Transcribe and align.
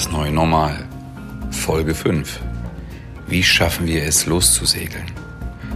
Das 0.00 0.10
neue 0.10 0.32
Normal. 0.32 0.88
Folge 1.50 1.94
5. 1.94 2.40
Wie 3.26 3.42
schaffen 3.42 3.86
wir 3.86 4.04
es 4.04 4.24
loszusegeln? 4.24 5.04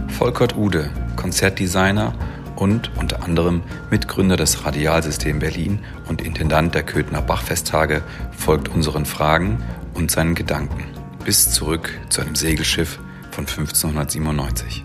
Volkert 0.07 0.57
Ude, 0.57 0.89
Konzertdesigner 1.15 2.15
und 2.55 2.89
unter 2.97 3.21
anderem 3.21 3.61
Mitgründer 3.91 4.35
des 4.35 4.65
Radialsystem 4.65 5.37
Berlin 5.37 5.77
und 6.07 6.23
Intendant 6.23 6.73
der 6.73 6.81
Köthner 6.81 7.21
Bachfesttage, 7.21 8.01
folgt 8.35 8.67
unseren 8.67 9.05
Fragen 9.05 9.63
und 9.93 10.09
seinen 10.09 10.33
Gedanken 10.33 10.85
bis 11.23 11.51
zurück 11.51 11.91
zu 12.09 12.21
einem 12.21 12.33
Segelschiff 12.33 12.97
von 13.29 13.45
1597. 13.45 14.83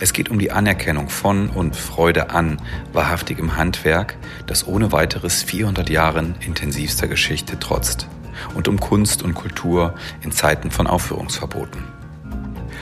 Es 0.00 0.12
geht 0.12 0.28
um 0.28 0.40
die 0.40 0.50
Anerkennung 0.50 1.08
von 1.08 1.50
und 1.50 1.76
Freude 1.76 2.30
an 2.30 2.60
wahrhaftigem 2.92 3.56
Handwerk, 3.56 4.16
das 4.48 4.66
ohne 4.66 4.90
weiteres 4.90 5.44
400 5.44 5.88
Jahren 5.88 6.34
intensivster 6.40 7.06
Geschichte 7.06 7.60
trotzt 7.60 8.08
und 8.54 8.68
um 8.68 8.78
Kunst 8.80 9.22
und 9.22 9.34
Kultur 9.34 9.94
in 10.22 10.32
Zeiten 10.32 10.70
von 10.70 10.86
Aufführungsverboten. 10.86 11.84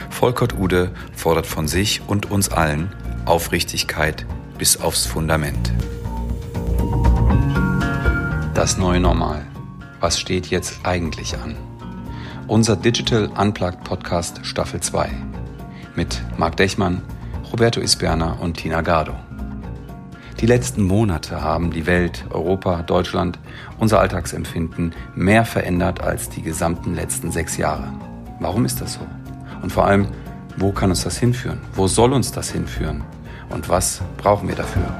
Volkert 0.09 0.57
Ude 0.57 0.91
fordert 1.13 1.47
von 1.47 1.67
sich 1.67 2.01
und 2.07 2.31
uns 2.31 2.49
allen 2.49 2.91
Aufrichtigkeit 3.25 4.25
bis 4.57 4.79
aufs 4.79 5.05
Fundament. 5.05 5.71
Das 8.53 8.77
neue 8.77 8.99
Normal. 8.99 9.45
Was 9.99 10.19
steht 10.19 10.47
jetzt 10.47 10.79
eigentlich 10.83 11.35
an? 11.35 11.55
Unser 12.47 12.75
Digital 12.75 13.27
Unplugged 13.37 13.83
Podcast 13.83 14.45
Staffel 14.45 14.81
2 14.81 15.09
mit 15.95 16.21
Marc 16.37 16.57
Dechmann, 16.57 17.01
Roberto 17.51 17.81
Isberna 17.81 18.33
und 18.33 18.57
Tina 18.57 18.81
Gardo. 18.81 19.15
Die 20.41 20.47
letzten 20.47 20.81
Monate 20.81 21.39
haben 21.43 21.69
die 21.69 21.85
Welt, 21.85 22.25
Europa, 22.31 22.81
Deutschland, 22.81 23.37
unser 23.77 23.99
Alltagsempfinden 23.99 24.95
mehr 25.13 25.45
verändert 25.45 26.01
als 26.01 26.29
die 26.29 26.41
gesamten 26.41 26.95
letzten 26.95 27.31
sechs 27.31 27.57
Jahre. 27.57 27.93
Warum 28.39 28.65
ist 28.65 28.81
das 28.81 28.93
so? 28.93 29.01
Und 29.61 29.71
vor 29.71 29.85
allem, 29.85 30.07
wo 30.57 30.71
kann 30.71 30.89
uns 30.89 31.03
das 31.03 31.19
hinführen? 31.19 31.61
Wo 31.75 31.85
soll 31.85 32.11
uns 32.11 32.31
das 32.31 32.49
hinführen? 32.49 33.03
Und 33.51 33.69
was 33.69 34.01
brauchen 34.17 34.47
wir 34.47 34.55
dafür? 34.55 34.91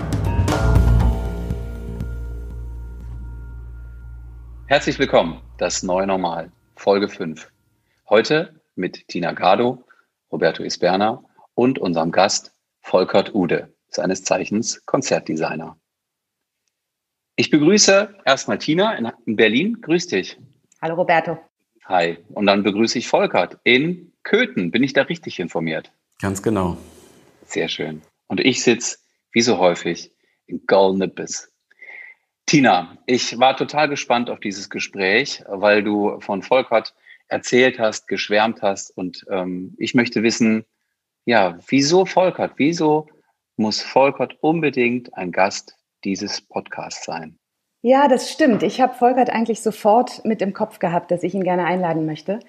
Herzlich 4.67 4.99
willkommen, 4.99 5.41
das 5.57 5.81
neue 5.81 6.05
Normal, 6.05 6.51
Folge 6.75 7.09
5. 7.09 7.51
Heute 8.07 8.61
mit 8.75 9.07
Tina 9.07 9.31
Gardo, 9.31 9.83
Roberto 10.31 10.61
Isberna 10.61 11.23
und 11.55 11.79
unserem 11.79 12.11
Gast 12.11 12.53
Volkert 12.81 13.33
Ude, 13.33 13.73
seines 13.91 14.23
Zeichens 14.23 14.85
Konzertdesigner. 14.85 15.77
Ich 17.35 17.49
begrüße 17.49 18.15
erstmal 18.25 18.57
Tina 18.57 18.93
in 19.25 19.35
Berlin. 19.35 19.81
Grüß 19.81 20.07
dich. 20.07 20.37
Hallo 20.81 20.95
Roberto. 20.95 21.37
Hi. 21.85 22.17
Und 22.33 22.45
dann 22.45 22.63
begrüße 22.63 22.97
ich 22.97 23.07
Volkert 23.07 23.57
in 23.63 24.13
Köthen. 24.23 24.71
Bin 24.71 24.83
ich 24.83 24.93
da 24.93 25.03
richtig 25.03 25.39
informiert? 25.39 25.91
Ganz 26.21 26.41
genau. 26.41 26.77
Sehr 27.45 27.67
schön. 27.67 28.01
Und 28.27 28.39
ich 28.39 28.63
sitze, 28.63 28.97
wie 29.31 29.41
so 29.41 29.57
häufig, 29.57 30.11
in 30.47 30.65
Golnippes. 30.67 31.51
Tina, 32.45 32.97
ich 33.05 33.39
war 33.39 33.55
total 33.55 33.89
gespannt 33.89 34.29
auf 34.29 34.39
dieses 34.39 34.69
Gespräch, 34.69 35.43
weil 35.47 35.83
du 35.83 36.19
von 36.19 36.43
Volkert 36.43 36.93
erzählt 37.27 37.79
hast, 37.79 38.07
geschwärmt 38.07 38.61
hast. 38.61 38.95
Und 38.95 39.25
ähm, 39.29 39.73
ich 39.77 39.93
möchte 39.93 40.21
wissen, 40.21 40.65
ja, 41.25 41.57
wieso 41.67 42.05
Volkert? 42.05 42.53
Wieso 42.57 43.07
muss 43.61 43.81
Volkert 43.81 44.37
unbedingt 44.41 45.15
ein 45.15 45.31
Gast 45.31 45.77
dieses 46.03 46.41
Podcasts 46.41 47.05
sein? 47.05 47.37
Ja, 47.83 48.07
das 48.07 48.31
stimmt. 48.31 48.63
Ich 48.63 48.81
habe 48.81 48.93
Volkert 48.95 49.29
eigentlich 49.29 49.61
sofort 49.61 50.25
mit 50.25 50.41
im 50.41 50.53
Kopf 50.53 50.79
gehabt, 50.79 51.11
dass 51.11 51.23
ich 51.23 51.33
ihn 51.33 51.43
gerne 51.43 51.65
einladen 51.65 52.05
möchte. 52.05 52.39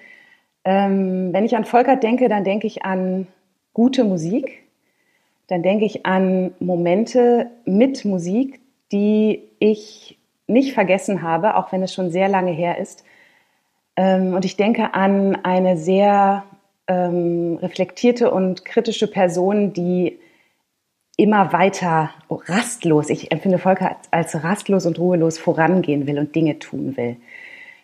Ähm, 0.63 1.33
wenn 1.33 1.45
ich 1.45 1.55
an 1.55 1.65
Volkert 1.65 2.03
denke, 2.03 2.29
dann 2.29 2.43
denke 2.43 2.67
ich 2.67 2.83
an 2.83 3.27
gute 3.73 4.03
Musik. 4.03 4.63
Dann 5.47 5.63
denke 5.63 5.85
ich 5.85 6.05
an 6.05 6.53
Momente 6.59 7.49
mit 7.65 8.05
Musik, 8.05 8.59
die 8.91 9.43
ich 9.59 10.17
nicht 10.47 10.73
vergessen 10.73 11.21
habe, 11.21 11.55
auch 11.55 11.71
wenn 11.71 11.83
es 11.83 11.93
schon 11.93 12.11
sehr 12.11 12.27
lange 12.27 12.51
her 12.51 12.77
ist. 12.77 13.03
Ähm, 13.95 14.33
und 14.33 14.45
ich 14.45 14.55
denke 14.55 14.93
an 14.93 15.35
eine 15.43 15.77
sehr 15.77 16.43
ähm, 16.87 17.57
reflektierte 17.61 18.31
und 18.31 18.65
kritische 18.65 19.09
Person, 19.09 19.73
die 19.73 20.19
immer 21.17 21.53
weiter 21.53 22.09
rastlos, 22.29 23.09
ich 23.09 23.31
empfinde 23.31 23.59
Volker 23.59 23.97
als 24.11 24.43
rastlos 24.43 24.85
und 24.85 24.97
ruhelos 24.97 25.37
vorangehen 25.37 26.07
will 26.07 26.17
und 26.17 26.35
Dinge 26.35 26.59
tun 26.59 26.97
will. 26.97 27.17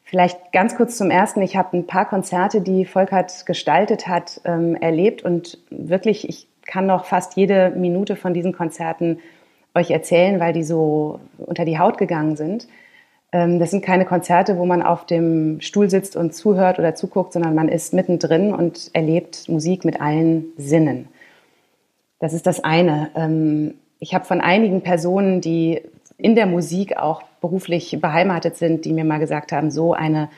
Vielleicht 0.03 0.51
ganz 0.51 0.75
kurz 0.75 0.97
zum 0.97 1.11
Ersten. 1.11 1.43
Ich 1.43 1.55
habe 1.55 1.77
ein 1.77 1.85
paar 1.85 2.09
Konzerte, 2.09 2.61
die 2.61 2.85
Volkert 2.85 3.45
gestaltet 3.45 4.07
hat, 4.07 4.41
ähm, 4.43 4.75
erlebt 4.75 5.21
und 5.21 5.59
wirklich, 5.69 6.27
ich 6.27 6.47
kann 6.65 6.87
noch 6.87 7.05
fast 7.05 7.35
jede 7.35 7.69
Minute 7.71 8.15
von 8.15 8.33
diesen 8.33 8.51
Konzerten 8.51 9.19
euch 9.75 9.91
erzählen, 9.91 10.39
weil 10.39 10.53
die 10.53 10.63
so 10.63 11.19
unter 11.37 11.63
die 11.63 11.77
Haut 11.77 11.99
gegangen 11.99 12.35
sind. 12.35 12.67
Ähm, 13.31 13.59
das 13.59 13.69
sind 13.69 13.85
keine 13.85 14.05
Konzerte, 14.05 14.57
wo 14.57 14.65
man 14.65 14.81
auf 14.81 15.05
dem 15.05 15.61
Stuhl 15.61 15.91
sitzt 15.91 16.15
und 16.15 16.33
zuhört 16.33 16.79
oder 16.79 16.95
zuguckt, 16.95 17.33
sondern 17.33 17.53
man 17.53 17.69
ist 17.69 17.93
mittendrin 17.93 18.51
und 18.51 18.89
erlebt 18.93 19.47
Musik 19.47 19.85
mit 19.85 20.01
allen 20.01 20.45
Sinnen. 20.57 21.07
Das 22.19 22.33
ist 22.33 22.45
das 22.45 22.63
eine. 22.63 23.09
Ähm, 23.15 23.75
ich 23.99 24.13
habe 24.13 24.25
von 24.25 24.41
einigen 24.41 24.81
Personen, 24.81 25.41
die 25.41 25.81
in 26.17 26.35
der 26.35 26.45
Musik 26.45 26.97
auch 26.97 27.23
beruflich 27.41 27.97
beheimatet 28.01 28.57
sind, 28.57 28.85
die 28.85 28.93
mir 28.93 29.05
mal 29.05 29.19
gesagt 29.19 29.51
haben, 29.51 29.71
so 29.71 29.93
eine 29.93 30.29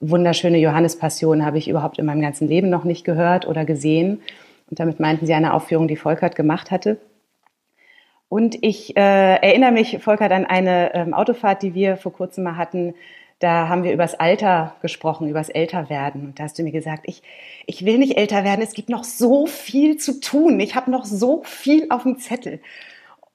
wunderschöne 0.00 0.58
Johannespassion 0.58 1.44
habe 1.44 1.58
ich 1.58 1.68
überhaupt 1.68 1.98
in 1.98 2.06
meinem 2.06 2.22
ganzen 2.22 2.48
Leben 2.48 2.70
noch 2.70 2.84
nicht 2.84 3.04
gehört 3.04 3.46
oder 3.46 3.64
gesehen. 3.64 4.20
Und 4.70 4.80
damit 4.80 5.00
meinten 5.00 5.26
sie 5.26 5.34
eine 5.34 5.54
Aufführung, 5.54 5.86
die 5.86 5.96
Volkert 5.96 6.34
gemacht 6.34 6.70
hatte. 6.70 6.98
Und 8.28 8.56
ich 8.62 8.96
äh, 8.96 9.36
erinnere 9.36 9.72
mich, 9.72 9.98
Volker, 10.02 10.30
an 10.30 10.46
eine 10.46 10.94
ähm, 10.94 11.12
Autofahrt, 11.12 11.62
die 11.62 11.74
wir 11.74 11.98
vor 11.98 12.14
kurzem 12.14 12.44
mal 12.44 12.56
hatten. 12.56 12.94
Da 13.42 13.68
haben 13.68 13.82
wir 13.82 13.92
übers 13.92 14.14
Alter 14.14 14.76
gesprochen, 14.82 15.28
übers 15.28 15.48
Älterwerden. 15.48 16.26
Und 16.26 16.38
da 16.38 16.44
hast 16.44 16.60
du 16.60 16.62
mir 16.62 16.70
gesagt, 16.70 17.02
ich, 17.06 17.24
ich 17.66 17.84
will 17.84 17.98
nicht 17.98 18.16
älter 18.16 18.44
werden, 18.44 18.62
es 18.62 18.72
gibt 18.72 18.88
noch 18.88 19.02
so 19.02 19.46
viel 19.46 19.96
zu 19.96 20.20
tun. 20.20 20.60
Ich 20.60 20.76
habe 20.76 20.92
noch 20.92 21.04
so 21.04 21.42
viel 21.44 21.88
auf 21.90 22.04
dem 22.04 22.18
Zettel. 22.18 22.60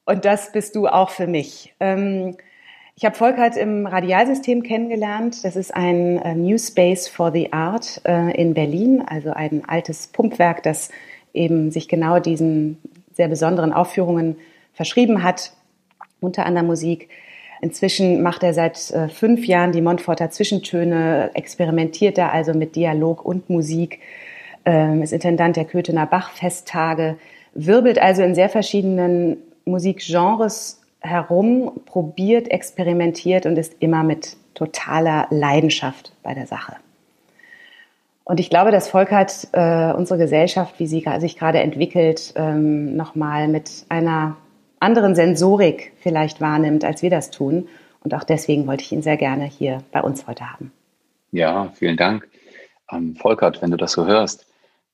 Und 0.06 0.24
das 0.24 0.54
bist 0.54 0.78
du 0.78 0.88
auch 0.88 1.10
für 1.10 1.28
mich. 1.28 1.74
Ähm, 1.82 2.38
ich 2.96 3.04
habe 3.04 3.16
Volkert 3.16 3.58
im 3.58 3.86
Radialsystem 3.86 4.64
kennengelernt. 4.64 5.44
Das 5.44 5.58
ist 5.58 5.76
ein 5.76 6.18
äh, 6.20 6.36
New 6.36 6.58
Space 6.58 7.10
for 7.10 7.34
the 7.34 7.52
Art 7.52 8.00
äh, 8.06 8.32
in 8.42 8.54
Berlin, 8.54 9.04
also 9.06 9.32
ein 9.32 9.66
altes 9.68 10.08
Pumpwerk, 10.08 10.64
das 10.64 10.90
eben 11.34 11.70
sich 11.70 11.90
genau 11.90 12.22
diesen 12.22 12.78
sehr 13.12 13.28
besonderen 13.28 13.74
Aufführungen 13.74 14.38
verschrieben 14.72 15.22
hat, 15.22 15.52
unter 16.22 16.46
anderem 16.46 16.68
Musik. 16.68 17.10
Inzwischen 17.62 18.22
macht 18.22 18.44
er 18.44 18.54
seit 18.54 18.92
äh, 18.92 19.10
fünf 19.10 19.46
Jahren 19.46 19.72
die 19.72 19.82
Montforter 19.82 20.30
Zwischentöne, 20.30 21.32
experimentiert 21.34 22.18
er 22.18 22.32
also 22.32 22.54
mit 22.54 22.76
Dialog 22.76 23.26
und 23.26 23.50
Musik, 23.50 24.00
ähm, 24.66 25.02
ist 25.02 25.14
Intendant 25.14 25.56
der 25.56 25.66
Köthener 25.66 26.06
Bachfesttage, 26.06 27.18
wirbelt 27.54 28.00
also 28.00 28.22
in 28.22 28.36
sehr 28.36 28.50
verschiedenen 28.50 29.38
Musikgenres 29.66 30.82
herum, 31.00 31.72
probiert, 31.86 32.50
experimentiert 32.52 33.46
und 33.46 33.58
ist 33.58 33.76
immer 33.80 34.04
mit 34.04 34.38
totaler 34.54 35.28
Leidenschaft 35.30 36.14
bei 36.24 36.34
der 36.34 36.48
Sache. 36.48 36.76
Und 38.24 38.42
ich 38.42 38.50
glaube, 38.50 38.72
dass 38.72 38.90
Volkert 38.90 39.48
äh, 39.54 39.94
unsere 39.94 40.20
Gesellschaft, 40.20 40.80
wie 40.80 40.88
sie 40.88 41.06
sich 41.20 41.38
gerade 41.38 41.60
entwickelt, 41.60 42.34
ähm, 42.36 42.98
nochmal 42.98 43.48
mit 43.48 43.86
einer 43.88 44.36
anderen 44.80 45.16
Sensorik 45.16 45.94
vielleicht 46.00 46.42
wahrnimmt, 46.42 46.84
als 46.84 47.02
wir 47.02 47.10
das 47.10 47.32
tun. 47.32 47.68
Und 48.04 48.14
auch 48.14 48.24
deswegen 48.24 48.68
wollte 48.68 48.84
ich 48.84 48.92
ihn 48.92 49.02
sehr 49.02 49.18
gerne 49.18 49.46
hier 49.46 49.84
bei 49.92 50.02
uns 50.02 50.28
heute 50.28 50.52
haben. 50.52 50.72
Ja, 51.32 51.72
vielen 51.76 51.98
Dank. 51.98 52.28
Ähm, 52.92 53.16
Volkert, 53.16 53.62
wenn 53.62 53.72
du 53.72 53.78
das 53.78 53.92
so 53.92 54.06
hörst, 54.06 54.46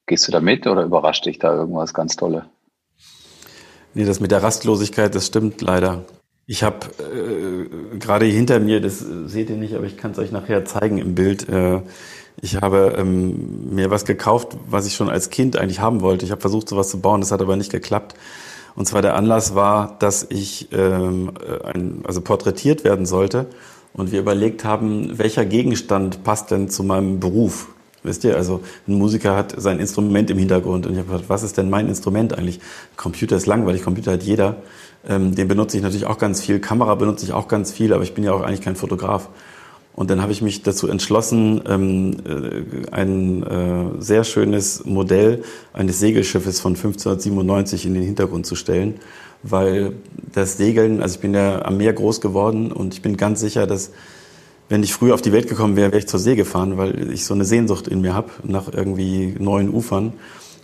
gehst 0.05 0.27
du 0.27 0.31
da 0.31 0.39
mit 0.39 0.65
oder 0.65 0.83
überrascht 0.83 1.25
dich 1.25 1.39
da 1.39 1.53
irgendwas 1.53 1.93
ganz 1.93 2.15
Tolle? 2.15 2.45
Nee, 3.93 4.05
das 4.05 4.19
mit 4.19 4.31
der 4.31 4.41
Rastlosigkeit, 4.41 5.13
das 5.13 5.27
stimmt 5.27 5.61
leider. 5.61 6.05
Ich 6.45 6.63
habe 6.63 6.87
äh, 6.99 7.97
gerade 7.99 8.25
hinter 8.25 8.59
mir, 8.59 8.81
das 8.81 8.99
seht 8.99 9.49
ihr 9.49 9.55
nicht, 9.55 9.75
aber 9.75 9.85
ich 9.85 9.97
kann 9.97 10.11
es 10.11 10.19
euch 10.19 10.31
nachher 10.31 10.65
zeigen 10.65 10.97
im 10.97 11.15
Bild. 11.15 11.47
Äh, 11.47 11.81
ich 12.41 12.57
habe 12.61 12.95
ähm, 12.97 13.73
mir 13.73 13.91
was 13.91 14.05
gekauft, 14.05 14.57
was 14.67 14.87
ich 14.87 14.95
schon 14.95 15.09
als 15.09 15.29
Kind 15.29 15.55
eigentlich 15.55 15.79
haben 15.79 16.01
wollte. 16.01 16.25
Ich 16.25 16.31
habe 16.31 16.41
versucht, 16.41 16.67
sowas 16.67 16.89
zu 16.89 16.99
bauen, 16.99 17.21
das 17.21 17.31
hat 17.31 17.41
aber 17.41 17.55
nicht 17.55 17.71
geklappt. 17.71 18.15
Und 18.75 18.87
zwar 18.87 19.01
der 19.01 19.15
Anlass 19.15 19.55
war, 19.55 19.97
dass 19.99 20.25
ich 20.29 20.69
ähm, 20.71 21.31
ein, 21.63 22.01
also 22.05 22.21
porträtiert 22.21 22.83
werden 22.83 23.05
sollte 23.05 23.47
und 23.93 24.11
wir 24.11 24.19
überlegt 24.19 24.65
haben, 24.65 25.17
welcher 25.17 25.45
Gegenstand 25.45 26.23
passt 26.23 26.51
denn 26.51 26.69
zu 26.69 26.83
meinem 26.83 27.19
Beruf. 27.19 27.67
Wisst 28.03 28.25
ihr, 28.25 28.35
also 28.35 28.61
ein 28.85 28.95
Musiker 28.95 29.35
hat 29.35 29.53
sein 29.57 29.79
Instrument 29.79 30.29
im 30.29 30.37
Hintergrund 30.37 30.85
und 30.85 30.93
ich 30.93 30.99
habe 30.99 31.09
gedacht, 31.09 31.29
was 31.29 31.43
ist 31.43 31.57
denn 31.57 31.69
mein 31.69 31.87
Instrument 31.87 32.37
eigentlich? 32.37 32.59
Computer 32.97 33.37
ist 33.37 33.45
langweilig, 33.45 33.83
Computer 33.83 34.11
hat 34.11 34.23
jeder. 34.23 34.57
Ähm, 35.07 35.35
den 35.35 35.47
benutze 35.47 35.77
ich 35.77 35.83
natürlich 35.83 36.05
auch 36.05 36.17
ganz 36.17 36.41
viel, 36.41 36.59
Kamera 36.59 36.95
benutze 36.95 37.25
ich 37.25 37.31
auch 37.31 37.47
ganz 37.47 37.71
viel, 37.71 37.93
aber 37.93 38.03
ich 38.03 38.13
bin 38.13 38.25
ja 38.25 38.33
auch 38.33 38.41
eigentlich 38.41 38.61
kein 38.61 38.75
Fotograf. 38.75 39.29
Und 39.95 40.09
dann 40.09 40.21
habe 40.21 40.31
ich 40.31 40.41
mich 40.41 40.63
dazu 40.63 40.87
entschlossen, 40.87 41.61
ähm, 41.67 42.17
äh, 42.25 42.91
ein 42.91 43.43
äh, 43.43 44.01
sehr 44.01 44.23
schönes 44.23 44.85
Modell 44.85 45.43
eines 45.71 45.99
Segelschiffes 45.99 46.59
von 46.59 46.71
1597 46.71 47.85
in 47.85 47.93
den 47.93 48.03
Hintergrund 48.03 48.45
zu 48.45 48.55
stellen, 48.55 48.95
weil 49.43 49.93
das 50.31 50.57
Segeln, 50.57 51.01
also 51.01 51.15
ich 51.15 51.21
bin 51.21 51.33
ja 51.33 51.63
am 51.63 51.77
Meer 51.77 51.93
groß 51.93 52.21
geworden 52.21 52.71
und 52.71 52.95
ich 52.95 53.01
bin 53.01 53.17
ganz 53.17 53.39
sicher, 53.39 53.67
dass 53.67 53.91
wenn 54.69 54.81
ich 54.81 54.93
früher 54.93 55.13
auf 55.13 55.21
die 55.21 55.31
Welt 55.31 55.47
gekommen 55.47 55.75
wäre, 55.75 55.91
wäre 55.91 55.99
ich 55.99 56.07
zur 56.07 56.19
See 56.19 56.35
gefahren, 56.35 56.77
weil 56.77 57.11
ich 57.11 57.25
so 57.25 57.35
eine 57.35 57.45
Sehnsucht 57.45 57.87
in 57.87 58.01
mir 58.01 58.15
habe 58.15 58.31
nach 58.43 58.73
irgendwie 58.73 59.35
neuen 59.37 59.69
Ufern. 59.69 60.13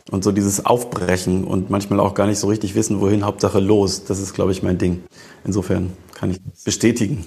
Und 0.09 0.23
so 0.23 0.31
dieses 0.31 0.65
Aufbrechen 0.65 1.43
und 1.43 1.69
manchmal 1.69 1.99
auch 1.99 2.15
gar 2.15 2.25
nicht 2.25 2.39
so 2.39 2.47
richtig 2.47 2.73
wissen, 2.73 2.99
wohin, 2.99 3.23
Hauptsache 3.23 3.59
los, 3.59 4.05
das 4.05 4.19
ist, 4.19 4.33
glaube 4.33 4.51
ich, 4.51 4.63
mein 4.63 4.79
Ding. 4.79 5.03
Insofern 5.45 5.91
kann 6.15 6.31
ich 6.31 6.39
bestätigen. 6.65 7.25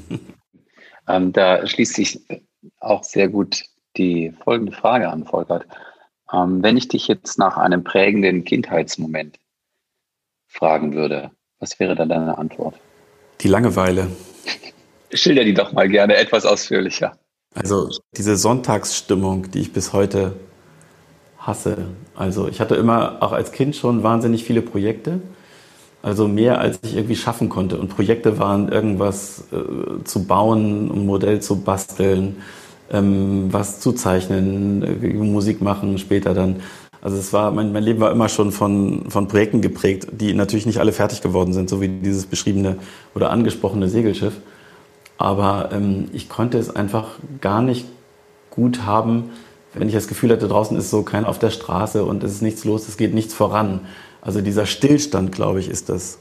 Ähm, 1.08 1.32
da 1.32 1.66
schließt 1.66 1.94
sich 1.94 2.20
auch 2.80 3.04
sehr 3.04 3.28
gut 3.28 3.64
die 3.96 4.32
folgende 4.44 4.72
Frage 4.72 5.08
an, 5.08 5.24
Volkert. 5.24 5.66
Ähm, 6.32 6.62
wenn 6.62 6.76
ich 6.76 6.88
dich 6.88 7.08
jetzt 7.08 7.38
nach 7.38 7.56
einem 7.56 7.84
prägenden 7.84 8.44
Kindheitsmoment 8.44 9.38
fragen 10.48 10.94
würde, 10.94 11.30
was 11.58 11.78
wäre 11.78 11.94
da 11.94 12.06
deine 12.06 12.38
Antwort? 12.38 12.74
Die 13.40 13.48
Langeweile. 13.48 14.08
Schilder 15.12 15.44
die 15.44 15.54
doch 15.54 15.72
mal 15.72 15.88
gerne 15.88 16.16
etwas 16.16 16.46
ausführlicher. 16.46 17.18
Also 17.54 17.90
diese 18.16 18.36
Sonntagsstimmung, 18.36 19.50
die 19.50 19.60
ich 19.60 19.72
bis 19.72 19.92
heute 19.92 20.34
hasse. 21.38 21.88
Also 22.14 22.48
ich 22.48 22.60
hatte 22.60 22.76
immer 22.76 23.22
auch 23.22 23.32
als 23.32 23.52
Kind 23.52 23.76
schon 23.76 24.02
wahnsinnig 24.02 24.44
viele 24.44 24.62
Projekte 24.62 25.20
also 26.02 26.26
mehr, 26.26 26.60
als 26.60 26.80
ich 26.82 26.96
irgendwie 26.96 27.16
schaffen 27.16 27.48
konnte. 27.48 27.78
Und 27.78 27.88
Projekte 27.88 28.38
waren 28.38 28.68
irgendwas 28.68 29.44
äh, 29.52 30.02
zu 30.04 30.24
bauen, 30.24 30.90
ein 30.90 31.06
Modell 31.06 31.40
zu 31.40 31.60
basteln, 31.60 32.36
ähm, 32.90 33.52
was 33.52 33.80
zu 33.80 33.92
zeichnen, 33.92 34.82
äh, 34.82 35.08
Musik 35.14 35.62
machen 35.62 35.98
später 35.98 36.34
dann. 36.34 36.56
Also 37.00 37.16
es 37.16 37.32
war, 37.32 37.50
mein, 37.50 37.72
mein 37.72 37.82
Leben 37.82 38.00
war 38.00 38.12
immer 38.12 38.28
schon 38.28 38.52
von, 38.52 39.10
von 39.10 39.26
Projekten 39.28 39.60
geprägt, 39.60 40.08
die 40.12 40.34
natürlich 40.34 40.66
nicht 40.66 40.78
alle 40.78 40.92
fertig 40.92 41.20
geworden 41.20 41.52
sind, 41.52 41.68
so 41.68 41.80
wie 41.80 41.88
dieses 41.88 42.26
beschriebene 42.26 42.76
oder 43.14 43.30
angesprochene 43.30 43.88
Segelschiff. 43.88 44.34
Aber 45.18 45.70
ähm, 45.72 46.06
ich 46.12 46.28
konnte 46.28 46.58
es 46.58 46.74
einfach 46.74 47.18
gar 47.40 47.62
nicht 47.62 47.86
gut 48.50 48.84
haben, 48.84 49.30
wenn 49.74 49.88
ich 49.88 49.94
das 49.94 50.08
Gefühl 50.08 50.30
hatte, 50.30 50.48
draußen 50.48 50.76
ist 50.76 50.90
so 50.90 51.02
keiner 51.02 51.28
auf 51.28 51.38
der 51.38 51.50
Straße 51.50 52.04
und 52.04 52.22
es 52.24 52.32
ist 52.32 52.42
nichts 52.42 52.64
los, 52.64 52.88
es 52.88 52.96
geht 52.96 53.14
nichts 53.14 53.32
voran. 53.32 53.80
Also 54.22 54.40
dieser 54.40 54.66
Stillstand, 54.66 55.32
glaube 55.32 55.58
ich, 55.60 55.68
ist 55.68 55.88
das, 55.88 56.18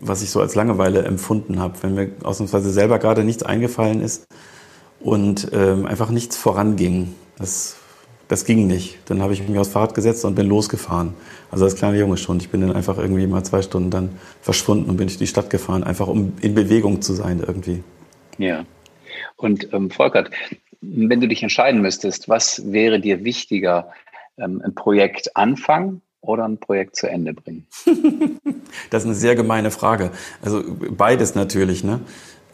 was 0.00 0.22
ich 0.22 0.30
so 0.30 0.40
als 0.40 0.56
Langeweile 0.56 1.04
empfunden 1.04 1.60
habe, 1.60 1.74
wenn 1.82 1.94
mir 1.94 2.10
ausnahmsweise 2.24 2.70
selber 2.70 2.98
gerade 2.98 3.24
nichts 3.24 3.44
eingefallen 3.44 4.00
ist 4.00 4.26
und 5.00 5.48
ähm, 5.52 5.86
einfach 5.86 6.10
nichts 6.10 6.36
voranging. 6.36 7.14
Das, 7.38 7.76
das 8.26 8.44
ging 8.44 8.66
nicht. 8.66 8.98
Dann 9.06 9.22
habe 9.22 9.32
ich 9.32 9.48
mich 9.48 9.56
aufs 9.56 9.70
Fahrrad 9.70 9.94
gesetzt 9.94 10.24
und 10.24 10.34
bin 10.34 10.48
losgefahren. 10.48 11.14
Also 11.52 11.64
als 11.64 11.76
kleiner 11.76 11.96
Junge 11.96 12.16
schon. 12.16 12.38
Ich 12.38 12.50
bin 12.50 12.60
dann 12.60 12.72
einfach 12.72 12.98
irgendwie 12.98 13.26
mal 13.28 13.44
zwei 13.44 13.62
Stunden 13.62 13.90
dann 13.90 14.10
verschwunden 14.40 14.90
und 14.90 14.96
bin 14.96 15.06
durch 15.06 15.18
die 15.18 15.28
Stadt 15.28 15.48
gefahren, 15.48 15.84
einfach 15.84 16.08
um 16.08 16.32
in 16.40 16.54
Bewegung 16.56 17.02
zu 17.02 17.12
sein 17.14 17.38
irgendwie. 17.38 17.84
Ja. 18.38 18.64
Und 19.36 19.72
ähm, 19.72 19.90
Volkert, 19.92 20.30
wenn 20.80 21.20
du 21.20 21.28
dich 21.28 21.44
entscheiden 21.44 21.82
müsstest, 21.82 22.28
was 22.28 22.72
wäre 22.72 23.00
dir 23.00 23.22
wichtiger, 23.22 23.92
ähm, 24.38 24.60
ein 24.64 24.74
Projekt 24.74 25.36
anfangen 25.36 26.02
oder 26.28 26.44
ein 26.44 26.58
Projekt 26.58 26.94
zu 26.96 27.08
Ende 27.08 27.32
bringen? 27.32 27.66
das 28.90 29.02
ist 29.02 29.06
eine 29.06 29.14
sehr 29.14 29.34
gemeine 29.34 29.70
Frage. 29.70 30.10
Also 30.42 30.62
beides 30.90 31.34
natürlich. 31.34 31.82
Ne? 31.82 32.00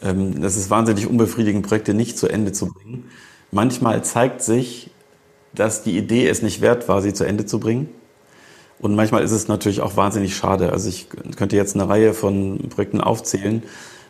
Ähm, 0.01 0.41
das 0.41 0.55
ist 0.55 0.69
wahnsinnig 0.69 1.07
unbefriedigend, 1.07 1.67
Projekte 1.67 1.93
nicht 1.93 2.17
zu 2.17 2.27
Ende 2.27 2.53
zu 2.53 2.67
bringen. 2.67 3.09
Manchmal 3.51 4.03
zeigt 4.03 4.41
sich, 4.41 4.89
dass 5.53 5.83
die 5.83 5.97
Idee 5.97 6.27
es 6.27 6.41
nicht 6.41 6.61
wert 6.61 6.87
war, 6.87 7.01
sie 7.01 7.13
zu 7.13 7.25
Ende 7.25 7.45
zu 7.45 7.59
bringen. 7.59 7.89
Und 8.79 8.95
manchmal 8.95 9.23
ist 9.23 9.31
es 9.31 9.47
natürlich 9.47 9.81
auch 9.81 9.95
wahnsinnig 9.97 10.35
schade. 10.35 10.71
Also 10.71 10.89
ich 10.89 11.07
könnte 11.35 11.55
jetzt 11.55 11.75
eine 11.75 11.87
Reihe 11.87 12.13
von 12.13 12.69
Projekten 12.69 13.01
aufzählen, 13.01 13.63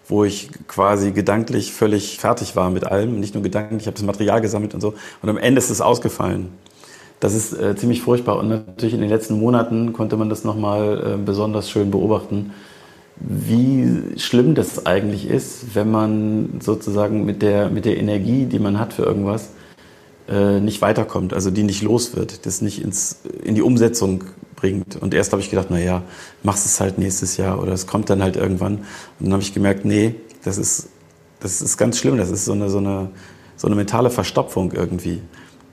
wo 0.07 0.23
ich 0.23 0.49
quasi 0.67 1.11
gedanklich 1.11 1.73
völlig 1.73 2.19
fertig 2.19 2.55
war 2.55 2.69
mit 2.69 2.85
allem. 2.85 3.19
Nicht 3.19 3.33
nur 3.33 3.43
gedanklich, 3.43 3.81
ich 3.81 3.87
habe 3.87 3.95
das 3.95 4.05
Material 4.05 4.41
gesammelt 4.41 4.73
und 4.75 4.81
so. 4.81 4.93
Und 5.21 5.29
am 5.29 5.37
Ende 5.37 5.59
ist 5.59 5.69
es 5.69 5.81
ausgefallen. 5.81 6.49
Das 7.19 7.33
ist 7.33 7.53
äh, 7.53 7.75
ziemlich 7.75 8.01
furchtbar 8.01 8.37
und 8.37 8.49
natürlich 8.49 8.93
in 8.93 9.01
den 9.01 9.09
letzten 9.09 9.39
Monaten 9.39 9.93
konnte 9.93 10.17
man 10.17 10.29
das 10.29 10.43
nochmal 10.43 11.13
äh, 11.13 11.17
besonders 11.17 11.69
schön 11.69 11.91
beobachten, 11.91 12.51
wie 13.17 14.19
schlimm 14.19 14.55
das 14.55 14.85
eigentlich 14.85 15.29
ist, 15.29 15.75
wenn 15.75 15.89
man 15.89 16.59
sozusagen 16.59 17.25
mit 17.25 17.41
der, 17.41 17.69
mit 17.69 17.85
der 17.85 17.97
Energie, 17.97 18.45
die 18.45 18.59
man 18.59 18.77
hat 18.77 18.93
für 18.93 19.03
irgendwas, 19.03 19.51
äh, 20.27 20.59
nicht 20.59 20.81
weiterkommt, 20.81 21.33
also 21.33 21.51
die 21.51 21.63
nicht 21.63 21.81
los 21.81 22.15
wird, 22.15 22.45
das 22.45 22.61
nicht 22.61 22.83
ins, 22.83 23.21
in 23.43 23.55
die 23.55 23.61
Umsetzung 23.61 24.25
bringt. 24.55 24.95
Und 24.97 25.13
erst 25.13 25.31
habe 25.31 25.41
ich 25.41 25.49
gedacht, 25.49 25.67
na 25.69 25.79
ja, 25.79 26.03
machst 26.43 26.65
es 26.65 26.79
halt 26.81 26.97
nächstes 26.97 27.37
Jahr 27.37 27.61
oder 27.61 27.71
es 27.71 27.87
kommt 27.87 28.09
dann 28.09 28.21
halt 28.21 28.35
irgendwann. 28.35 28.79
Und 28.79 28.85
dann 29.21 29.33
habe 29.33 29.43
ich 29.43 29.53
gemerkt, 29.53 29.85
nee, 29.85 30.15
das 30.43 30.57
ist, 30.57 30.89
das 31.39 31.61
ist 31.61 31.77
ganz 31.77 31.97
schlimm, 31.97 32.17
das 32.17 32.31
ist 32.31 32.45
so 32.45 32.53
eine, 32.53 32.69
so 32.69 32.79
eine, 32.79 33.09
so 33.55 33.67
eine 33.67 33.75
mentale 33.75 34.09
Verstopfung 34.09 34.73
irgendwie 34.73 35.21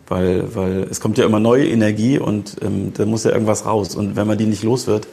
weil, 0.08 0.54
weil 0.54 0.82
es 0.90 1.00
kommt 1.00 1.18
ja 1.18 1.24
immer 1.24 1.40
neue 1.40 1.66
Energie 1.66 2.18
und 2.18 2.56
ähm, 2.62 2.92
da 2.94 3.06
muss 3.06 3.24
ja 3.24 3.32
irgendwas 3.32 3.66
raus. 3.66 3.96
Und 3.96 4.16
wenn 4.16 4.26
man 4.26 4.38
die 4.38 4.46
nicht 4.46 4.62
los 4.62 4.86
wird, 4.86 5.06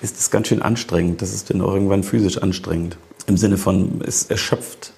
ist 0.00 0.18
es 0.18 0.30
ganz 0.30 0.48
schön 0.48 0.62
anstrengend. 0.62 1.22
Das 1.22 1.32
ist 1.32 1.50
dann 1.50 1.60
auch 1.60 1.74
irgendwann 1.74 2.02
physisch 2.02 2.38
anstrengend. 2.38 2.98
Im 3.26 3.36
Sinne 3.36 3.56
von, 3.56 4.02
es 4.06 4.24
erschöpft 4.24 4.92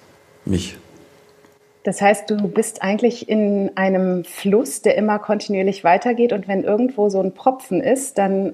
mich. 0.45 0.77
Das 1.83 2.01
heißt, 2.01 2.31
du 2.31 2.47
bist 2.47 2.81
eigentlich 2.81 3.29
in 3.29 3.71
einem 3.75 4.23
Fluss, 4.23 4.81
der 4.81 4.97
immer 4.97 5.19
kontinuierlich 5.19 5.83
weitergeht 5.83 6.33
und 6.33 6.47
wenn 6.47 6.63
irgendwo 6.63 7.09
so 7.09 7.21
ein 7.21 7.35
Propfen 7.35 7.79
ist, 7.79 8.17
dann, 8.17 8.53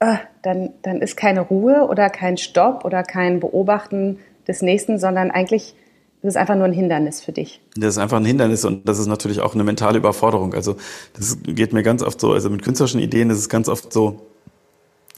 äh, 0.00 0.16
dann, 0.42 0.74
dann 0.82 1.00
ist 1.00 1.16
keine 1.16 1.40
Ruhe 1.40 1.88
oder 1.88 2.10
kein 2.10 2.36
Stopp 2.36 2.84
oder 2.84 3.02
kein 3.02 3.40
Beobachten 3.40 4.18
des 4.46 4.60
Nächsten, 4.60 4.98
sondern 4.98 5.30
eigentlich 5.30 5.74
das 6.22 6.34
ist 6.34 6.36
einfach 6.36 6.56
nur 6.56 6.64
ein 6.64 6.72
Hindernis 6.72 7.20
für 7.20 7.32
dich. 7.32 7.60
Das 7.76 7.90
ist 7.90 7.98
einfach 7.98 8.16
ein 8.16 8.24
Hindernis 8.24 8.64
und 8.64 8.88
das 8.88 8.98
ist 8.98 9.06
natürlich 9.06 9.40
auch 9.40 9.54
eine 9.54 9.62
mentale 9.62 9.98
Überforderung. 9.98 10.52
Also 10.52 10.76
das 11.16 11.38
geht 11.42 11.72
mir 11.72 11.82
ganz 11.82 12.02
oft 12.02 12.20
so, 12.20 12.32
also 12.32 12.50
mit 12.50 12.62
künstlerischen 12.62 13.00
Ideen 13.00 13.30
ist 13.30 13.38
es 13.38 13.48
ganz 13.48 13.68
oft 13.68 13.92
so, 13.92 14.20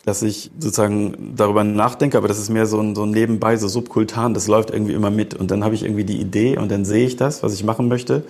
dass 0.05 0.23
ich 0.23 0.51
sozusagen 0.59 1.35
darüber 1.37 1.65
nachdenke, 1.65 2.19
aber 2.19 2.29
das 2.29 2.39
ist 2.39 2.51
mehr 2.51 2.67
so 2.67 2.81
ein, 2.81 2.95
so 2.95 3.05
ein 3.05 3.11
Nebenbei, 3.11 3.57
so 3.57 3.69
subkultan, 3.69 4.35
das 4.35 4.47
läuft 4.47 4.71
irgendwie 4.71 4.93
immer 4.93 5.11
mit. 5.11 5.35
Und 5.35 5.51
dann 5.51 5.65
habe 5.65 5.75
ich 5.75 5.85
irgendwie 5.85 6.05
die 6.05 6.21
Idee 6.21 6.59
und 6.59 6.71
dann 6.71 6.85
sehe 6.85 7.07
ich 7.07 7.17
das, 7.17 7.43
was 7.43 7.55
ich 7.55 7.65
machen 7.65 7.89
möchte. 7.89 8.25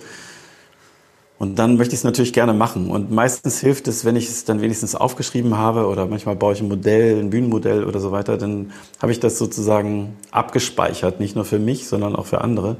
Und 1.41 1.57
dann 1.57 1.75
möchte 1.75 1.95
ich 1.95 2.01
es 2.01 2.03
natürlich 2.03 2.33
gerne 2.33 2.53
machen. 2.53 2.91
Und 2.91 3.09
meistens 3.09 3.59
hilft 3.59 3.87
es, 3.87 4.05
wenn 4.05 4.15
ich 4.15 4.29
es 4.29 4.45
dann 4.45 4.61
wenigstens 4.61 4.93
aufgeschrieben 4.93 5.57
habe 5.57 5.87
oder 5.87 6.05
manchmal 6.05 6.35
baue 6.35 6.53
ich 6.53 6.61
ein 6.61 6.67
Modell, 6.67 7.17
ein 7.17 7.31
Bühnenmodell 7.31 7.83
oder 7.83 7.99
so 7.99 8.11
weiter, 8.11 8.37
dann 8.37 8.71
habe 9.01 9.11
ich 9.11 9.19
das 9.19 9.39
sozusagen 9.39 10.15
abgespeichert, 10.29 11.19
nicht 11.19 11.35
nur 11.35 11.43
für 11.43 11.57
mich, 11.57 11.87
sondern 11.87 12.15
auch 12.15 12.27
für 12.27 12.41
andere. 12.41 12.75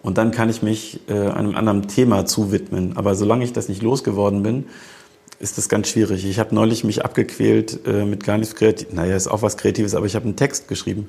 Und 0.00 0.16
dann 0.16 0.30
kann 0.30 0.48
ich 0.48 0.62
mich 0.62 1.00
äh, 1.10 1.12
einem 1.12 1.54
anderen 1.54 1.88
Thema 1.88 2.24
zuwidmen. 2.24 2.96
Aber 2.96 3.14
solange 3.14 3.44
ich 3.44 3.52
das 3.52 3.68
nicht 3.68 3.82
losgeworden 3.82 4.42
bin, 4.42 4.64
ist 5.38 5.58
das 5.58 5.68
ganz 5.68 5.88
schwierig. 5.88 6.24
Ich 6.24 6.38
habe 6.38 6.54
neulich 6.54 6.84
mich 6.84 7.04
abgequält 7.04 7.80
äh, 7.86 8.06
mit 8.06 8.24
gar 8.24 8.38
nichts 8.38 8.54
Kreatives. 8.54 8.94
Naja, 8.94 9.14
ist 9.14 9.28
auch 9.28 9.42
was 9.42 9.58
Kreatives, 9.58 9.94
aber 9.94 10.06
ich 10.06 10.14
habe 10.14 10.24
einen 10.24 10.36
Text 10.36 10.68
geschrieben 10.68 11.08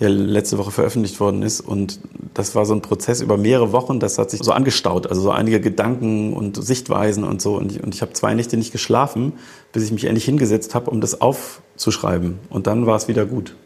der 0.00 0.10
letzte 0.10 0.58
Woche 0.58 0.70
veröffentlicht 0.70 1.18
worden 1.18 1.42
ist. 1.42 1.60
Und 1.60 2.00
das 2.34 2.54
war 2.54 2.64
so 2.64 2.74
ein 2.74 2.82
Prozess 2.82 3.20
über 3.20 3.36
mehrere 3.36 3.72
Wochen. 3.72 3.98
Das 3.98 4.18
hat 4.18 4.30
sich 4.30 4.40
so 4.42 4.52
angestaut, 4.52 5.06
also 5.06 5.20
so 5.20 5.30
einige 5.30 5.60
Gedanken 5.60 6.32
und 6.34 6.62
Sichtweisen 6.62 7.24
und 7.24 7.42
so. 7.42 7.56
Und 7.56 7.72
ich, 7.72 7.82
und 7.82 7.94
ich 7.94 8.02
habe 8.02 8.12
zwei 8.12 8.34
Nächte 8.34 8.56
nicht 8.56 8.70
geschlafen, 8.70 9.32
bis 9.72 9.84
ich 9.84 9.92
mich 9.92 10.04
endlich 10.04 10.24
hingesetzt 10.24 10.74
habe, 10.74 10.90
um 10.90 11.00
das 11.00 11.20
aufzuschreiben. 11.20 12.38
Und 12.48 12.66
dann 12.66 12.86
war 12.86 12.96
es 12.96 13.08
wieder 13.08 13.26
gut. 13.26 13.56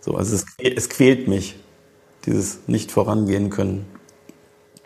So, 0.00 0.14
also 0.14 0.34
es, 0.34 0.46
es 0.58 0.88
quält 0.88 1.28
mich, 1.28 1.56
dieses 2.24 2.60
nicht 2.66 2.90
vorangehen 2.90 3.50
können. 3.50 3.84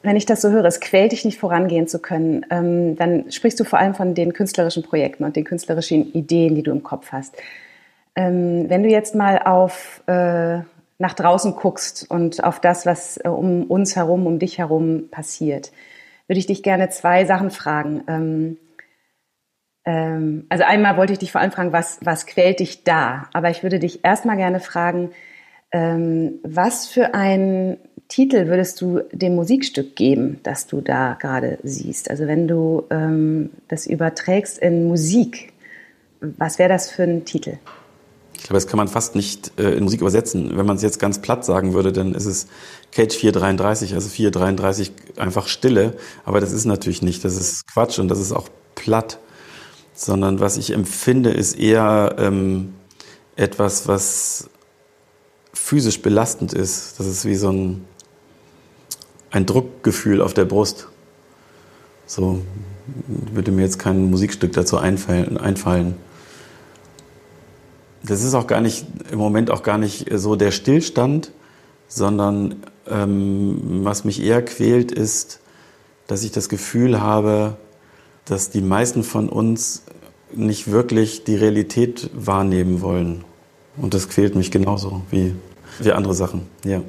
Wenn 0.03 0.17
ich 0.17 0.25
das 0.25 0.41
so 0.41 0.51
höre, 0.51 0.65
es 0.65 0.81
quält 0.81 1.13
dich 1.13 1.27
nicht 1.27 1.39
vorangehen 1.39 1.87
zu 1.87 1.99
können, 1.99 2.47
ähm, 2.51 2.97
dann 2.97 3.31
sprichst 3.31 3.61
du 3.61 3.65
vor 3.65 3.79
allem 3.79 3.95
von 3.95 4.15
den 4.15 4.33
künstlerischen 4.33 4.83
Projekten 4.83 5.25
und 5.25 5.37
den 5.37 5.45
künstlerischen 5.45 6.11
Ideen, 6.15 6.55
die 6.55 6.63
du 6.63 6.71
im 6.71 6.83
Kopf 6.83 7.13
hast. 7.13 7.35
Ähm, 8.17 8.65
wenn 8.69 8.83
du 8.83 8.89
jetzt 8.89 9.15
mal 9.15 9.41
auf 9.45 10.03
äh, 10.07 10.61
nach 11.01 11.15
draußen 11.15 11.57
guckst 11.57 12.09
und 12.11 12.45
auf 12.45 12.61
das, 12.61 12.85
was 12.85 13.17
äh, 13.25 13.29
um 13.29 13.65
uns 13.65 13.97
herum, 13.97 14.27
um 14.27 14.39
dich 14.39 14.59
herum 14.59 15.09
passiert, 15.11 15.73
würde 16.29 16.39
ich 16.39 16.47
dich 16.47 16.63
gerne 16.63 16.91
zwei 16.91 17.25
Sachen 17.25 17.51
fragen. 17.51 18.05
Ähm, 18.07 18.57
ähm, 19.87 20.45
also 20.51 20.65
einmal 20.65 20.99
wollte 20.99 21.15
ich 21.15 21.19
dich 21.19 21.33
vor 21.33 21.41
allem 21.41 21.53
fragen, 21.53 21.73
was, 21.73 21.99
was 22.03 22.27
quält 22.27 22.61
dich 22.61 22.85
da? 22.85 23.29
Aber 23.33 23.49
ich 23.49 23.63
würde 23.63 23.79
dich 23.79 24.05
erstmal 24.05 24.37
gerne 24.37 24.61
fragen, 24.61 25.11
ähm, 25.73 26.39
was 26.43 26.87
für 26.87 27.15
einen 27.15 27.79
Titel 28.09 28.49
würdest 28.49 28.79
du 28.83 29.01
dem 29.11 29.37
Musikstück 29.37 29.97
geben, 29.97 30.41
das 30.43 30.67
du 30.67 30.83
da 30.83 31.17
gerade 31.19 31.59
siehst? 31.63 32.11
Also 32.11 32.27
wenn 32.27 32.47
du 32.47 32.85
ähm, 32.91 33.51
das 33.69 33.87
überträgst 33.87 34.59
in 34.59 34.87
Musik, 34.87 35.55
was 36.21 36.59
wäre 36.59 36.69
das 36.69 36.91
für 36.91 37.05
ein 37.05 37.25
Titel? 37.25 37.57
Ich 38.41 38.47
glaube, 38.47 38.55
das 38.55 38.67
kann 38.67 38.79
man 38.79 38.89
fast 38.89 39.15
nicht 39.15 39.53
äh, 39.59 39.75
in 39.75 39.85
Musik 39.85 40.01
übersetzen. 40.01 40.57
Wenn 40.57 40.65
man 40.65 40.77
es 40.77 40.83
jetzt 40.83 40.99
ganz 40.99 41.21
platt 41.21 41.45
sagen 41.45 41.75
würde, 41.75 41.93
dann 41.93 42.15
ist 42.15 42.25
es 42.25 42.47
Cage 42.91 43.15
433, 43.15 43.93
also 43.93 44.09
433 44.09 44.93
einfach 45.17 45.47
Stille. 45.47 45.93
Aber 46.25 46.41
das 46.41 46.51
ist 46.51 46.65
natürlich 46.65 47.03
nicht. 47.03 47.23
Das 47.23 47.37
ist 47.37 47.67
Quatsch 47.67 47.99
und 47.99 48.09
das 48.09 48.19
ist 48.19 48.33
auch 48.33 48.49
platt. 48.75 49.19
Sondern 49.95 50.41
was 50.41 50.57
ich 50.57 50.71
empfinde, 50.71 51.31
ist 51.31 51.59
eher 51.59 52.17
ähm, 52.19 52.73
etwas, 53.37 53.87
was 53.89 54.49
physisch 55.53 56.01
belastend 56.01 56.55
ist. 56.55 56.99
Das 56.99 57.07
ist 57.07 57.27
wie 57.27 57.37
so 57.37 57.53
ein, 57.53 57.85
ein 59.31 59.45
Druckgefühl 59.45 60.23
auf 60.23 60.33
der 60.33 60.47
Brust. 60.47 60.89
So 62.07 62.41
würde 63.07 63.53
mir 63.53 63.63
jetzt 63.63 63.79
kein 63.79 64.11
Musikstück 64.11 64.55
dazu 64.55 64.79
einfallen. 64.79 65.97
Das 68.03 68.25
ist 68.25 68.35
auch 68.35 68.47
gar 68.47 68.61
nicht, 68.61 68.87
im 69.11 69.19
Moment 69.19 69.51
auch 69.51 69.63
gar 69.63 69.79
nicht 69.79 70.07
so 70.13 70.37
der 70.37 70.51
Stillstand, 70.51 71.33
sondern 71.89 72.57
ähm, 72.89 73.81
was 73.85 74.05
mich 74.05 74.23
eher 74.23 74.43
quält, 74.43 74.93
ist, 74.93 75.41
dass 76.07 76.25
ich 76.25 76.33
das 76.33 76.49
Gefühl 76.49 77.01
habe, 77.01 77.57
dass 78.25 78.51
die 78.51 78.63
meisten 78.63 79.03
von 79.03 79.29
uns 79.29 79.85
nicht 80.33 80.71
wirklich 80.71 81.25
die 81.25 81.37
Realität 81.37 82.11
wahrnehmen 82.15 82.81
wollen. 82.81 83.25
Und 83.77 83.95
das 83.95 84.09
quält 84.09 84.35
mich 84.35 84.51
genauso 84.51 85.03
wie, 85.11 85.35
wie 85.81 85.93
andere 85.93 86.15
Sachen, 86.15 86.43
ja. 86.65 86.83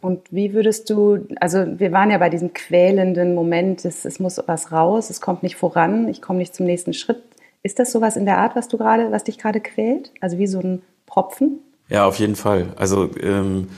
Und 0.00 0.20
wie 0.32 0.52
würdest 0.52 0.90
du, 0.90 1.26
also 1.38 1.64
wir 1.78 1.92
waren 1.92 2.10
ja 2.10 2.18
bei 2.18 2.28
diesem 2.28 2.52
quälenden 2.52 3.36
Moment, 3.36 3.84
es, 3.84 4.04
es 4.04 4.18
muss 4.18 4.40
was 4.46 4.72
raus, 4.72 5.10
es 5.10 5.20
kommt 5.20 5.44
nicht 5.44 5.54
voran, 5.54 6.08
ich 6.08 6.20
komme 6.20 6.40
nicht 6.40 6.56
zum 6.56 6.66
nächsten 6.66 6.92
Schritt. 6.92 7.22
Ist 7.62 7.78
das 7.78 7.92
sowas 7.92 8.16
in 8.16 8.24
der 8.24 8.38
Art, 8.38 8.56
was 8.56 8.68
du 8.68 8.76
gerade, 8.76 9.12
was 9.12 9.24
dich 9.24 9.38
gerade 9.38 9.60
quält? 9.60 10.10
Also 10.20 10.38
wie 10.38 10.46
so 10.46 10.58
ein 10.58 10.82
Propfen? 11.06 11.60
Ja, 11.88 12.06
auf 12.06 12.16
jeden 12.16 12.36
Fall. 12.36 12.72
Also 12.76 13.10
ähm, 13.20 13.68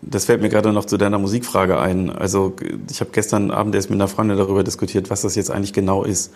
das 0.00 0.26
fällt 0.26 0.42
mir 0.42 0.48
gerade 0.48 0.72
noch 0.72 0.84
zu 0.84 0.96
deiner 0.96 1.18
Musikfrage 1.18 1.80
ein. 1.80 2.10
Also 2.10 2.54
ich 2.90 3.00
habe 3.00 3.10
gestern 3.12 3.50
Abend 3.50 3.74
erst 3.74 3.90
mit 3.90 3.96
einer 3.96 4.08
Freundin 4.08 4.36
darüber 4.36 4.62
diskutiert, 4.62 5.10
was 5.10 5.22
das 5.22 5.34
jetzt 5.34 5.50
eigentlich 5.50 5.72
genau 5.72 6.04
ist. 6.04 6.32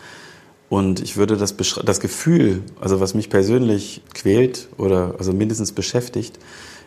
Und 0.68 1.00
ich 1.00 1.16
würde 1.16 1.36
das, 1.36 1.54
das 1.84 2.00
Gefühl, 2.00 2.62
also 2.80 3.00
was 3.00 3.14
mich 3.14 3.30
persönlich 3.30 4.02
quält 4.14 4.68
oder 4.78 5.14
also 5.18 5.32
mindestens 5.32 5.72
beschäftigt, 5.72 6.38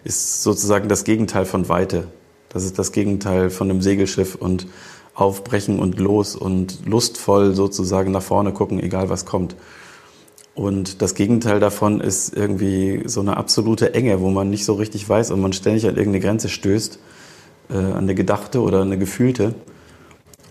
ist 0.04 0.44
sozusagen 0.44 0.90
das 0.90 1.06
Gegenteil 1.06 1.46
von 1.46 1.70
Weite. 1.70 2.08
Das 2.50 2.66
ist 2.66 2.78
das 2.78 2.92
Gegenteil 2.92 3.50
von 3.50 3.70
einem 3.70 3.82
Segelschiff 3.82 4.36
und 4.36 4.68
aufbrechen 5.14 5.80
und 5.80 6.00
los 6.00 6.36
und 6.36 6.86
lustvoll 6.86 7.54
sozusagen 7.54 8.12
nach 8.12 8.22
vorne 8.22 8.52
gucken, 8.52 8.80
egal 8.80 9.10
was 9.10 9.26
kommt. 9.26 9.56
Und 10.60 11.02
das 11.02 11.16
Gegenteil 11.16 11.62
davon 11.62 12.02
ist 12.02 12.36
irgendwie 12.36 13.04
so 13.06 13.22
eine 13.22 13.38
absolute 13.38 13.94
Enge, 13.94 14.20
wo 14.20 14.30
man 14.30 14.50
nicht 14.50 14.66
so 14.66 14.74
richtig 14.74 15.08
weiß 15.08 15.32
und 15.32 15.40
man 15.40 15.54
ständig 15.54 15.86
an 15.86 15.96
irgendeine 15.96 16.20
Grenze 16.20 16.50
stößt, 16.50 17.00
äh, 17.70 17.78
an 17.78 17.96
eine 17.96 18.14
gedachte 18.14 18.62
oder 18.62 18.82
eine 18.82 18.98
gefühlte. 18.98 19.56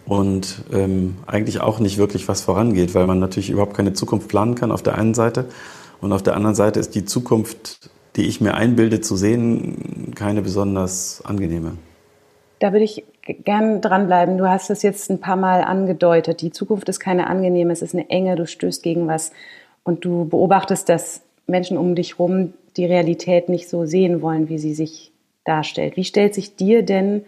Und 0.07 0.65
ähm, 0.73 1.17
eigentlich 1.27 1.61
auch 1.61 1.79
nicht 1.79 1.99
wirklich 1.99 2.27
was 2.27 2.41
vorangeht, 2.41 2.95
weil 2.95 3.07
man 3.07 3.19
natürlich 3.19 3.51
überhaupt 3.51 3.77
keine 3.77 3.93
Zukunft 3.93 4.29
planen 4.29 4.55
kann 4.55 4.73
auf 4.73 4.83
der 4.83 4.97
einen 4.97 5.13
Seite. 5.13 5.45
Und 6.01 6.13
auf 6.13 6.23
der 6.23 6.37
anderen 6.37 6.55
Seite 6.55 6.81
ist 6.81 6.95
die 6.95 7.05
Zukunft, 7.05 7.91
die 8.17 8.29
ich 8.29 8.41
mir 8.41 8.55
einbilde 8.55 9.03
zu 9.03 9.15
sehen, 9.15 10.15
keine 10.15 10.41
besonders 10.41 11.21
angenehme. 11.23 11.73
Da 12.61 12.73
würde 12.73 12.87
ich 12.87 13.05
gern 13.45 13.83
dranbleiben. 13.83 14.39
Du 14.39 14.49
hast 14.49 14.71
es 14.71 14.81
jetzt 14.81 15.11
ein 15.11 15.21
paar 15.21 15.37
Mal 15.37 15.63
angedeutet. 15.63 16.41
Die 16.41 16.51
Zukunft 16.51 16.89
ist 16.89 16.99
keine 16.99 17.27
angenehme, 17.27 17.75
es 17.75 17.83
ist 17.83 17.95
eine 17.95 18.09
enge, 18.09 18.37
du 18.37 18.47
stößt 18.47 18.83
gegen 18.83 19.07
was 19.07 19.33
und 19.89 20.05
du 20.05 20.27
beobachtest, 20.27 20.91
dass 20.91 21.23
Menschen 21.47 21.79
um 21.79 21.95
dich 21.95 22.19
herum 22.19 22.53
die 22.77 22.85
Realität 22.85 23.49
nicht 23.49 23.71
so 23.71 23.87
sehen 23.87 24.21
wollen, 24.21 24.51
wie 24.51 24.59
sie 24.59 24.75
sich 24.75 25.13
darstellt. 25.45 25.97
Wie 25.97 26.05
stellt 26.05 26.35
sich 26.35 26.57
dir 26.57 26.83
denn 26.83 27.25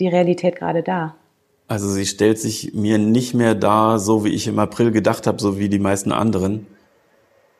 die 0.00 0.08
Realität 0.08 0.56
gerade 0.56 0.82
dar? 0.82 1.14
Also 1.68 1.88
sie 1.88 2.04
stellt 2.04 2.40
sich 2.40 2.74
mir 2.74 2.98
nicht 2.98 3.34
mehr 3.34 3.54
dar, 3.54 4.00
so 4.00 4.24
wie 4.24 4.30
ich 4.30 4.48
im 4.48 4.58
April 4.58 4.90
gedacht 4.90 5.28
habe, 5.28 5.40
so 5.40 5.60
wie 5.60 5.68
die 5.68 5.78
meisten 5.78 6.10
anderen, 6.10 6.66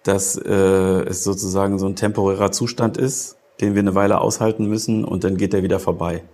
dass 0.02 0.36
äh, 0.36 0.50
es 0.50 1.22
sozusagen 1.22 1.78
so 1.78 1.86
ein 1.86 1.94
temporärer 1.94 2.50
Zustand 2.50 2.96
ist, 2.96 3.36
den 3.60 3.74
wir 3.74 3.80
eine 3.80 3.94
Weile 3.94 4.20
aushalten 4.20 4.66
müssen 4.66 5.04
und 5.04 5.22
dann 5.22 5.36
geht 5.36 5.54
er 5.54 5.62
wieder 5.62 5.78
vorbei. 5.78 6.24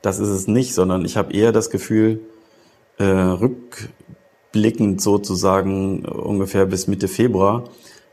Das 0.00 0.20
ist 0.20 0.28
es 0.28 0.46
nicht, 0.46 0.74
sondern 0.74 1.04
ich 1.04 1.16
habe 1.16 1.32
eher 1.32 1.50
das 1.50 1.70
Gefühl, 1.70 2.20
äh, 3.00 3.04
rückblickend 4.48 5.00
sozusagen 5.00 6.04
ungefähr 6.04 6.66
bis 6.66 6.86
Mitte 6.86 7.08
Februar, 7.08 7.64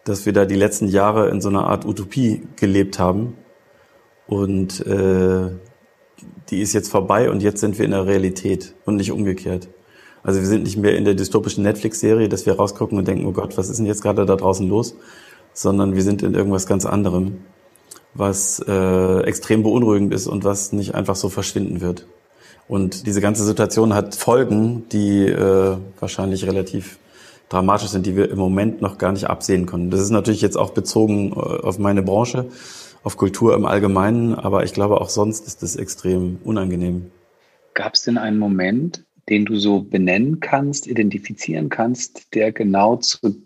dass 0.03 0.25
wir 0.25 0.33
da 0.33 0.45
die 0.45 0.55
letzten 0.55 0.87
Jahre 0.87 1.29
in 1.29 1.41
so 1.41 1.49
einer 1.49 1.67
Art 1.67 1.85
Utopie 1.85 2.43
gelebt 2.55 2.99
haben. 2.99 3.35
Und 4.27 4.85
äh, 4.85 5.49
die 6.49 6.61
ist 6.61 6.73
jetzt 6.73 6.89
vorbei 6.89 7.29
und 7.29 7.41
jetzt 7.41 7.59
sind 7.59 7.77
wir 7.77 7.85
in 7.85 7.91
der 7.91 8.05
Realität 8.05 8.73
und 8.85 8.95
nicht 8.95 9.11
umgekehrt. 9.11 9.67
Also 10.23 10.39
wir 10.39 10.47
sind 10.47 10.63
nicht 10.63 10.77
mehr 10.77 10.97
in 10.97 11.05
der 11.05 11.13
dystopischen 11.13 11.63
Netflix-Serie, 11.63 12.29
dass 12.29 12.45
wir 12.45 12.53
rausgucken 12.53 12.97
und 12.97 13.07
denken, 13.07 13.25
oh 13.27 13.31
Gott, 13.31 13.57
was 13.57 13.69
ist 13.69 13.77
denn 13.77 13.85
jetzt 13.85 14.01
gerade 14.01 14.25
da 14.25 14.35
draußen 14.35 14.67
los? 14.67 14.95
Sondern 15.53 15.95
wir 15.95 16.01
sind 16.01 16.23
in 16.23 16.33
irgendwas 16.33 16.65
ganz 16.65 16.85
anderem 16.85 17.39
was 18.15 18.63
äh, 18.65 19.19
extrem 19.23 19.61
beunruhigend 19.61 20.13
ist 20.13 20.27
und 20.27 20.45
was 20.45 20.71
nicht 20.71 20.95
einfach 20.95 21.17
so 21.17 21.27
verschwinden 21.27 21.81
wird. 21.81 22.07
Und 22.67 23.05
diese 23.05 23.21
ganze 23.21 23.43
Situation 23.43 23.93
hat 23.93 24.15
Folgen, 24.15 24.89
die 24.89 25.25
äh, 25.25 25.77
wahrscheinlich 25.99 26.45
relativ 26.47 26.97
dramatisch 27.49 27.89
sind, 27.89 28.05
die 28.05 28.15
wir 28.15 28.31
im 28.31 28.39
Moment 28.39 28.81
noch 28.81 28.97
gar 28.97 29.11
nicht 29.11 29.25
absehen 29.25 29.65
können. 29.67 29.91
Das 29.91 30.01
ist 30.01 30.09
natürlich 30.09 30.41
jetzt 30.41 30.57
auch 30.57 30.71
bezogen 30.71 31.31
äh, 31.31 31.35
auf 31.35 31.77
meine 31.77 32.01
Branche, 32.01 32.49
auf 33.03 33.17
Kultur 33.17 33.53
im 33.53 33.65
Allgemeinen, 33.65 34.33
aber 34.33 34.63
ich 34.63 34.73
glaube 34.73 34.99
auch 34.99 35.09
sonst 35.09 35.45
ist 35.45 35.61
das 35.61 35.75
extrem 35.75 36.39
unangenehm. 36.43 37.11
Gab 37.75 37.93
es 37.93 38.03
denn 38.03 38.17
einen 38.17 38.39
Moment, 38.39 39.05
den 39.29 39.45
du 39.45 39.57
so 39.57 39.81
benennen 39.81 40.39
kannst, 40.39 40.87
identifizieren 40.87 41.69
kannst, 41.69 42.33
der 42.33 42.51
genau 42.51 42.97
zu 42.97 43.43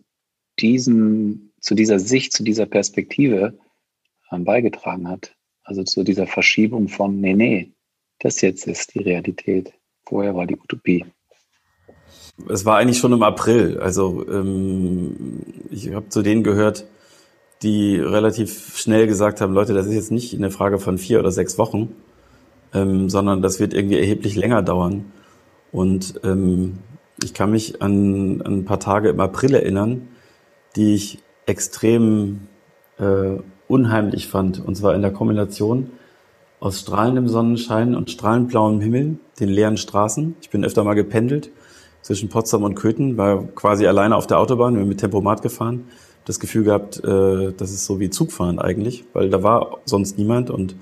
diesem, 0.60 1.52
zu 1.60 1.76
dieser 1.76 2.00
Sicht, 2.00 2.32
zu 2.32 2.44
dieser 2.44 2.66
Perspektive 2.66 3.58
beigetragen 4.32 5.08
hat. 5.08 5.36
Also 5.64 5.84
zu 5.84 6.04
dieser 6.04 6.28
Verschiebung 6.28 6.88
von, 6.88 7.20
nee, 7.20 7.34
nee, 7.34 7.74
das 8.20 8.42
jetzt 8.42 8.68
ist 8.68 8.94
die 8.94 9.00
Realität. 9.00 9.74
Vorher 10.06 10.36
war 10.36 10.46
die 10.46 10.56
Utopie. 10.56 11.06
Es 12.48 12.66
war 12.66 12.78
eigentlich 12.78 12.98
schon 12.98 13.14
im 13.14 13.24
April. 13.24 13.80
Also 13.80 14.28
ähm, 14.28 15.44
ich 15.70 15.94
habe 15.94 16.10
zu 16.10 16.22
denen 16.22 16.44
gehört, 16.44 16.86
die 17.62 17.98
relativ 17.98 18.78
schnell 18.78 19.08
gesagt 19.08 19.42
haben, 19.42 19.54
Leute, 19.54 19.74
das 19.74 19.88
ist 19.88 19.96
jetzt 19.96 20.12
nicht 20.12 20.34
eine 20.34 20.50
Frage 20.50 20.80
von 20.80 20.98
vier 20.98 21.20
oder 21.20 21.32
sechs 21.32 21.58
Wochen, 21.58 21.96
ähm, 22.74 23.10
sondern 23.10 23.42
das 23.42 23.60
wird 23.60 23.74
irgendwie 23.74 24.00
erheblich 24.00 24.36
länger 24.36 24.62
dauern. 24.62 25.12
Und 25.72 26.20
ähm, 26.24 26.80
ich 27.22 27.34
kann 27.34 27.52
mich 27.52 27.82
an, 27.82 28.42
an 28.42 28.60
ein 28.60 28.66
paar 28.66 28.80
Tage 28.80 29.10
im 29.10 29.20
April 29.20 29.54
erinnern, 29.54 30.08
die 30.76 30.96
ich 30.96 31.20
extrem 31.46 32.48
äh, 32.98 33.38
unheimlich 33.68 34.28
fand. 34.28 34.66
Und 34.66 34.76
zwar 34.76 34.96
in 34.96 35.02
der 35.02 35.12
Kombination 35.12 35.92
aus 36.60 36.82
strahlendem 36.82 37.28
Sonnenschein 37.28 37.96
und 37.96 38.12
strahlend 38.12 38.50
blauem 38.50 38.82
Himmel, 38.82 39.18
den 39.40 39.50
leeren 39.50 39.78
Straßen. 39.78 40.36
Ich 40.42 40.50
bin 40.50 40.66
öfter 40.66 40.84
mal 40.84 40.94
gependelt 40.94 41.52
zwischen 42.02 42.30
Potsdam 42.30 42.64
und 42.64 42.76
Köthen, 42.76 43.18
war 43.18 43.44
quasi 43.56 43.88
alleine 43.88 44.16
auf 44.16 44.28
der 44.28 44.40
Autobahn, 44.40 44.74
wir 44.74 44.82
sind 44.82 44.90
mit 44.90 45.00
Tempomat 45.00 45.42
gefahren. 45.42 45.86
Das 46.26 46.40
Gefühl 46.40 46.64
gehabt, 46.64 47.04
äh, 47.04 47.54
das 47.56 47.72
ist 47.72 47.86
so 47.86 48.00
wie 48.00 48.10
Zugfahren 48.10 48.60
eigentlich, 48.60 49.06
weil 49.14 49.30
da 49.30 49.42
war 49.42 49.78
sonst 49.86 50.18
niemand 50.18 50.50
und 50.50 50.76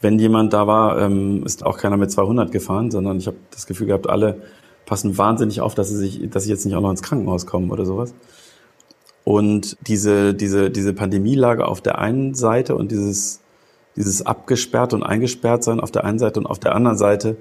wenn 0.00 0.18
jemand 0.18 0.52
da 0.52 0.66
war, 0.66 1.00
ähm, 1.00 1.44
ist 1.46 1.64
auch 1.64 1.78
keiner 1.78 1.96
mit 1.96 2.10
200 2.10 2.52
gefahren, 2.52 2.90
sondern 2.90 3.16
ich 3.18 3.26
habe 3.26 3.38
das 3.50 3.66
Gefühl 3.66 3.86
gehabt, 3.86 4.08
alle 4.08 4.42
passen 4.84 5.16
wahnsinnig 5.16 5.62
auf, 5.62 5.74
dass 5.74 5.88
sie 5.88 5.96
sich, 5.96 6.28
dass 6.28 6.44
sie 6.44 6.50
jetzt 6.50 6.66
nicht 6.66 6.74
auch 6.74 6.82
noch 6.82 6.90
ins 6.90 7.02
Krankenhaus 7.02 7.46
kommen 7.46 7.70
oder 7.70 7.86
sowas. 7.86 8.14
Und 9.24 9.78
diese, 9.86 10.34
diese, 10.34 10.70
diese 10.70 10.92
Pandemielage 10.92 11.66
auf 11.66 11.80
der 11.80 11.98
einen 11.98 12.34
Seite 12.34 12.76
und 12.76 12.92
dieses, 12.92 13.40
dieses 13.96 14.26
abgesperrt 14.26 14.92
und 14.92 15.02
eingesperrt 15.02 15.64
sein 15.64 15.80
auf 15.80 15.90
der 15.90 16.04
einen 16.04 16.18
Seite 16.18 16.40
und 16.40 16.46
auf 16.46 16.58
der 16.58 16.74
anderen 16.74 16.98
Seite 16.98 17.36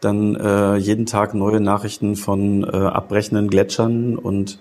dann 0.00 0.36
äh, 0.36 0.76
jeden 0.76 1.06
Tag 1.06 1.34
neue 1.34 1.60
Nachrichten 1.60 2.14
von 2.14 2.62
äh, 2.62 2.68
abbrechenden 2.68 3.48
Gletschern 3.48 4.16
und 4.16 4.60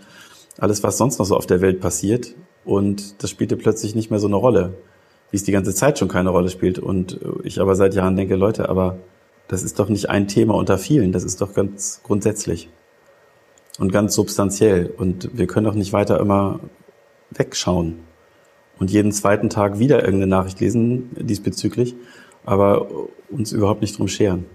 alles, 0.57 0.81
was 0.81 0.97
sonst 0.97 1.19
noch 1.19 1.25
so 1.25 1.35
auf 1.35 1.45
der 1.45 1.61
Welt 1.61 1.79
passiert. 1.79 2.33
Und 2.65 3.21
das 3.21 3.29
spielte 3.29 3.55
plötzlich 3.55 3.93
nicht 3.93 4.09
mehr 4.09 4.19
so 4.19 4.27
eine 4.27 4.35
Rolle, 4.35 4.73
wie 5.29 5.37
es 5.37 5.43
die 5.43 5.51
ganze 5.51 5.75
Zeit 5.75 5.99
schon 5.99 6.07
keine 6.07 6.31
Rolle 6.31 6.49
spielt. 6.49 6.79
Und 6.79 7.19
ich 7.43 7.61
aber 7.61 7.75
seit 7.75 7.93
Jahren 7.93 8.15
denke, 8.15 8.35
Leute, 8.35 8.67
aber 8.67 8.97
das 9.47 9.63
ist 9.63 9.79
doch 9.79 9.89
nicht 9.89 10.09
ein 10.09 10.27
Thema 10.27 10.55
unter 10.55 10.77
vielen, 10.77 11.11
das 11.11 11.23
ist 11.23 11.39
doch 11.39 11.53
ganz 11.53 12.01
grundsätzlich 12.03 12.69
und 13.77 13.91
ganz 13.91 14.15
substanziell. 14.15 14.91
Und 14.97 15.37
wir 15.37 15.45
können 15.45 15.65
doch 15.65 15.75
nicht 15.75 15.93
weiter 15.93 16.19
immer 16.19 16.59
wegschauen 17.29 18.06
und 18.79 18.91
jeden 18.91 19.11
zweiten 19.11 19.49
Tag 19.49 19.79
wieder 19.79 19.99
irgendeine 19.99 20.27
Nachricht 20.27 20.59
lesen 20.59 21.09
diesbezüglich, 21.15 21.95
aber 22.45 22.87
uns 23.29 23.51
überhaupt 23.51 23.81
nicht 23.81 23.97
drum 23.97 24.07
scheren. 24.07 24.45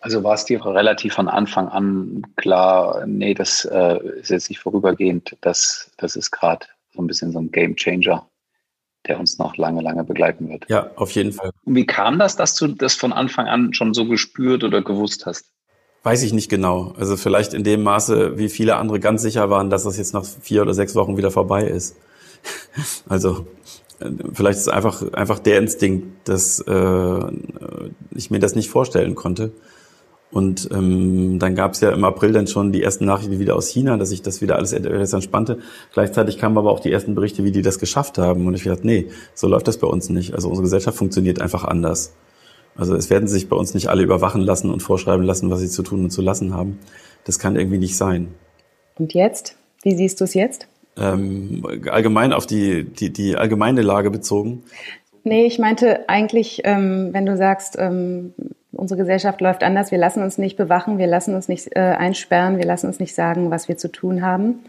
Also 0.00 0.22
war 0.22 0.34
es 0.34 0.44
dir 0.44 0.64
relativ 0.64 1.14
von 1.14 1.28
Anfang 1.28 1.68
an 1.68 2.26
klar, 2.36 3.06
nee, 3.06 3.32
das 3.32 3.64
äh, 3.64 3.98
ist 4.20 4.30
jetzt 4.30 4.50
nicht 4.50 4.60
vorübergehend, 4.60 5.36
das, 5.40 5.90
das 5.96 6.14
ist 6.14 6.30
gerade 6.30 6.66
so 6.92 7.02
ein 7.02 7.06
bisschen 7.06 7.32
so 7.32 7.38
ein 7.38 7.50
Game 7.50 7.74
Changer. 7.76 8.28
der 9.06 9.18
uns 9.18 9.38
noch 9.38 9.56
lange, 9.56 9.82
lange 9.82 10.04
begleiten 10.04 10.48
wird. 10.48 10.64
Ja, 10.68 10.90
auf 10.96 11.10
jeden 11.12 11.32
Fall. 11.32 11.50
Und 11.64 11.74
wie 11.74 11.86
kam 11.86 12.18
das, 12.18 12.36
dass 12.36 12.54
du 12.54 12.68
das 12.68 12.94
von 12.94 13.12
Anfang 13.12 13.46
an 13.46 13.74
schon 13.74 13.94
so 13.94 14.06
gespürt 14.06 14.64
oder 14.64 14.82
gewusst 14.82 15.26
hast? 15.26 15.46
Weiß 16.02 16.22
ich 16.22 16.34
nicht 16.34 16.50
genau. 16.50 16.94
Also 16.98 17.16
vielleicht 17.16 17.54
in 17.54 17.64
dem 17.64 17.82
Maße, 17.82 18.36
wie 18.36 18.50
viele 18.50 18.76
andere 18.76 19.00
ganz 19.00 19.22
sicher 19.22 19.48
waren, 19.48 19.70
dass 19.70 19.84
das 19.84 19.96
jetzt 19.96 20.12
nach 20.12 20.24
vier 20.24 20.62
oder 20.62 20.74
sechs 20.74 20.94
Wochen 20.94 21.16
wieder 21.16 21.30
vorbei 21.30 21.64
ist. 21.64 21.96
Also 23.08 23.46
vielleicht 24.32 24.58
ist 24.58 24.66
es 24.66 24.68
einfach, 24.68 25.12
einfach 25.12 25.38
der 25.38 25.58
Instinkt, 25.58 26.28
dass 26.28 26.60
äh, 26.60 27.20
ich 28.14 28.30
mir 28.30 28.38
das 28.38 28.54
nicht 28.54 28.68
vorstellen 28.68 29.14
konnte. 29.14 29.52
Und 30.30 30.68
ähm, 30.72 31.38
dann 31.38 31.54
gab 31.54 31.74
es 31.74 31.80
ja 31.80 31.92
im 31.92 32.02
April 32.02 32.32
dann 32.32 32.48
schon 32.48 32.72
die 32.72 32.82
ersten 32.82 33.04
Nachrichten 33.04 33.38
wieder 33.38 33.54
aus 33.54 33.68
China, 33.68 33.96
dass 33.96 34.08
sich 34.08 34.20
das 34.20 34.40
wieder 34.42 34.56
alles 34.56 34.72
etwas 34.72 35.12
entspannte. 35.12 35.58
Gleichzeitig 35.92 36.38
kamen 36.38 36.58
aber 36.58 36.72
auch 36.72 36.80
die 36.80 36.90
ersten 36.90 37.14
Berichte, 37.14 37.44
wie 37.44 37.52
die 37.52 37.62
das 37.62 37.78
geschafft 37.78 38.18
haben. 38.18 38.46
Und 38.48 38.54
ich 38.54 38.64
dachte, 38.64 38.84
nee, 38.84 39.06
so 39.34 39.46
läuft 39.46 39.68
das 39.68 39.78
bei 39.78 39.86
uns 39.86 40.08
nicht. 40.08 40.34
Also 40.34 40.48
unsere 40.48 40.64
Gesellschaft 40.64 40.98
funktioniert 40.98 41.40
einfach 41.40 41.62
anders. 41.62 42.14
Also 42.74 42.96
es 42.96 43.10
werden 43.10 43.28
sich 43.28 43.48
bei 43.48 43.54
uns 43.54 43.74
nicht 43.74 43.88
alle 43.88 44.02
überwachen 44.02 44.40
lassen 44.40 44.70
und 44.70 44.82
vorschreiben 44.82 45.24
lassen, 45.24 45.50
was 45.50 45.60
sie 45.60 45.68
zu 45.68 45.84
tun 45.84 46.02
und 46.02 46.10
zu 46.10 46.20
lassen 46.20 46.52
haben. 46.52 46.80
Das 47.22 47.38
kann 47.38 47.54
irgendwie 47.54 47.78
nicht 47.78 47.96
sein. 47.96 48.34
Und 48.98 49.14
jetzt? 49.14 49.56
Wie 49.84 49.94
siehst 49.94 50.20
du 50.20 50.24
es 50.24 50.34
jetzt? 50.34 50.66
Ähm, 50.96 51.66
allgemein 51.90 52.32
auf 52.32 52.46
die, 52.46 52.84
die, 52.84 53.12
die 53.12 53.36
allgemeine 53.36 53.82
Lage 53.82 54.10
bezogen. 54.10 54.62
Nee, 55.24 55.46
ich 55.46 55.58
meinte 55.58 56.08
eigentlich, 56.08 56.60
ähm, 56.64 57.08
wenn 57.12 57.26
du 57.26 57.36
sagst, 57.36 57.76
ähm, 57.78 58.34
unsere 58.72 58.98
Gesellschaft 58.98 59.40
läuft 59.40 59.64
anders, 59.64 59.90
wir 59.90 59.98
lassen 59.98 60.22
uns 60.22 60.38
nicht 60.38 60.56
bewachen, 60.56 60.98
wir 60.98 61.06
lassen 61.06 61.34
uns 61.34 61.48
nicht 61.48 61.74
äh, 61.74 61.80
einsperren, 61.80 62.58
wir 62.58 62.66
lassen 62.66 62.86
uns 62.86 63.00
nicht 63.00 63.14
sagen, 63.14 63.50
was 63.50 63.68
wir 63.68 63.76
zu 63.76 63.90
tun 63.90 64.22
haben. 64.22 64.60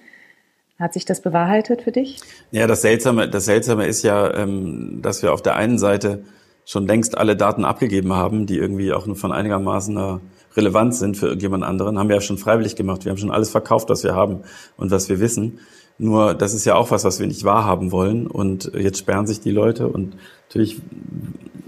Hat 0.79 0.93
sich 0.93 1.05
das 1.05 1.21
bewahrheitet 1.21 1.83
für 1.83 1.91
dich? 1.91 2.19
Ja, 2.51 2.67
das 2.67 2.81
Seltsame, 2.81 3.29
das 3.29 3.45
Seltsame 3.45 3.85
ist 3.85 4.03
ja, 4.03 4.33
ähm, 4.33 4.99
dass 5.01 5.21
wir 5.21 5.33
auf 5.33 5.41
der 5.41 5.55
einen 5.55 5.77
Seite 5.77 6.23
schon 6.65 6.87
längst 6.87 7.17
alle 7.17 7.35
Daten 7.35 7.63
abgegeben 7.63 8.13
haben, 8.13 8.47
die 8.47 8.57
irgendwie 8.57 8.91
auch 8.91 9.05
nur 9.05 9.15
von 9.15 9.31
einigermaßen 9.31 10.19
Relevanz 10.55 10.99
sind 10.99 11.15
für 11.15 11.27
irgendjemand 11.27 11.63
anderen, 11.63 11.99
haben 11.99 12.09
wir 12.09 12.15
ja 12.15 12.21
schon 12.21 12.37
freiwillig 12.37 12.75
gemacht. 12.75 13.05
Wir 13.05 13.11
haben 13.11 13.17
schon 13.17 13.31
alles 13.31 13.49
verkauft, 13.49 13.89
was 13.89 14.03
wir 14.03 14.15
haben 14.15 14.41
und 14.77 14.89
was 14.89 15.09
wir 15.09 15.19
wissen. 15.19 15.59
Nur 15.97 16.33
das 16.33 16.53
ist 16.53 16.65
ja 16.65 16.75
auch 16.75 16.91
was, 16.91 17.05
was 17.05 17.19
wir 17.19 17.27
nicht 17.27 17.43
wahrhaben 17.45 17.91
wollen. 17.91 18.27
Und 18.27 18.71
jetzt 18.77 18.99
sperren 18.99 19.27
sich 19.27 19.39
die 19.39 19.51
Leute. 19.51 19.87
Und 19.87 20.15
natürlich, 20.47 20.81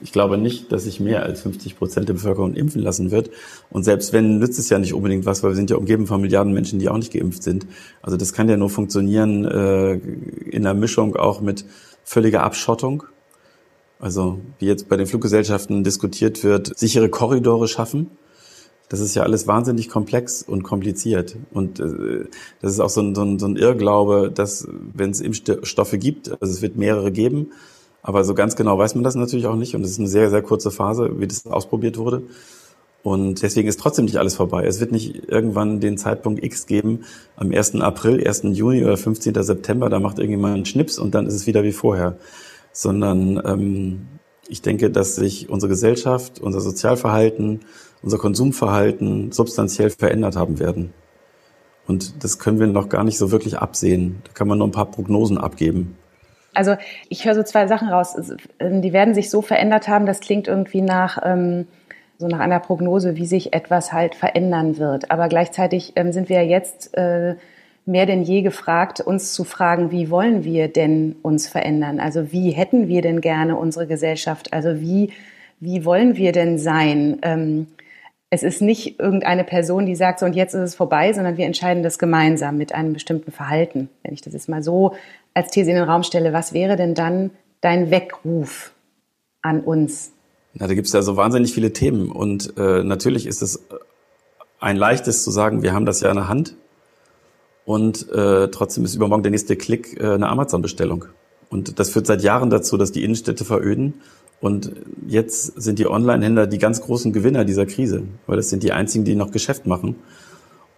ich 0.04 0.12
glaube 0.12 0.38
nicht, 0.38 0.72
dass 0.72 0.84
sich 0.84 1.00
mehr 1.00 1.24
als 1.24 1.42
50 1.42 1.78
Prozent 1.78 2.10
der 2.10 2.14
Bevölkerung 2.14 2.54
impfen 2.54 2.82
lassen 2.82 3.12
wird. 3.12 3.30
Und 3.70 3.84
selbst 3.84 4.12
wenn, 4.12 4.40
nützt 4.40 4.60
es 4.60 4.70
ja 4.70 4.80
nicht 4.80 4.94
unbedingt 4.94 5.26
was, 5.26 5.44
weil 5.44 5.52
wir 5.52 5.56
sind 5.56 5.70
ja 5.70 5.78
umgeben 5.78 6.08
von 6.08 6.20
Milliarden 6.20 6.54
Menschen, 6.54 6.80
die 6.80 6.90
auch 6.90 6.98
nicht 6.98 7.14
geimpft 7.14 7.42
sind. 7.42 7.68
Also 8.02 8.18
das 8.18 8.34
kann 8.34 8.50
ja 8.50 8.58
nur 8.58 8.70
funktionieren 8.70 9.46
äh, 9.46 9.94
in 9.94 10.66
einer 10.66 10.74
Mischung 10.74 11.16
auch 11.16 11.40
mit 11.40 11.64
völliger 12.04 12.44
Abschottung. 12.44 13.04
Also 14.00 14.40
wie 14.60 14.66
jetzt 14.66 14.90
bei 14.90 14.98
den 14.98 15.08
Fluggesellschaften 15.08 15.84
diskutiert 15.84 16.44
wird, 16.44 16.78
sichere 16.78 17.10
Korridore 17.10 17.68
schaffen 17.68 18.12
das 18.90 19.00
ist 19.00 19.16
ja 19.16 19.24
alles 19.24 19.48
wahnsinnig 19.48 19.90
komplex 19.90 20.42
und 20.44 20.64
kompliziert. 20.64 21.36
Und 21.52 21.80
äh, 21.80 22.26
das 22.62 22.72
ist 22.72 22.80
auch 22.80 22.90
so 22.90 23.02
ein, 23.02 23.16
so 23.16 23.24
ein, 23.24 23.40
so 23.40 23.48
ein 23.48 23.58
Irrglaube, 23.58 24.32
dass 24.34 24.68
wenn 24.94 25.12
es 25.12 25.22
Impfstoffe 25.22 25.96
gibt, 26.00 26.32
also 26.42 26.54
es 26.54 26.62
wird 26.62 26.78
mehrere 26.78 27.12
geben, 27.12 27.52
aber 28.02 28.24
so 28.24 28.34
ganz 28.34 28.56
genau 28.56 28.78
weiß 28.78 28.96
man 28.96 29.04
das 29.04 29.16
natürlich 29.16 29.48
auch 29.48 29.56
nicht. 29.56 29.76
Und 29.76 29.84
es 29.84 29.92
ist 29.92 30.00
eine 30.00 30.08
sehr, 30.08 30.30
sehr 30.30 30.42
kurze 30.42 30.72
Phase, 30.72 31.20
wie 31.20 31.28
das 31.28 31.46
ausprobiert 31.46 31.98
wurde. 31.98 32.24
Und 33.04 33.42
deswegen 33.42 33.68
ist 33.68 33.80
trotzdem 33.80 34.06
nicht 34.06 34.18
alles 34.18 34.36
vorbei. 34.36 34.66
Es 34.66 34.80
wird 34.80 34.92
nicht 34.92 35.30
irgendwann 35.30 35.80
den 35.80 35.98
Zeitpunkt 35.98 36.44
X 36.44 36.66
geben, 36.66 37.02
am 37.36 37.52
1. 37.52 37.76
April, 37.76 38.26
1. 38.26 38.44
Juni 38.54 38.84
oder 38.84 38.98
15. 38.98 39.34
September, 39.44 39.90
da 39.90 40.00
macht 40.00 40.20
irgendjemand 40.20 40.56
einen 40.56 40.66
Schnips 40.66 40.98
und 41.00 41.16
dann 41.16 41.28
ist 41.28 41.34
es 41.34 41.48
wieder 41.48 41.64
wie 41.64 41.72
vorher. 41.72 42.18
Sondern 42.72 43.42
ähm, 43.46 44.08
ich 44.48 44.62
denke, 44.62 44.90
dass 44.90 45.16
sich 45.16 45.50
unsere 45.50 45.70
Gesellschaft, 45.70 46.40
unser 46.40 46.62
Sozialverhalten, 46.62 47.62
unser 48.08 48.20
Konsumverhalten 48.20 49.34
substanziell 49.34 49.90
verändert 49.90 50.38
haben 50.38 50.60
werden. 50.60 50.94
Und 51.88 52.24
das 52.24 52.40
können 52.40 52.58
wir 52.58 52.68
noch 52.68 52.88
gar 52.88 53.04
nicht 53.04 53.18
so 53.18 53.32
wirklich 53.32 53.58
absehen. 53.58 54.22
Da 54.24 54.32
kann 54.34 54.48
man 54.48 54.60
nur 54.60 54.68
ein 54.68 54.72
paar 54.72 54.90
Prognosen 54.90 55.38
abgeben. 55.38 55.98
Also 56.54 56.78
ich 57.10 57.26
höre 57.26 57.36
so 57.36 57.44
zwei 57.44 57.68
Sachen 57.68 57.90
raus. 57.90 58.16
Ähm, 58.60 58.82
die 58.82 58.94
werden 58.94 59.14
sich 59.14 59.30
so 59.30 59.42
verändert 59.42 59.90
haben, 59.90 60.06
das 60.06 60.22
klingt 60.22 60.48
irgendwie 60.48 60.82
nach 60.82 61.18
ähm, 61.22 61.68
so 62.18 62.30
nach 62.30 62.40
einer 62.40 62.62
Prognose, 62.62 63.18
wie 63.18 63.26
sich 63.26 63.54
etwas 63.54 63.92
halt 63.92 64.16
verändern 64.16 64.78
wird. 64.78 65.12
Aber 65.12 65.28
gleichzeitig 65.28 65.92
ähm, 65.98 66.14
sind 66.14 66.30
wir 66.30 66.38
ja 66.44 66.50
jetzt 66.50 66.96
äh, 66.98 67.36
mehr 67.86 68.06
denn 68.06 68.24
je 68.24 68.42
gefragt, 68.42 69.02
uns 69.02 69.34
zu 69.34 69.44
fragen, 69.44 69.92
wie 69.92 70.10
wollen 70.10 70.46
wir 70.46 70.70
denn 70.70 71.18
uns 71.24 71.50
verändern? 71.50 72.00
Also 72.00 72.32
wie 72.32 72.52
hätten 72.52 72.88
wir 72.88 73.02
denn 73.02 73.20
gerne 73.20 73.58
unsere 73.58 73.86
Gesellschaft? 73.86 74.54
Also 74.54 74.80
wie, 74.80 75.12
wie 75.60 75.84
wollen 75.84 76.16
wir 76.16 76.32
denn 76.32 76.58
sein? 76.58 77.68
Es 78.30 78.44
ist 78.44 78.62
nicht 78.62 79.00
irgendeine 79.00 79.46
Person, 79.46 79.86
die 79.86 79.96
sagt, 79.96 80.20
so 80.20 80.26
und 80.26 80.36
jetzt 80.36 80.54
ist 80.54 80.62
es 80.62 80.76
vorbei, 80.76 81.14
sondern 81.14 81.38
wir 81.38 81.46
entscheiden 81.46 81.82
das 81.82 81.98
gemeinsam 81.98 82.58
mit 82.58 82.74
einem 82.74 82.92
bestimmten 82.92 83.32
Verhalten. 83.32 83.90
Wenn 84.04 84.14
ich 84.14 84.22
das 84.22 84.34
jetzt 84.34 84.50
mal 84.50 84.62
so 84.62 84.96
als 85.34 85.52
These 85.52 85.70
in 85.70 85.78
den 85.78 85.86
Raum 85.86 86.04
stelle, 86.04 86.34
was 86.34 86.52
wäre 86.52 86.76
denn 86.76 86.94
dann 86.94 87.32
dein 87.62 87.90
Weckruf 87.90 88.74
an 89.42 89.62
uns? 89.62 90.12
Na, 90.54 90.68
da 90.68 90.74
gibt 90.74 90.88
es 90.88 90.94
ja 90.94 91.02
so 91.02 91.16
wahnsinnig 91.16 91.54
viele 91.54 91.72
Themen 91.72 92.12
und 92.12 92.54
äh, 92.58 92.84
natürlich 92.84 93.28
ist 93.28 93.42
es 93.42 93.64
ein 94.60 94.76
leichtes 94.76 95.24
zu 95.24 95.32
sagen, 95.32 95.62
wir 95.62 95.74
haben 95.74 95.86
das 95.86 96.02
ja 96.02 96.10
in 96.10 96.16
der 96.16 96.28
Hand 96.28 96.56
und 97.66 98.12
äh, 98.12 98.50
trotzdem 98.50 98.84
ist 98.84 98.96
übermorgen 98.96 99.24
der 99.24 99.32
nächste 99.32 99.56
Klick 99.56 100.00
äh, 100.00 100.14
eine 100.14 100.28
Amazon-Bestellung. 100.28 101.06
Und 101.50 101.80
das 101.80 101.90
führt 101.90 102.08
seit 102.08 102.24
Jahren 102.24 102.50
dazu, 102.50 102.76
dass 102.78 102.92
die 102.92 103.04
Innenstädte 103.04 103.46
veröden. 103.46 104.02
Und 104.40 104.72
jetzt 105.08 105.60
sind 105.60 105.80
die 105.80 105.88
Online-Händler 105.88 106.48
die 106.48 106.60
ganz 106.60 106.82
großen 106.82 107.12
Gewinner 107.12 107.44
dieser 107.44 107.66
Krise, 107.66 108.04
weil 108.28 108.38
das 108.38 108.50
sind 108.50 108.64
die 108.64 108.72
einzigen, 108.72 109.04
die 109.04 109.16
noch 109.16 109.32
Geschäft 109.32 109.66
machen. 109.66 109.96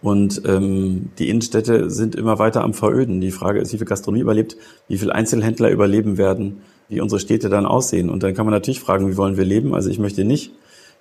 Und 0.02 0.42
ähm, 0.46 1.10
die 1.18 1.28
Innenstädte 1.28 1.90
sind 1.90 2.14
immer 2.14 2.38
weiter 2.38 2.64
am 2.64 2.72
Veröden. 2.72 3.20
Die 3.20 3.30
Frage 3.30 3.60
ist, 3.60 3.72
wie 3.72 3.76
viel 3.76 3.86
Gastronomie 3.86 4.22
überlebt, 4.22 4.56
wie 4.88 4.96
viel 4.96 5.12
Einzelhändler 5.12 5.70
überleben 5.70 6.16
werden, 6.16 6.62
wie 6.88 7.02
unsere 7.02 7.20
Städte 7.20 7.50
dann 7.50 7.66
aussehen. 7.66 8.08
Und 8.08 8.22
dann 8.22 8.34
kann 8.34 8.46
man 8.46 8.54
natürlich 8.54 8.80
fragen, 8.80 9.10
wie 9.10 9.18
wollen 9.18 9.36
wir 9.36 9.44
leben? 9.44 9.74
Also 9.74 9.90
ich 9.90 9.98
möchte 9.98 10.24
nicht 10.24 10.52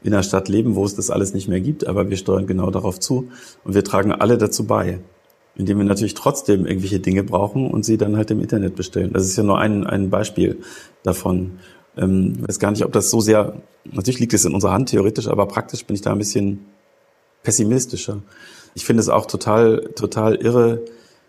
in 0.04 0.14
einer 0.14 0.24
Stadt 0.24 0.50
leben, 0.50 0.76
wo 0.76 0.84
es 0.84 0.96
das 0.96 1.10
alles 1.10 1.34
nicht 1.34 1.48
mehr 1.48 1.62
gibt, 1.62 1.88
aber 1.88 2.10
wir 2.10 2.18
steuern 2.18 2.46
genau 2.46 2.72
darauf 2.72 3.00
zu 3.00 3.30
und 3.64 3.74
wir 3.74 3.84
tragen 3.84 4.12
alle 4.12 4.38
dazu 4.38 4.66
bei 4.66 5.00
indem 5.60 5.78
wir 5.78 5.86
natürlich 5.86 6.14
trotzdem 6.14 6.66
irgendwelche 6.66 7.02
Dinge 7.02 7.22
brauchen 7.22 7.70
und 7.70 7.84
sie 7.84 7.98
dann 7.98 8.16
halt 8.16 8.32
im 8.32 8.40
Internet 8.40 8.76
bestellen. 8.76 9.12
Das 9.12 9.26
ist 9.26 9.36
ja 9.36 9.44
nur 9.44 9.60
ein, 9.60 9.86
ein 9.86 10.10
Beispiel 10.10 10.60
davon. 11.04 11.60
Ähm, 11.98 12.38
ich 12.42 12.48
weiß 12.48 12.60
gar 12.60 12.72
nicht, 12.72 12.86
ob 12.86 12.92
das 12.92 13.10
so 13.10 13.20
sehr, 13.22 13.62
natürlich 13.86 14.20
liegt 14.20 14.34
es 14.34 14.46
in 14.46 14.54
unserer 14.54 14.74
Hand 14.74 14.90
theoretisch, 14.90 15.28
aber 15.28 15.48
praktisch 15.48 15.86
bin 15.86 15.96
ich 15.96 16.02
da 16.02 16.12
ein 16.12 16.18
bisschen 16.18 16.66
pessimistischer. 17.44 18.22
Ich 18.76 18.86
finde 18.86 19.02
es 19.02 19.10
auch 19.10 19.26
total, 19.26 19.92
total 19.96 20.36
irre, 20.36 20.82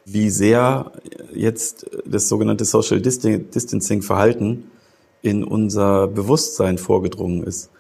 wie 0.05 0.31
sehr 0.31 0.93
jetzt 1.35 1.87
das 2.05 2.29
sogenannte 2.29 2.65
Social 2.65 3.01
Distancing 3.01 4.03
Verhalten 4.03 4.71
in 5.23 5.45
unser 5.45 6.09
Bewusstsein 6.09 6.79
vorgedrungen 6.79 7.45
ist. 7.45 7.71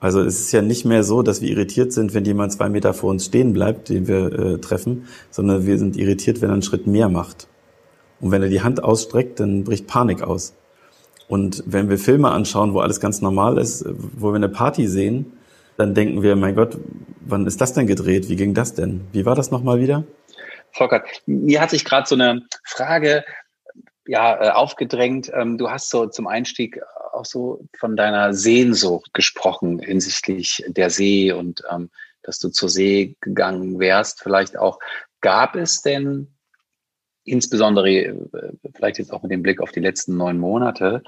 Also 0.00 0.20
es 0.22 0.40
ist 0.40 0.52
ja 0.52 0.62
nicht 0.62 0.86
mehr 0.86 1.04
so, 1.04 1.22
dass 1.22 1.42
wir 1.42 1.50
irritiert 1.50 1.92
sind, 1.92 2.14
wenn 2.14 2.24
jemand 2.24 2.52
zwei 2.52 2.70
Meter 2.70 2.94
vor 2.94 3.10
uns 3.10 3.26
stehen 3.26 3.52
bleibt, 3.52 3.90
den 3.90 4.08
wir 4.08 4.32
äh, 4.32 4.58
treffen, 4.58 5.04
sondern 5.30 5.66
wir 5.66 5.78
sind 5.78 5.96
irritiert, 5.96 6.40
wenn 6.40 6.48
er 6.48 6.54
einen 6.54 6.62
Schritt 6.62 6.86
mehr 6.86 7.10
macht. 7.10 7.48
Und 8.20 8.30
wenn 8.30 8.42
er 8.42 8.48
die 8.48 8.62
Hand 8.62 8.82
ausstreckt, 8.82 9.40
dann 9.40 9.64
bricht 9.64 9.86
Panik 9.86 10.22
aus. 10.22 10.54
Und 11.30 11.62
wenn 11.64 11.88
wir 11.88 11.96
Filme 11.96 12.32
anschauen, 12.32 12.74
wo 12.74 12.80
alles 12.80 12.98
ganz 12.98 13.20
normal 13.20 13.56
ist, 13.56 13.84
wo 13.86 14.32
wir 14.32 14.34
eine 14.34 14.48
Party 14.48 14.88
sehen, 14.88 15.38
dann 15.76 15.94
denken 15.94 16.24
wir, 16.24 16.34
mein 16.34 16.56
Gott, 16.56 16.76
wann 17.20 17.46
ist 17.46 17.60
das 17.60 17.72
denn 17.72 17.86
gedreht? 17.86 18.28
Wie 18.28 18.34
ging 18.34 18.52
das 18.52 18.74
denn? 18.74 19.02
Wie 19.12 19.24
war 19.24 19.36
das 19.36 19.52
nochmal 19.52 19.78
wieder? 19.78 20.02
Volker, 20.72 21.04
mir 21.26 21.60
hat 21.60 21.70
sich 21.70 21.84
gerade 21.84 22.08
so 22.08 22.16
eine 22.16 22.42
Frage 22.64 23.24
ja, 24.08 24.42
äh, 24.42 24.50
aufgedrängt. 24.50 25.30
Ähm, 25.32 25.56
du 25.56 25.70
hast 25.70 25.90
so 25.90 26.06
zum 26.06 26.26
Einstieg 26.26 26.80
auch 27.12 27.24
so 27.24 27.64
von 27.78 27.94
deiner 27.94 28.34
Sehnsucht 28.34 29.14
gesprochen 29.14 29.78
hinsichtlich 29.78 30.64
der 30.66 30.90
See 30.90 31.30
und 31.30 31.62
ähm, 31.70 31.90
dass 32.24 32.40
du 32.40 32.48
zur 32.48 32.68
See 32.68 33.14
gegangen 33.20 33.78
wärst. 33.78 34.20
Vielleicht 34.20 34.58
auch, 34.58 34.80
gab 35.20 35.54
es 35.54 35.80
denn 35.80 36.26
insbesondere 37.30 37.90
äh, 37.90 38.14
vielleicht 38.74 38.98
jetzt 38.98 39.12
auch 39.12 39.22
mit 39.22 39.32
dem 39.32 39.42
Blick 39.42 39.60
auf 39.60 39.72
die 39.72 39.80
letzten 39.80 40.16
neun 40.16 40.38
Monate, 40.38 41.02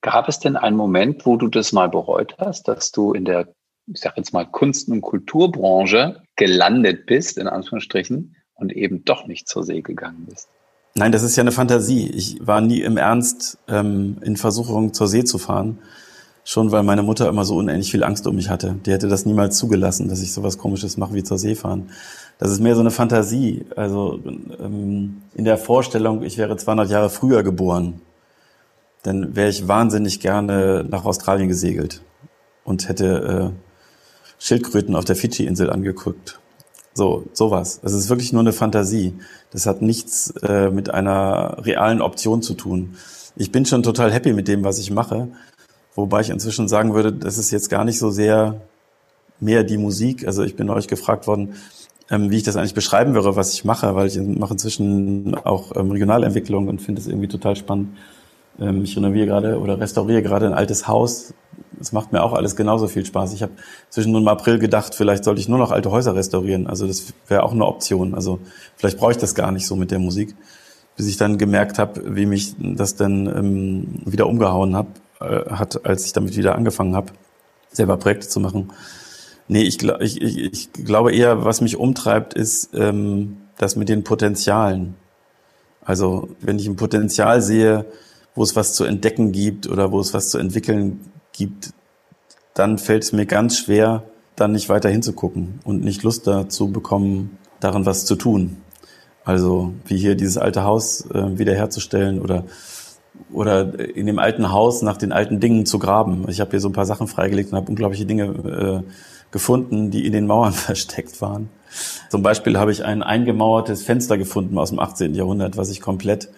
gab 0.00 0.28
es 0.28 0.38
denn 0.38 0.56
einen 0.56 0.76
Moment, 0.76 1.26
wo 1.26 1.36
du 1.36 1.48
das 1.48 1.72
mal 1.72 1.88
bereut 1.88 2.36
hast, 2.38 2.68
dass 2.68 2.92
du 2.92 3.12
in 3.12 3.24
der, 3.24 3.48
ich 3.86 4.00
sage 4.00 4.16
jetzt 4.18 4.32
mal, 4.32 4.44
Kunst- 4.44 4.88
und 4.88 5.00
Kulturbranche 5.00 6.22
gelandet 6.36 7.06
bist, 7.06 7.38
in 7.38 7.48
Anführungsstrichen, 7.48 8.36
und 8.54 8.72
eben 8.72 9.04
doch 9.04 9.26
nicht 9.26 9.48
zur 9.48 9.64
See 9.64 9.80
gegangen 9.80 10.26
bist? 10.28 10.48
Nein, 10.94 11.10
das 11.10 11.22
ist 11.24 11.36
ja 11.36 11.42
eine 11.42 11.52
Fantasie. 11.52 12.08
Ich 12.08 12.38
war 12.46 12.60
nie 12.60 12.82
im 12.82 12.96
Ernst 12.96 13.58
ähm, 13.66 14.18
in 14.22 14.36
Versuchung, 14.36 14.94
zur 14.94 15.08
See 15.08 15.24
zu 15.24 15.38
fahren. 15.38 15.78
Schon 16.46 16.70
weil 16.72 16.82
meine 16.82 17.02
Mutter 17.02 17.28
immer 17.28 17.46
so 17.46 17.56
unendlich 17.56 17.90
viel 17.90 18.04
Angst 18.04 18.26
um 18.26 18.36
mich 18.36 18.50
hatte. 18.50 18.76
Die 18.84 18.92
hätte 18.92 19.08
das 19.08 19.24
niemals 19.24 19.56
zugelassen, 19.56 20.08
dass 20.08 20.22
ich 20.22 20.32
sowas 20.32 20.58
Komisches 20.58 20.98
mache 20.98 21.14
wie 21.14 21.22
zur 21.22 21.38
See 21.38 21.54
fahren. 21.54 21.90
Das 22.38 22.50
ist 22.50 22.60
mehr 22.60 22.74
so 22.74 22.82
eine 22.82 22.90
Fantasie. 22.90 23.64
Also 23.76 24.20
ähm, 24.24 25.22
in 25.34 25.44
der 25.44 25.56
Vorstellung, 25.56 26.22
ich 26.22 26.36
wäre 26.36 26.56
200 26.56 26.90
Jahre 26.90 27.08
früher 27.08 27.42
geboren. 27.42 28.00
dann 29.02 29.36
wäre 29.36 29.48
ich 29.50 29.68
wahnsinnig 29.68 30.20
gerne 30.20 30.84
nach 30.88 31.04
Australien 31.04 31.48
gesegelt 31.48 32.02
und 32.64 32.88
hätte 32.88 33.52
äh, 33.54 33.64
Schildkröten 34.38 34.96
auf 34.96 35.04
der 35.04 35.16
Fidschi-Insel 35.16 35.70
angeguckt. 35.70 36.40
So, 36.94 37.24
sowas. 37.32 37.80
Es 37.82 37.92
ist 37.92 38.08
wirklich 38.08 38.32
nur 38.32 38.40
eine 38.40 38.52
Fantasie. 38.52 39.14
Das 39.50 39.66
hat 39.66 39.82
nichts 39.82 40.30
äh, 40.42 40.70
mit 40.70 40.90
einer 40.90 41.64
realen 41.64 42.00
Option 42.00 42.40
zu 42.40 42.54
tun. 42.54 42.96
Ich 43.36 43.50
bin 43.50 43.66
schon 43.66 43.82
total 43.82 44.12
happy 44.12 44.32
mit 44.32 44.46
dem, 44.46 44.62
was 44.62 44.78
ich 44.78 44.90
mache. 44.90 45.28
Wobei 45.94 46.20
ich 46.20 46.30
inzwischen 46.30 46.68
sagen 46.68 46.94
würde, 46.94 47.12
das 47.12 47.38
ist 47.38 47.50
jetzt 47.50 47.70
gar 47.70 47.84
nicht 47.84 47.98
so 47.98 48.10
sehr 48.10 48.60
mehr 49.40 49.62
die 49.64 49.78
Musik. 49.78 50.26
Also 50.26 50.42
ich 50.42 50.56
bin 50.56 50.70
euch 50.70 50.88
gefragt 50.88 51.26
worden, 51.26 51.54
ähm, 52.10 52.30
wie 52.30 52.36
ich 52.36 52.42
das 52.42 52.56
eigentlich 52.56 52.74
beschreiben 52.74 53.14
würde, 53.14 53.36
was 53.36 53.54
ich 53.54 53.64
mache, 53.64 53.94
weil 53.94 54.08
ich 54.08 54.20
mache 54.20 54.54
inzwischen 54.54 55.34
auch 55.44 55.74
ähm, 55.76 55.90
Regionalentwicklung 55.90 56.68
und 56.68 56.82
finde 56.82 57.00
es 57.00 57.06
irgendwie 57.06 57.28
total 57.28 57.56
spannend. 57.56 57.96
Ähm, 58.60 58.82
ich 58.84 58.96
renoviere 58.96 59.26
gerade 59.26 59.58
oder 59.58 59.80
restauriere 59.80 60.22
gerade 60.22 60.46
ein 60.46 60.52
altes 60.52 60.86
Haus. 60.88 61.32
Es 61.80 61.92
macht 61.92 62.12
mir 62.12 62.22
auch 62.22 62.32
alles 62.32 62.56
genauso 62.56 62.88
viel 62.88 63.04
Spaß. 63.04 63.32
Ich 63.34 63.42
habe 63.42 63.52
zwischen 63.88 64.14
im 64.14 64.28
April 64.28 64.58
gedacht, 64.58 64.94
vielleicht 64.94 65.24
sollte 65.24 65.40
ich 65.40 65.48
nur 65.48 65.58
noch 65.58 65.70
alte 65.70 65.90
Häuser 65.90 66.14
restaurieren. 66.14 66.66
Also 66.66 66.86
das 66.86 67.14
wäre 67.28 67.42
auch 67.42 67.52
eine 67.52 67.66
Option. 67.66 68.14
Also 68.14 68.40
vielleicht 68.76 68.98
brauche 68.98 69.12
ich 69.12 69.18
das 69.18 69.34
gar 69.34 69.52
nicht 69.52 69.66
so 69.66 69.76
mit 69.76 69.90
der 69.90 69.98
Musik, 69.98 70.34
bis 70.96 71.06
ich 71.06 71.16
dann 71.16 71.38
gemerkt 71.38 71.78
habe, 71.78 72.16
wie 72.16 72.26
mich 72.26 72.54
das 72.58 72.96
dann 72.96 74.02
wieder 74.04 74.26
umgehauen 74.26 74.74
äh, 74.74 75.03
hat, 75.50 75.84
als 75.86 76.06
ich 76.06 76.12
damit 76.12 76.36
wieder 76.36 76.54
angefangen 76.54 76.94
habe, 76.96 77.12
selber 77.70 77.96
Projekte 77.96 78.28
zu 78.28 78.40
machen. 78.40 78.72
Nee, 79.48 79.62
ich, 79.62 79.82
ich, 79.82 80.22
ich, 80.22 80.38
ich 80.38 80.72
glaube 80.72 81.14
eher, 81.14 81.44
was 81.44 81.60
mich 81.60 81.76
umtreibt, 81.76 82.34
ist 82.34 82.70
ähm, 82.74 83.36
das 83.58 83.76
mit 83.76 83.88
den 83.88 84.04
Potenzialen. 84.04 84.94
Also 85.84 86.28
wenn 86.40 86.58
ich 86.58 86.66
ein 86.66 86.76
Potenzial 86.76 87.42
sehe, 87.42 87.84
wo 88.34 88.42
es 88.42 88.56
was 88.56 88.74
zu 88.74 88.84
entdecken 88.84 89.32
gibt 89.32 89.68
oder 89.68 89.92
wo 89.92 90.00
es 90.00 90.14
was 90.14 90.30
zu 90.30 90.38
entwickeln 90.38 91.00
gibt, 91.32 91.72
dann 92.54 92.78
fällt 92.78 93.02
es 93.04 93.12
mir 93.12 93.26
ganz 93.26 93.58
schwer, 93.58 94.04
dann 94.36 94.52
nicht 94.52 94.68
weiter 94.68 94.88
hinzugucken 94.88 95.60
und 95.64 95.84
nicht 95.84 96.02
Lust 96.02 96.26
dazu 96.26 96.68
bekommen, 96.68 97.38
daran 97.60 97.86
was 97.86 98.04
zu 98.06 98.16
tun. 98.16 98.56
Also 99.24 99.72
wie 99.86 99.96
hier 99.96 100.16
dieses 100.16 100.38
alte 100.38 100.64
Haus 100.64 101.08
äh, 101.10 101.38
wiederherzustellen 101.38 102.20
oder 102.20 102.44
oder 103.32 103.78
in 103.96 104.06
dem 104.06 104.18
alten 104.18 104.52
Haus 104.52 104.82
nach 104.82 104.96
den 104.96 105.12
alten 105.12 105.40
Dingen 105.40 105.66
zu 105.66 105.78
graben. 105.78 106.24
Ich 106.28 106.40
habe 106.40 106.52
hier 106.52 106.60
so 106.60 106.68
ein 106.68 106.72
paar 106.72 106.86
Sachen 106.86 107.08
freigelegt 107.08 107.52
und 107.52 107.56
habe 107.56 107.68
unglaubliche 107.68 108.06
Dinge 108.06 108.24
äh, 108.24 108.90
gefunden, 109.30 109.90
die 109.90 110.06
in 110.06 110.12
den 110.12 110.26
Mauern 110.26 110.52
versteckt 110.52 111.20
waren. 111.20 111.48
Zum 112.08 112.22
Beispiel 112.22 112.58
habe 112.58 112.70
ich 112.70 112.84
ein 112.84 113.02
eingemauertes 113.02 113.82
Fenster 113.82 114.16
gefunden 114.16 114.58
aus 114.58 114.70
dem 114.70 114.78
18. 114.78 115.14
Jahrhundert, 115.14 115.56
was 115.56 115.70
ich 115.70 115.80
komplett 115.80 116.28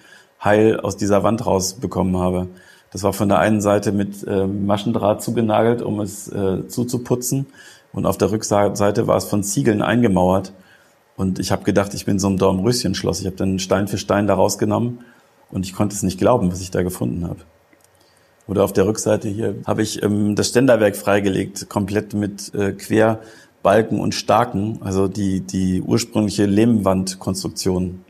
heil 0.42 0.80
aus 0.80 0.96
dieser 0.96 1.22
Wand 1.22 1.44
rausbekommen 1.44 2.16
habe. 2.16 2.48
Das 2.90 3.02
war 3.02 3.12
von 3.12 3.28
der 3.28 3.38
einen 3.40 3.60
Seite 3.60 3.92
mit 3.92 4.26
äh, 4.26 4.46
Maschendraht 4.46 5.22
zugenagelt, 5.22 5.82
um 5.82 6.00
es 6.00 6.28
äh, 6.28 6.66
zuzuputzen. 6.68 7.46
Und 7.92 8.06
auf 8.06 8.16
der 8.16 8.30
Rückseite 8.30 9.06
war 9.06 9.16
es 9.16 9.24
von 9.24 9.42
Ziegeln 9.42 9.82
eingemauert. 9.82 10.52
Und 11.16 11.38
ich 11.38 11.50
habe 11.50 11.64
gedacht, 11.64 11.94
ich 11.94 12.04
bin 12.04 12.18
so 12.18 12.28
ein 12.28 12.36
Dornröschenschloss. 12.36 13.20
Ich 13.20 13.26
habe 13.26 13.36
dann 13.36 13.58
Stein 13.58 13.88
für 13.88 13.98
Stein 13.98 14.26
da 14.26 14.34
rausgenommen 14.34 15.00
und 15.50 15.66
ich 15.66 15.74
konnte 15.74 15.94
es 15.94 16.02
nicht 16.02 16.18
glauben, 16.18 16.50
was 16.50 16.61
ich 16.61 16.70
da 16.70 16.82
gefunden 16.82 17.24
habe. 17.24 17.40
Oder 18.46 18.64
auf 18.64 18.72
der 18.72 18.87
Rückseite 18.87 19.28
hier 19.28 19.56
habe 19.66 19.82
ich 19.82 20.02
ähm, 20.02 20.35
das 20.37 20.48
Ständerwerk 20.48 20.96
freigelegt, 20.96 21.68
komplett 21.68 22.14
mit 22.14 22.54
äh, 22.54 22.72
Querbalken 22.72 23.98
und 23.98 24.14
Staken, 24.14 24.78
also 24.82 25.09
die, 25.09 25.40
die 25.40 25.82
ursprüngliche 25.82 26.46
Lehmwandkonstruktion 26.46 28.04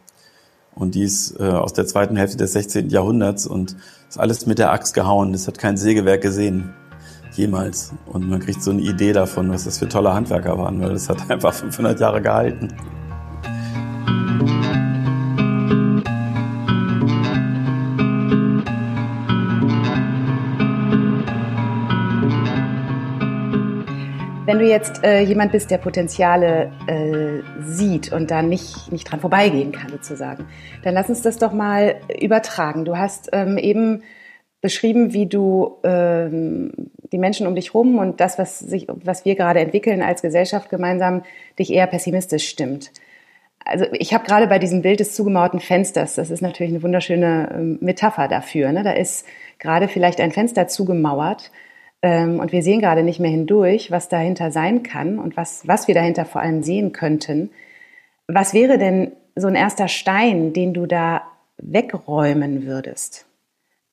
und 0.76 0.94
die 0.94 1.04
ist 1.04 1.40
äh, 1.40 1.44
aus 1.44 1.72
der 1.72 1.86
zweiten 1.86 2.16
Hälfte 2.16 2.36
des 2.36 2.52
16. 2.52 2.90
Jahrhunderts 2.90 3.46
und 3.46 3.76
ist 4.08 4.20
alles 4.20 4.44
mit 4.44 4.58
der 4.58 4.72
Axt 4.72 4.92
gehauen. 4.92 5.32
Das 5.32 5.48
hat 5.48 5.58
kein 5.58 5.78
Sägewerk 5.78 6.20
gesehen. 6.20 6.74
Jemals. 7.32 7.92
Und 8.06 8.28
man 8.28 8.40
kriegt 8.40 8.62
so 8.62 8.70
eine 8.70 8.82
Idee 8.82 9.14
davon, 9.14 9.50
was 9.50 9.64
das 9.64 9.78
für 9.78 9.88
tolle 9.88 10.12
Handwerker 10.12 10.58
waren, 10.58 10.80
weil 10.80 10.90
das 10.90 11.08
hat 11.08 11.18
einfach 11.30 11.54
500 11.54 11.98
Jahre 11.98 12.20
gehalten. 12.20 12.68
Wenn 24.46 24.60
du 24.60 24.64
jetzt 24.64 25.02
äh, 25.02 25.22
jemand 25.22 25.50
bist, 25.50 25.72
der 25.72 25.78
Potenziale 25.78 26.70
äh, 26.86 27.42
sieht 27.64 28.12
und 28.12 28.30
da 28.30 28.42
nicht, 28.42 28.92
nicht 28.92 29.10
dran 29.10 29.18
vorbeigehen 29.18 29.72
kann, 29.72 29.90
sozusagen, 29.90 30.46
dann 30.84 30.94
lass 30.94 31.08
uns 31.08 31.20
das 31.20 31.38
doch 31.38 31.52
mal 31.52 31.96
übertragen. 32.20 32.84
Du 32.84 32.96
hast 32.96 33.30
ähm, 33.32 33.58
eben 33.58 34.04
beschrieben, 34.60 35.12
wie 35.12 35.26
du 35.26 35.78
ähm, 35.82 36.70
die 37.10 37.18
Menschen 37.18 37.48
um 37.48 37.56
dich 37.56 37.74
rum 37.74 37.98
und 37.98 38.20
das, 38.20 38.38
was, 38.38 38.60
sich, 38.60 38.86
was 38.88 39.24
wir 39.24 39.34
gerade 39.34 39.58
entwickeln 39.58 40.00
als 40.00 40.22
Gesellschaft 40.22 40.70
gemeinsam, 40.70 41.24
dich 41.58 41.72
eher 41.72 41.88
pessimistisch 41.88 42.48
stimmt. 42.48 42.92
Also 43.64 43.86
ich 43.94 44.14
habe 44.14 44.24
gerade 44.24 44.46
bei 44.46 44.60
diesem 44.60 44.80
Bild 44.80 45.00
des 45.00 45.12
zugemauerten 45.16 45.58
Fensters, 45.58 46.14
das 46.14 46.30
ist 46.30 46.40
natürlich 46.40 46.72
eine 46.72 46.84
wunderschöne 46.84 47.50
ähm, 47.52 47.78
Metapher 47.80 48.28
dafür. 48.28 48.70
Ne? 48.70 48.84
Da 48.84 48.92
ist 48.92 49.26
gerade 49.58 49.88
vielleicht 49.88 50.20
ein 50.20 50.30
Fenster 50.30 50.68
zugemauert 50.68 51.50
und 52.06 52.52
wir 52.52 52.62
sehen 52.62 52.80
gerade 52.80 53.02
nicht 53.02 53.20
mehr 53.20 53.30
hindurch, 53.30 53.90
was 53.90 54.08
dahinter 54.08 54.50
sein 54.50 54.82
kann 54.82 55.18
und 55.18 55.36
was, 55.36 55.66
was 55.66 55.88
wir 55.88 55.94
dahinter 55.94 56.24
vor 56.24 56.40
allem 56.40 56.62
sehen 56.62 56.92
könnten. 56.92 57.50
Was 58.26 58.54
wäre 58.54 58.78
denn 58.78 59.12
so 59.34 59.46
ein 59.46 59.54
erster 59.54 59.88
Stein, 59.88 60.52
den 60.52 60.74
du 60.74 60.86
da 60.86 61.22
wegräumen 61.58 62.66
würdest, 62.66 63.26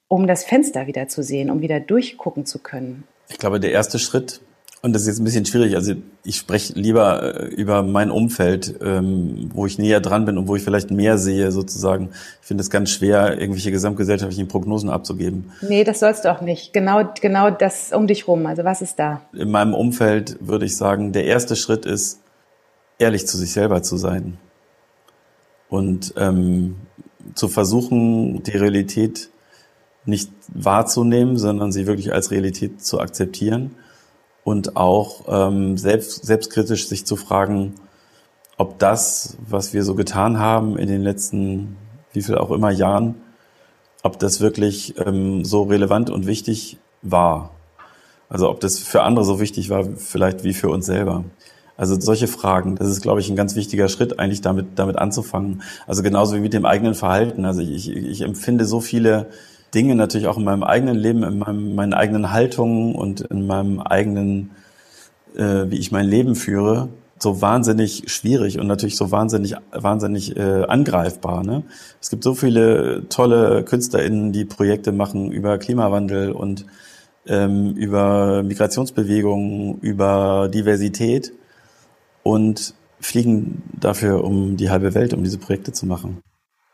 um 0.07 0.27
das 0.27 0.43
Fenster 0.43 0.87
wieder 0.87 1.07
zu 1.07 1.23
sehen, 1.23 1.49
um 1.49 1.61
wieder 1.61 1.79
durchgucken 1.79 2.45
zu 2.45 2.59
können? 2.59 3.03
Ich 3.29 3.37
glaube, 3.37 3.59
der 3.59 3.71
erste 3.71 3.99
Schritt 3.99 4.41
und 4.85 4.91
das 4.91 5.03
ist 5.03 5.07
jetzt 5.07 5.19
ein 5.19 5.23
bisschen 5.23 5.45
schwierig. 5.45 5.75
Also 5.75 5.93
ich 6.25 6.35
spreche 6.35 6.73
lieber 6.73 7.39
äh, 7.39 7.45
über 7.47 7.83
mein 7.83 8.11
Umfeld, 8.11 8.75
ähm, 8.83 9.49
wo 9.53 9.65
ich 9.65 9.79
näher 9.79 10.01
dran 10.01 10.25
bin 10.25 10.37
und 10.37 10.49
wo 10.49 10.57
ich 10.57 10.63
vielleicht 10.63 10.91
mehr 10.91 11.17
sehe 11.17 11.53
sozusagen. 11.53 12.09
Ich 12.41 12.47
finde 12.47 12.63
es 12.63 12.69
ganz 12.69 12.89
schwer, 12.89 13.39
irgendwelche 13.39 13.71
gesamtgesellschaftlichen 13.71 14.49
Prognosen 14.49 14.89
abzugeben. 14.89 15.51
Nee, 15.61 15.85
das 15.85 16.01
sollst 16.01 16.25
du 16.25 16.31
auch 16.33 16.41
nicht. 16.41 16.73
Genau, 16.73 17.01
genau 17.21 17.49
das 17.49 17.93
um 17.93 18.07
dich 18.07 18.27
rum. 18.27 18.45
Also 18.45 18.65
was 18.65 18.81
ist 18.81 18.99
da? 18.99 19.21
In 19.31 19.51
meinem 19.51 19.73
Umfeld 19.73 20.35
würde 20.41 20.65
ich 20.65 20.75
sagen, 20.75 21.13
der 21.13 21.23
erste 21.25 21.55
Schritt 21.55 21.85
ist, 21.85 22.19
ehrlich 22.99 23.25
zu 23.25 23.37
sich 23.37 23.53
selber 23.53 23.83
zu 23.83 23.95
sein. 23.95 24.37
Und 25.69 26.13
ähm, 26.17 26.75
zu 27.35 27.47
versuchen, 27.47 28.43
die 28.43 28.57
Realität 28.57 29.29
nicht 30.03 30.29
wahrzunehmen, 30.49 31.37
sondern 31.37 31.71
sie 31.71 31.87
wirklich 31.87 32.11
als 32.11 32.31
Realität 32.31 32.83
zu 32.83 32.99
akzeptieren 32.99 33.71
und 34.43 34.75
auch 34.75 35.23
ähm, 35.27 35.77
selbst, 35.77 36.25
selbstkritisch 36.25 36.87
sich 36.87 37.05
zu 37.05 37.15
fragen, 37.15 37.75
ob 38.57 38.79
das, 38.79 39.37
was 39.47 39.73
wir 39.73 39.83
so 39.83 39.95
getan 39.95 40.39
haben 40.39 40.77
in 40.77 40.87
den 40.87 41.01
letzten, 41.01 41.77
wie 42.11 42.21
viel 42.21 42.37
auch 42.37 42.51
immer 42.51 42.69
Jahren, 42.69 43.15
ob 44.03 44.19
das 44.19 44.41
wirklich 44.41 44.95
ähm, 44.99 45.45
so 45.45 45.63
relevant 45.63 46.09
und 46.09 46.27
wichtig 46.27 46.77
war. 47.01 47.51
Also 48.29 48.49
ob 48.49 48.59
das 48.59 48.79
für 48.79 49.03
andere 49.03 49.25
so 49.25 49.39
wichtig 49.39 49.69
war, 49.69 49.85
vielleicht 49.95 50.43
wie 50.43 50.53
für 50.53 50.69
uns 50.69 50.85
selber. 50.85 51.23
Also 51.75 51.99
solche 51.99 52.27
Fragen, 52.27 52.75
das 52.75 52.87
ist, 52.87 53.01
glaube 53.01 53.19
ich, 53.19 53.29
ein 53.29 53.35
ganz 53.35 53.55
wichtiger 53.55 53.89
Schritt, 53.89 54.19
eigentlich 54.19 54.41
damit, 54.41 54.67
damit 54.75 54.97
anzufangen. 54.97 55.63
Also 55.87 56.03
genauso 56.03 56.35
wie 56.35 56.39
mit 56.39 56.53
dem 56.53 56.65
eigenen 56.65 56.93
Verhalten. 56.93 57.45
Also 57.45 57.61
ich, 57.61 57.89
ich 57.89 58.21
empfinde 58.21 58.65
so 58.65 58.79
viele 58.79 59.27
Dinge 59.73 59.95
natürlich 59.95 60.27
auch 60.27 60.37
in 60.37 60.43
meinem 60.43 60.63
eigenen 60.63 60.95
Leben, 60.95 61.23
in 61.23 61.39
meinem, 61.39 61.75
meinen 61.75 61.93
eigenen 61.93 62.31
Haltungen 62.31 62.95
und 62.95 63.21
in 63.21 63.47
meinem 63.47 63.79
eigenen, 63.79 64.51
äh, 65.35 65.65
wie 65.69 65.77
ich 65.77 65.91
mein 65.91 66.07
Leben 66.07 66.35
führe, 66.35 66.89
so 67.19 67.41
wahnsinnig 67.41 68.03
schwierig 68.07 68.59
und 68.59 68.67
natürlich 68.67 68.97
so 68.97 69.11
wahnsinnig, 69.11 69.55
wahnsinnig 69.71 70.35
äh, 70.35 70.65
angreifbar. 70.65 71.43
Ne? 71.43 71.63
Es 72.01 72.09
gibt 72.09 72.23
so 72.23 72.35
viele 72.35 73.07
tolle 73.09 73.63
KünstlerInnen, 73.63 74.31
die 74.31 74.45
Projekte 74.45 74.91
machen 74.91 75.31
über 75.31 75.57
Klimawandel 75.57 76.31
und 76.31 76.65
ähm, 77.25 77.75
über 77.75 78.43
Migrationsbewegungen, 78.43 79.79
über 79.79 80.49
Diversität 80.53 81.33
und 82.21 82.75
fliegen 82.99 83.63
dafür 83.79 84.23
um 84.23 84.57
die 84.57 84.69
halbe 84.69 84.93
Welt, 84.93 85.13
um 85.13 85.23
diese 85.23 85.37
Projekte 85.37 85.71
zu 85.71 85.85
machen. 85.85 86.21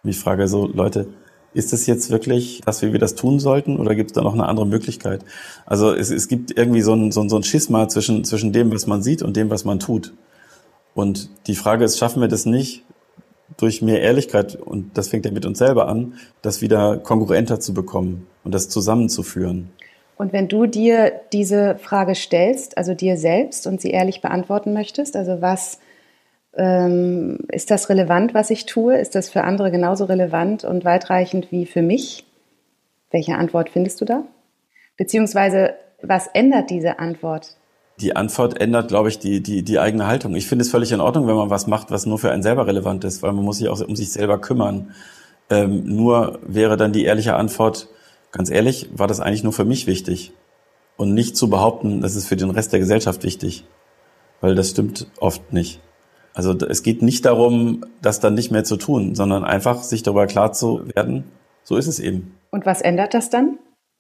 Und 0.04 0.10
ich 0.10 0.20
frage 0.20 0.48
so, 0.48 0.68
Leute, 0.68 1.08
ist 1.54 1.74
es 1.74 1.88
jetzt 1.88 2.12
wirklich, 2.12 2.62
dass 2.66 2.82
wir 2.82 2.98
das 3.00 3.16
tun 3.16 3.40
sollten 3.40 3.78
oder 3.78 3.96
gibt 3.96 4.12
es 4.12 4.14
da 4.14 4.22
noch 4.22 4.34
eine 4.34 4.48
andere 4.48 4.68
Möglichkeit? 4.68 5.24
Also 5.66 5.94
es, 5.94 6.12
es 6.12 6.28
gibt 6.28 6.58
irgendwie 6.58 6.82
so 6.82 6.94
ein, 6.94 7.12
so, 7.12 7.22
ein, 7.22 7.30
so 7.30 7.36
ein 7.36 7.44
Schisma 7.44 7.88
zwischen, 7.88 8.24
zwischen 8.24 8.54
dem, 8.54 8.72
was 8.72 8.88
man 8.88 9.02
sieht 9.02 9.22
und 9.22 9.36
dem, 9.36 9.50
was 9.50 9.66
man 9.66 9.80
tut. 9.80 10.14
Und 10.94 11.30
die 11.48 11.56
Frage 11.56 11.86
ist, 11.86 11.98
schaffen 11.98 12.22
wir 12.22 12.28
das 12.28 12.46
nicht 12.46 12.84
durch 13.58 13.82
mehr 13.82 14.02
Ehrlichkeit, 14.02 14.56
und 14.56 14.98
das 14.98 15.10
fängt 15.10 15.26
ja 15.26 15.32
mit 15.32 15.46
uns 15.46 15.58
selber 15.58 15.88
an, 15.88 16.14
das 16.42 16.62
wieder 16.62 16.98
kongruenter 16.98 17.60
zu 17.60 17.74
bekommen 17.74 18.28
und 18.44 18.54
das 18.54 18.70
zusammenzuführen? 18.70 19.70
Und 20.18 20.34
wenn 20.34 20.48
du 20.50 20.66
dir 20.66 21.14
diese 21.32 21.78
Frage 21.78 22.14
stellst, 22.14 22.78
also 22.78 22.94
dir 22.94 23.18
selbst 23.18 23.66
und 23.68 23.80
sie 23.80 23.92
ehrlich 23.92 24.22
beantworten 24.22 24.74
möchtest, 24.74 25.16
also 25.16 25.42
was 25.42 25.80
ähm, 26.56 27.40
ist 27.52 27.72
das 27.72 27.90
relevant, 27.90 28.34
was 28.34 28.50
ich 28.50 28.66
tue? 28.66 28.98
Ist 28.98 29.16
das 29.16 29.30
für 29.30 29.44
andere 29.44 29.72
genauso 29.72 30.06
relevant 30.06 30.64
und 30.64 30.86
weitreichend 30.86 31.52
wie 31.52 31.66
für 31.66 31.82
mich? 31.82 32.26
Welche 33.12 33.36
Antwort 33.36 33.70
findest 33.70 34.02
du 34.02 34.06
da? 34.06 34.24
Beziehungsweise, 34.98 35.76
was 36.02 36.28
ändert 36.28 36.70
diese 36.70 37.00
Antwort? 37.00 37.56
Die 38.00 38.16
Antwort 38.16 38.60
ändert, 38.60 38.88
glaube 38.88 39.10
ich, 39.10 39.20
die, 39.20 39.42
die, 39.42 39.64
die 39.64 39.80
eigene 39.80 40.08
Haltung. 40.08 40.36
Ich 40.36 40.48
finde 40.48 40.64
es 40.64 40.72
völlig 40.72 40.92
in 40.92 41.02
Ordnung, 41.02 41.28
wenn 41.28 41.36
man 41.36 41.50
was 41.50 41.68
macht, 41.68 41.92
was 41.92 42.06
nur 42.06 42.18
für 42.18 42.32
einen 42.32 42.44
selber 42.44 42.66
relevant 42.66 43.04
ist, 43.04 43.22
weil 43.22 43.34
man 43.34 43.44
muss 43.44 43.58
sich 43.58 43.68
auch 43.68 43.82
um 43.82 43.96
sich 43.96 44.12
selber 44.12 44.40
kümmern. 44.40 44.94
Ähm, 45.50 45.84
nur 45.84 46.40
wäre 46.44 46.78
dann 46.78 46.94
die 46.94 47.06
ehrliche 47.06 47.36
Antwort, 47.36 47.90
ganz 48.32 48.50
ehrlich, 48.50 48.90
war 48.94 49.08
das 49.08 49.20
eigentlich 49.20 49.44
nur 49.44 49.54
für 49.54 49.66
mich 49.66 49.88
wichtig. 49.88 50.32
Und 50.96 51.14
nicht 51.14 51.36
zu 51.36 51.50
behaupten, 51.50 52.02
das 52.02 52.16
ist 52.16 52.28
für 52.28 52.36
den 52.36 52.52
Rest 52.52 52.72
der 52.74 52.80
Gesellschaft 52.80 53.24
wichtig. 53.24 53.66
Weil 54.42 54.56
das 54.56 54.70
stimmt 54.70 55.08
oft 55.20 55.52
nicht. 55.52 55.82
Also 56.34 56.54
es 56.54 56.84
geht 56.84 57.02
nicht 57.02 57.26
darum, 57.26 57.86
das 58.02 58.20
dann 58.20 58.34
nicht 58.34 58.52
mehr 58.52 58.64
zu 58.64 58.78
tun, 58.78 59.16
sondern 59.16 59.44
einfach 59.44 59.84
sich 59.84 60.04
darüber 60.04 60.28
klar 60.28 60.54
zu 60.54 60.88
werden, 60.96 61.26
so 61.64 61.78
ist 61.78 61.88
es 61.88 62.00
eben. 62.00 62.36
Und 62.52 62.66
was 62.66 62.82
ändert 62.82 63.14
das 63.14 63.30
dann, 63.30 63.60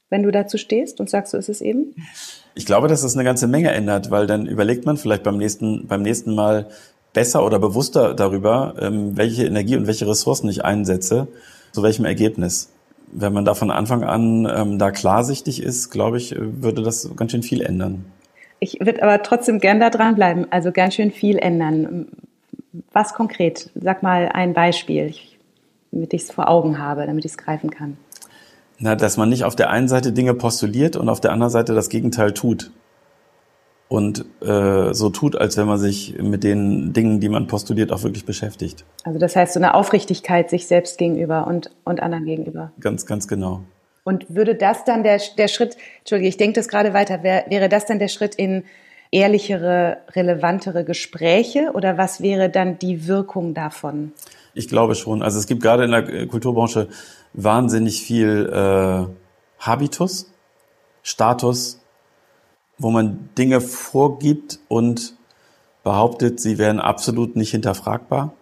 wenn 0.09 0.23
du 0.23 0.31
dazu 0.31 0.57
stehst 0.57 0.99
und 0.99 1.09
sagst, 1.09 1.31
so 1.31 1.37
ist 1.37 1.49
es 1.49 1.61
eben? 1.61 1.95
Ich 2.55 2.65
glaube, 2.65 2.87
dass 2.87 3.01
das 3.01 3.15
eine 3.15 3.23
ganze 3.23 3.47
Menge 3.47 3.71
ändert, 3.71 4.11
weil 4.11 4.27
dann 4.27 4.45
überlegt 4.45 4.85
man 4.85 4.97
vielleicht 4.97 5.23
beim 5.23 5.37
nächsten, 5.37 5.87
beim 5.87 6.01
nächsten 6.01 6.33
Mal 6.33 6.67
besser 7.13 7.45
oder 7.45 7.59
bewusster 7.59 8.13
darüber, 8.13 8.75
ähm, 8.79 9.17
welche 9.17 9.45
Energie 9.45 9.75
und 9.75 9.87
welche 9.87 10.07
Ressourcen 10.07 10.49
ich 10.49 10.63
einsetze, 10.63 11.27
zu 11.71 11.83
welchem 11.83 12.05
Ergebnis. 12.05 12.69
Wenn 13.11 13.33
man 13.33 13.45
da 13.45 13.55
von 13.55 13.71
Anfang 13.71 14.03
an 14.03 14.47
ähm, 14.51 14.79
da 14.79 14.91
klarsichtig 14.91 15.61
ist, 15.61 15.89
glaube 15.89 16.17
ich, 16.17 16.35
würde 16.37 16.83
das 16.83 17.09
ganz 17.15 17.31
schön 17.31 17.43
viel 17.43 17.61
ändern. 17.61 18.05
Ich 18.59 18.79
würde 18.81 19.03
aber 19.03 19.23
trotzdem 19.23 19.59
gern 19.59 19.79
da 19.79 19.89
dranbleiben, 19.89 20.51
also 20.51 20.71
ganz 20.71 20.95
schön 20.95 21.11
viel 21.11 21.37
ändern. 21.37 22.07
Was 22.91 23.13
konkret? 23.13 23.71
Sag 23.75 24.03
mal 24.03 24.29
ein 24.33 24.53
Beispiel, 24.53 25.13
damit 25.91 26.13
ich 26.13 26.23
es 26.23 26.31
vor 26.31 26.49
Augen 26.49 26.77
habe, 26.77 27.05
damit 27.05 27.25
ich 27.25 27.31
es 27.31 27.37
greifen 27.37 27.71
kann. 27.71 27.97
Na, 28.79 28.95
dass 28.95 29.17
man 29.17 29.29
nicht 29.29 29.43
auf 29.43 29.55
der 29.55 29.69
einen 29.69 29.87
Seite 29.87 30.13
Dinge 30.13 30.33
postuliert 30.33 30.95
und 30.95 31.09
auf 31.09 31.19
der 31.19 31.31
anderen 31.31 31.51
Seite 31.51 31.73
das 31.73 31.89
Gegenteil 31.89 32.33
tut. 32.33 32.71
Und 33.89 34.23
äh, 34.41 34.93
so 34.93 35.09
tut, 35.09 35.35
als 35.35 35.57
wenn 35.57 35.65
man 35.65 35.79
sich 35.79 36.15
mit 36.21 36.43
den 36.43 36.93
Dingen, 36.93 37.19
die 37.19 37.27
man 37.27 37.47
postuliert, 37.47 37.91
auch 37.91 38.03
wirklich 38.03 38.23
beschäftigt. 38.23 38.85
Also 39.03 39.17
das 39.17 39.35
heißt 39.35 39.53
so 39.53 39.59
eine 39.59 39.73
Aufrichtigkeit 39.73 40.49
sich 40.49 40.67
selbst 40.67 40.99
gegenüber 40.99 41.47
und, 41.47 41.71
und 41.85 41.99
anderen 41.99 42.25
gegenüber. 42.25 42.71
Ganz, 42.79 43.07
ganz 43.07 43.27
genau. 43.27 43.61
Und 44.09 44.25
würde 44.27 44.55
das 44.55 44.85
dann 44.85 45.03
der, 45.03 45.21
der 45.37 45.47
Schritt, 45.47 45.77
Entschuldige, 45.99 46.29
ich 46.29 46.37
denke 46.37 46.55
das 46.55 46.67
gerade 46.67 46.95
weiter, 46.95 47.21
wär, 47.21 47.45
wäre 47.47 47.69
das 47.69 47.85
dann 47.85 47.99
der 47.99 48.07
Schritt 48.07 48.33
in 48.33 48.63
ehrlichere, 49.11 49.97
relevantere 50.15 50.83
Gespräche 50.83 51.73
oder 51.75 51.99
was 51.99 52.19
wäre 52.19 52.49
dann 52.49 52.79
die 52.79 53.07
Wirkung 53.07 53.53
davon? 53.53 54.13
Ich 54.55 54.67
glaube 54.67 54.95
schon. 54.95 55.21
Also 55.21 55.37
es 55.37 55.45
gibt 55.45 55.61
gerade 55.61 55.83
in 55.83 55.91
der 55.91 56.25
Kulturbranche 56.25 56.87
wahnsinnig 57.33 58.01
viel 58.01 58.49
äh, 58.51 59.05
Habitus, 59.63 60.31
Status, 61.03 61.79
wo 62.79 62.89
man 62.89 63.29
Dinge 63.37 63.61
vorgibt 63.61 64.57
und 64.69 65.13
behauptet, 65.83 66.39
sie 66.39 66.57
wären 66.57 66.79
absolut 66.79 67.35
nicht 67.35 67.51
hinterfragbar. 67.51 68.33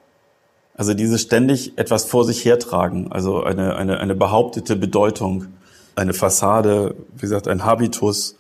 Also 0.77 0.93
dieses 0.93 1.21
ständig 1.21 1.77
etwas 1.77 2.05
vor 2.05 2.23
sich 2.23 2.45
hertragen, 2.45 3.11
also 3.11 3.43
eine, 3.43 3.75
eine, 3.75 3.99
eine 3.99 4.13
behauptete 4.13 4.75
Bedeutung, 4.75 5.47
eine 5.95 6.13
Fassade, 6.13 6.95
wie 7.15 7.21
gesagt, 7.21 7.47
ein 7.47 7.65
Habitus, 7.65 8.35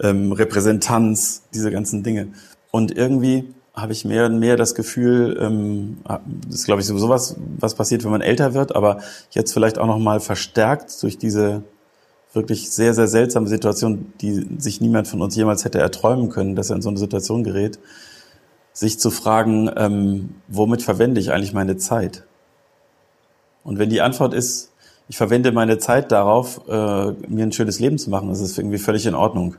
ähm, 0.00 0.32
Repräsentanz, 0.32 1.42
diese 1.54 1.70
ganzen 1.70 2.02
Dinge. 2.02 2.28
Und 2.72 2.96
irgendwie 2.96 3.54
habe 3.72 3.92
ich 3.92 4.04
mehr 4.04 4.26
und 4.26 4.40
mehr 4.40 4.56
das 4.56 4.74
Gefühl, 4.74 5.38
ähm, 5.40 5.98
das 6.04 6.56
ist 6.60 6.64
glaube 6.64 6.80
ich 6.80 6.88
sowieso 6.88 7.08
was, 7.08 7.36
was 7.58 7.76
passiert, 7.76 8.02
wenn 8.02 8.10
man 8.10 8.20
älter 8.20 8.52
wird, 8.52 8.74
aber 8.74 8.98
jetzt 9.30 9.52
vielleicht 9.52 9.78
auch 9.78 9.86
noch 9.86 9.98
mal 9.98 10.18
verstärkt 10.18 11.00
durch 11.04 11.18
diese 11.18 11.62
wirklich 12.32 12.70
sehr, 12.70 12.94
sehr 12.94 13.06
seltsame 13.06 13.46
Situation, 13.46 14.12
die 14.20 14.46
sich 14.58 14.80
niemand 14.80 15.06
von 15.06 15.22
uns 15.22 15.36
jemals 15.36 15.64
hätte 15.64 15.78
erträumen 15.78 16.30
können, 16.30 16.56
dass 16.56 16.70
er 16.70 16.76
in 16.76 16.82
so 16.82 16.88
eine 16.88 16.98
Situation 16.98 17.44
gerät, 17.44 17.78
sich 18.76 19.00
zu 19.00 19.10
fragen, 19.10 19.70
ähm, 19.74 20.34
womit 20.48 20.82
verwende 20.82 21.18
ich 21.18 21.32
eigentlich 21.32 21.54
meine 21.54 21.78
Zeit? 21.78 22.24
Und 23.64 23.78
wenn 23.78 23.88
die 23.88 24.02
Antwort 24.02 24.34
ist, 24.34 24.74
ich 25.08 25.16
verwende 25.16 25.50
meine 25.50 25.78
Zeit 25.78 26.12
darauf, 26.12 26.60
äh, 26.68 27.12
mir 27.26 27.44
ein 27.44 27.52
schönes 27.52 27.80
Leben 27.80 27.96
zu 27.96 28.10
machen, 28.10 28.28
das 28.28 28.42
ist 28.42 28.58
irgendwie 28.58 28.76
völlig 28.76 29.06
in 29.06 29.14
Ordnung. 29.14 29.56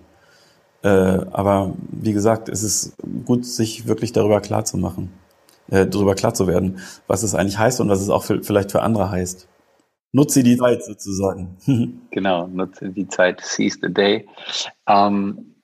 Äh, 0.84 0.90
aber 1.32 1.74
wie 1.90 2.14
gesagt, 2.14 2.48
es 2.48 2.62
ist 2.62 2.94
gut, 3.26 3.44
sich 3.44 3.88
wirklich 3.88 4.12
darüber 4.12 4.40
klar 4.40 4.66
zu 4.66 4.78
machen, 4.78 5.12
äh, 5.72 5.88
darüber 5.88 6.14
klar 6.14 6.36
zu 6.36 6.46
werden, 6.46 6.78
was 7.08 7.24
es 7.24 7.34
eigentlich 7.34 7.58
heißt 7.58 7.82
und 7.82 7.90
was 7.90 8.02
es 8.02 8.10
auch 8.10 8.24
für, 8.24 8.44
vielleicht 8.44 8.72
für 8.72 8.84
andere 8.84 9.10
heißt. 9.10 9.48
Nutze 10.12 10.44
die 10.44 10.58
Zeit 10.58 10.84
sozusagen. 10.84 11.58
genau, 12.12 12.46
nutze 12.46 12.90
die 12.90 13.08
Zeit, 13.08 13.42
seize 13.42 13.80
the 13.82 13.92
day. 13.92 14.28
Ähm, 14.88 15.56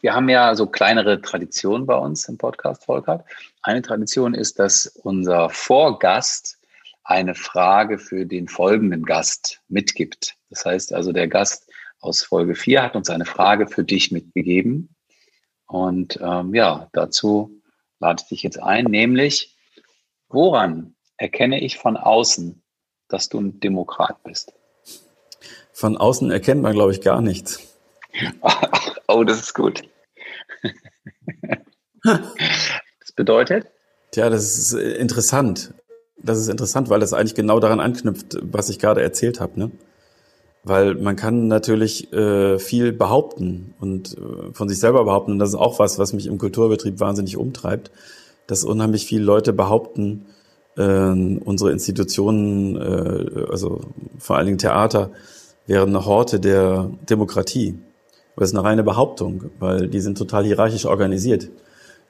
wir 0.00 0.14
haben 0.14 0.28
ja 0.28 0.54
so 0.54 0.66
kleinere 0.66 1.20
Traditionen 1.20 1.86
bei 1.86 1.96
uns 1.96 2.28
im 2.28 2.38
Podcast, 2.38 2.84
Volkert. 2.84 3.24
Eine 3.62 3.82
Tradition 3.82 4.34
ist, 4.34 4.58
dass 4.58 4.86
unser 5.02 5.50
Vorgast 5.50 6.58
eine 7.04 7.34
Frage 7.34 7.98
für 7.98 8.26
den 8.26 8.48
folgenden 8.48 9.04
Gast 9.04 9.60
mitgibt. 9.68 10.36
Das 10.50 10.64
heißt 10.64 10.92
also, 10.92 11.12
der 11.12 11.26
Gast 11.26 11.70
aus 12.00 12.22
Folge 12.22 12.54
4 12.54 12.82
hat 12.82 12.96
uns 12.96 13.10
eine 13.10 13.24
Frage 13.24 13.66
für 13.66 13.82
dich 13.82 14.12
mitgegeben. 14.12 14.94
Und 15.66 16.18
ähm, 16.22 16.54
ja, 16.54 16.88
dazu 16.92 17.60
lade 17.98 18.22
ich 18.22 18.28
dich 18.28 18.42
jetzt 18.42 18.62
ein, 18.62 18.84
nämlich, 18.84 19.56
woran 20.28 20.94
erkenne 21.16 21.60
ich 21.60 21.78
von 21.78 21.96
außen, 21.96 22.62
dass 23.08 23.28
du 23.28 23.40
ein 23.40 23.60
Demokrat 23.60 24.22
bist? 24.22 24.52
Von 25.72 25.96
außen 25.96 26.30
erkennt 26.30 26.62
man, 26.62 26.74
glaube 26.74 26.92
ich, 26.92 27.00
gar 27.00 27.20
nichts. 27.20 27.76
oh, 29.08 29.24
das 29.24 29.40
ist 29.40 29.54
gut. 29.54 29.82
das 32.04 33.12
bedeutet? 33.16 33.66
Tja, 34.12 34.30
das 34.30 34.56
ist 34.56 34.72
interessant. 34.74 35.74
Das 36.20 36.38
ist 36.38 36.48
interessant, 36.48 36.90
weil 36.90 37.00
das 37.00 37.12
eigentlich 37.12 37.34
genau 37.34 37.60
daran 37.60 37.80
anknüpft, 37.80 38.38
was 38.42 38.68
ich 38.68 38.78
gerade 38.78 39.02
erzählt 39.02 39.40
habe. 39.40 39.58
Ne? 39.58 39.70
Weil 40.64 40.94
man 40.94 41.16
kann 41.16 41.46
natürlich 41.46 42.12
äh, 42.12 42.58
viel 42.58 42.92
behaupten 42.92 43.74
und 43.80 44.16
äh, 44.16 44.52
von 44.52 44.68
sich 44.68 44.78
selber 44.78 45.04
behaupten. 45.04 45.32
Und 45.32 45.38
das 45.38 45.50
ist 45.50 45.54
auch 45.54 45.78
was, 45.78 45.98
was 45.98 46.12
mich 46.12 46.26
im 46.26 46.38
Kulturbetrieb 46.38 47.00
wahnsinnig 47.00 47.36
umtreibt, 47.36 47.90
dass 48.46 48.64
unheimlich 48.64 49.06
viele 49.06 49.24
Leute 49.24 49.52
behaupten, 49.52 50.26
äh, 50.76 50.82
unsere 50.82 51.70
Institutionen, 51.70 52.76
äh, 52.76 53.46
also 53.50 53.80
vor 54.18 54.36
allen 54.36 54.46
Dingen 54.46 54.58
Theater, 54.58 55.12
wären 55.66 55.90
eine 55.90 56.06
Horte 56.06 56.40
der 56.40 56.90
Demokratie. 57.08 57.78
Aber 58.38 58.44
das 58.44 58.52
ist 58.52 58.56
eine 58.56 58.68
reine 58.68 58.84
Behauptung, 58.84 59.50
weil 59.58 59.88
die 59.88 59.98
sind 59.98 60.16
total 60.16 60.44
hierarchisch 60.44 60.86
organisiert. 60.86 61.48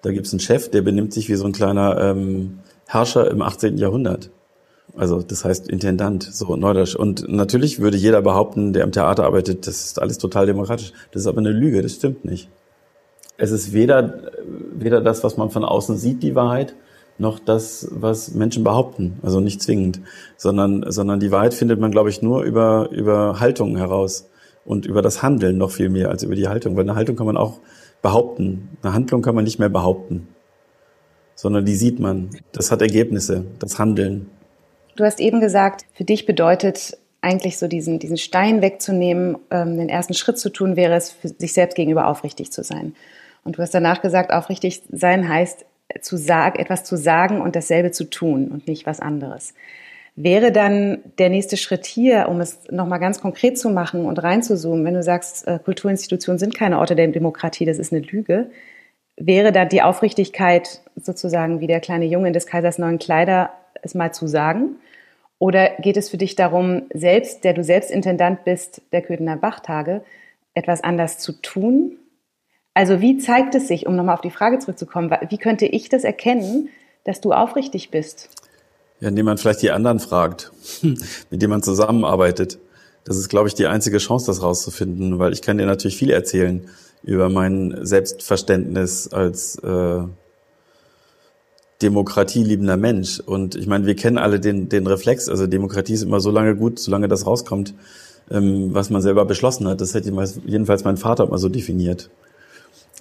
Da 0.03 0.13
gibt 0.13 0.27
es 0.27 0.33
einen 0.35 0.41
Chef, 0.41 0.71
der 0.71 0.83
benimmt 0.83 1.15
sich 1.15 1.31
wie 1.31 1.37
so 1.37 1.47
ein 1.47 1.53
kleiner 1.53 1.99
ähm, 1.99 2.59
Herrscher 2.87 3.31
im 3.31 3.41
18. 3.41 3.79
Jahrhundert. 3.79 4.29
Also 4.95 5.23
das 5.23 5.47
heißt 5.47 5.71
Intendant, 5.71 6.23
so 6.23 6.55
Neudeutsch. 6.55 6.97
Und 6.97 7.27
natürlich 7.31 7.81
würde 7.81 7.97
jeder 7.97 8.21
behaupten, 8.21 8.75
der 8.75 8.85
im 8.85 8.93
Theater 8.93 9.25
arbeitet, 9.25 9.67
das 9.67 9.87
ist 9.87 10.03
alles 10.03 10.19
total 10.19 10.45
demokratisch. 10.45 10.93
Das 11.13 11.23
ist 11.23 11.29
aber 11.29 11.39
eine 11.39 11.51
Lüge, 11.51 11.81
das 11.81 11.95
stimmt 11.95 12.27
nicht. 12.27 12.51
Es 13.39 13.51
ist 13.51 13.73
weder, 13.73 14.33
weder 14.75 15.01
das, 15.01 15.25
was 15.25 15.39
man 15.39 15.49
von 15.49 15.65
außen 15.65 15.97
sieht, 15.97 16.23
die 16.23 16.35
Wahrheit, 16.35 16.75
noch 17.17 17.39
das, 17.39 17.89
was 17.91 18.35
Menschen 18.35 18.65
behaupten. 18.65 19.19
Also 19.23 19.41
nicht 19.41 19.63
zwingend, 19.63 20.03
sondern, 20.37 20.93
sondern 20.93 21.21
die 21.21 21.31
Wahrheit 21.31 21.55
findet 21.55 21.81
man, 21.81 21.91
glaube 21.91 22.11
ich, 22.11 22.21
nur 22.21 22.43
über, 22.43 22.91
über 22.91 23.41
Haltungen 23.41 23.77
heraus 23.77 24.28
und 24.69 24.85
über 24.85 25.01
das 25.01 25.23
Handeln 25.23 25.57
noch 25.57 25.71
viel 25.71 25.89
mehr 25.89 26.11
als 26.11 26.23
über 26.23 26.35
die 26.35 26.47
Haltung. 26.47 26.77
Weil 26.77 26.83
eine 26.83 26.95
Haltung 26.95 27.17
kann 27.17 27.25
man 27.25 27.39
auch 27.39 27.61
behaupten. 28.03 28.69
Eine 28.83 28.93
Handlung 28.93 29.23
kann 29.23 29.35
man 29.35 29.45
nicht 29.45 29.59
mehr 29.59 29.71
behaupten, 29.71 30.29
sondern 31.35 31.65
die 31.65 31.75
sieht 31.75 31.99
man. 31.99 32.29
Das 32.53 32.71
hat 32.71 32.83
Ergebnisse, 32.83 33.47
das 33.59 33.79
Handeln. 33.79 34.29
Du 34.95 35.05
hast 35.05 35.21
eben 35.21 35.41
gesagt, 35.41 35.87
für 35.95 36.05
dich 36.05 36.27
bedeutet 36.27 36.99
eigentlich 37.23 37.57
so 37.57 37.67
diesen, 37.67 37.99
diesen 37.99 38.19
Stein 38.19 38.61
wegzunehmen, 38.61 39.39
ähm, 39.51 39.79
den 39.79 39.89
ersten 39.89 40.13
Schritt 40.13 40.39
zu 40.39 40.51
tun, 40.51 40.77
wäre 40.77 40.95
es, 40.95 41.13
für 41.13 41.29
sich 41.29 41.55
selbst 41.55 41.75
gegenüber 41.75 42.07
aufrichtig 42.07 42.53
zu 42.53 42.63
sein. 42.63 42.95
Und 43.45 43.57
du 43.57 43.63
hast 43.63 43.73
danach 43.73 44.03
gesagt, 44.03 44.33
aufrichtig 44.33 44.83
sein 44.93 45.29
heißt, 45.29 45.65
zu 46.03 46.19
sagen, 46.19 46.59
etwas 46.59 46.85
zu 46.85 46.97
sagen 46.97 47.41
und 47.41 47.57
dasselbe 47.57 47.91
zu 47.91 48.05
tun 48.05 48.49
und 48.49 48.69
nicht 48.69 48.85
was 48.85 49.01
anderes. 49.01 49.55
Wäre 50.21 50.51
dann 50.51 50.99
der 51.19 51.29
nächste 51.29 51.57
Schritt 51.57 51.87
hier, 51.87 52.29
um 52.29 52.41
es 52.41 52.69
nochmal 52.73 52.99
ganz 52.99 53.21
konkret 53.21 53.57
zu 53.57 53.71
machen 53.71 54.05
und 54.05 54.21
reinzuzoomen, 54.21 54.85
wenn 54.85 54.95
du 54.95 55.03
sagst, 55.05 55.47
äh, 55.47 55.61
Kulturinstitutionen 55.65 56.41
sind 56.41 56.57
keine 56.57 56.81
Orte 56.81 56.97
der 56.97 57.07
Demokratie, 57.07 57.65
das 57.67 57.79
ist 57.79 57.93
eine 57.93 58.03
Lüge, 58.03 58.51
wäre 59.17 59.53
da 59.53 59.65
die 59.65 59.81
Aufrichtigkeit 59.81 60.81
sozusagen 60.97 61.61
wie 61.61 61.69
der 61.69 61.79
kleine 61.79 62.07
Junge 62.07 62.27
in 62.27 62.33
des 62.33 62.49
Kaisers 62.49 62.79
neuen 62.79 62.99
Kleider 62.99 63.51
es 63.83 63.95
mal 63.95 64.13
zu 64.13 64.27
sagen 64.27 64.81
oder 65.39 65.77
geht 65.79 65.97
es 65.97 66.11
für 66.11 66.17
dich 66.17 66.35
darum, 66.35 66.83
selbst, 66.93 67.45
der 67.45 67.53
du 67.53 67.63
selbst 67.63 67.93
Intendant 67.93 68.43
bist 68.43 68.83
der 68.91 69.03
Köthener 69.03 69.37
Bachtage, 69.37 70.03
etwas 70.53 70.83
anders 70.83 71.21
zu 71.21 71.31
tun? 71.31 71.97
Also 72.75 73.01
wie 73.01 73.19
zeigt 73.19 73.55
es 73.55 73.69
sich, 73.69 73.87
um 73.87 73.95
nochmal 73.95 74.17
auf 74.17 74.21
die 74.21 74.33
Frage 74.33 74.59
zurückzukommen, 74.59 75.17
wie 75.29 75.39
könnte 75.39 75.67
ich 75.67 75.89
das 75.89 76.03
erkennen, 76.03 76.71
dass 77.05 77.21
du 77.21 77.33
aufrichtig 77.33 77.93
bist? 77.93 78.48
Ja, 79.01 79.09
indem 79.09 79.27
man 79.27 79.39
vielleicht 79.39 79.63
die 79.63 79.71
anderen 79.71 80.01
fragt, 80.01 80.53
mit 80.83 81.43
denen 81.43 81.51
man 81.51 81.63
zusammenarbeitet. 81.63 82.59
Das 83.05 83.17
ist, 83.17 83.29
glaube 83.29 83.49
ich, 83.49 83.55
die 83.55 83.67
einzige 83.67 83.99
Chance, 83.99 84.27
das 84.27 84.43
rauszufinden, 84.43 85.19
weil 85.19 85.33
ich 85.33 85.41
kann 85.41 85.59
dir 85.59 85.67
natürlich 85.67 85.97
viel 85.97 86.11
erzählen 86.11 86.69
über 87.03 87.29
mein 87.29 87.79
Selbstverständnis 87.83 89.09
als 89.09 89.57
äh, 89.57 90.03
demokratieliebender 91.81 92.77
Mensch. 92.77 93.21
Und 93.21 93.55
ich 93.55 93.67
meine, 93.67 93.87
wir 93.87 93.95
kennen 93.95 94.19
alle 94.19 94.41
den, 94.41 94.69
den 94.69 94.87
Reflex, 94.87 95.29
also 95.29 95.47
Demokratie 95.47 95.95
ist 95.95 96.03
immer 96.03 96.21
so 96.21 96.31
lange 96.31 96.57
gut, 96.57 96.79
solange 96.79 97.09
das 97.09 97.25
rauskommt, 97.25 97.75
ähm, 98.31 98.75
was 98.75 98.91
man 98.91 99.01
selber 99.01 99.25
beschlossen 99.25 99.69
hat. 99.69 99.81
Das 99.81 99.95
hätte 99.95 100.13
jedenfalls 100.45 100.85
mein 100.85 100.97
Vater 100.97 101.25
immer 101.25 101.39
so 101.39 101.49
definiert. 101.49 102.11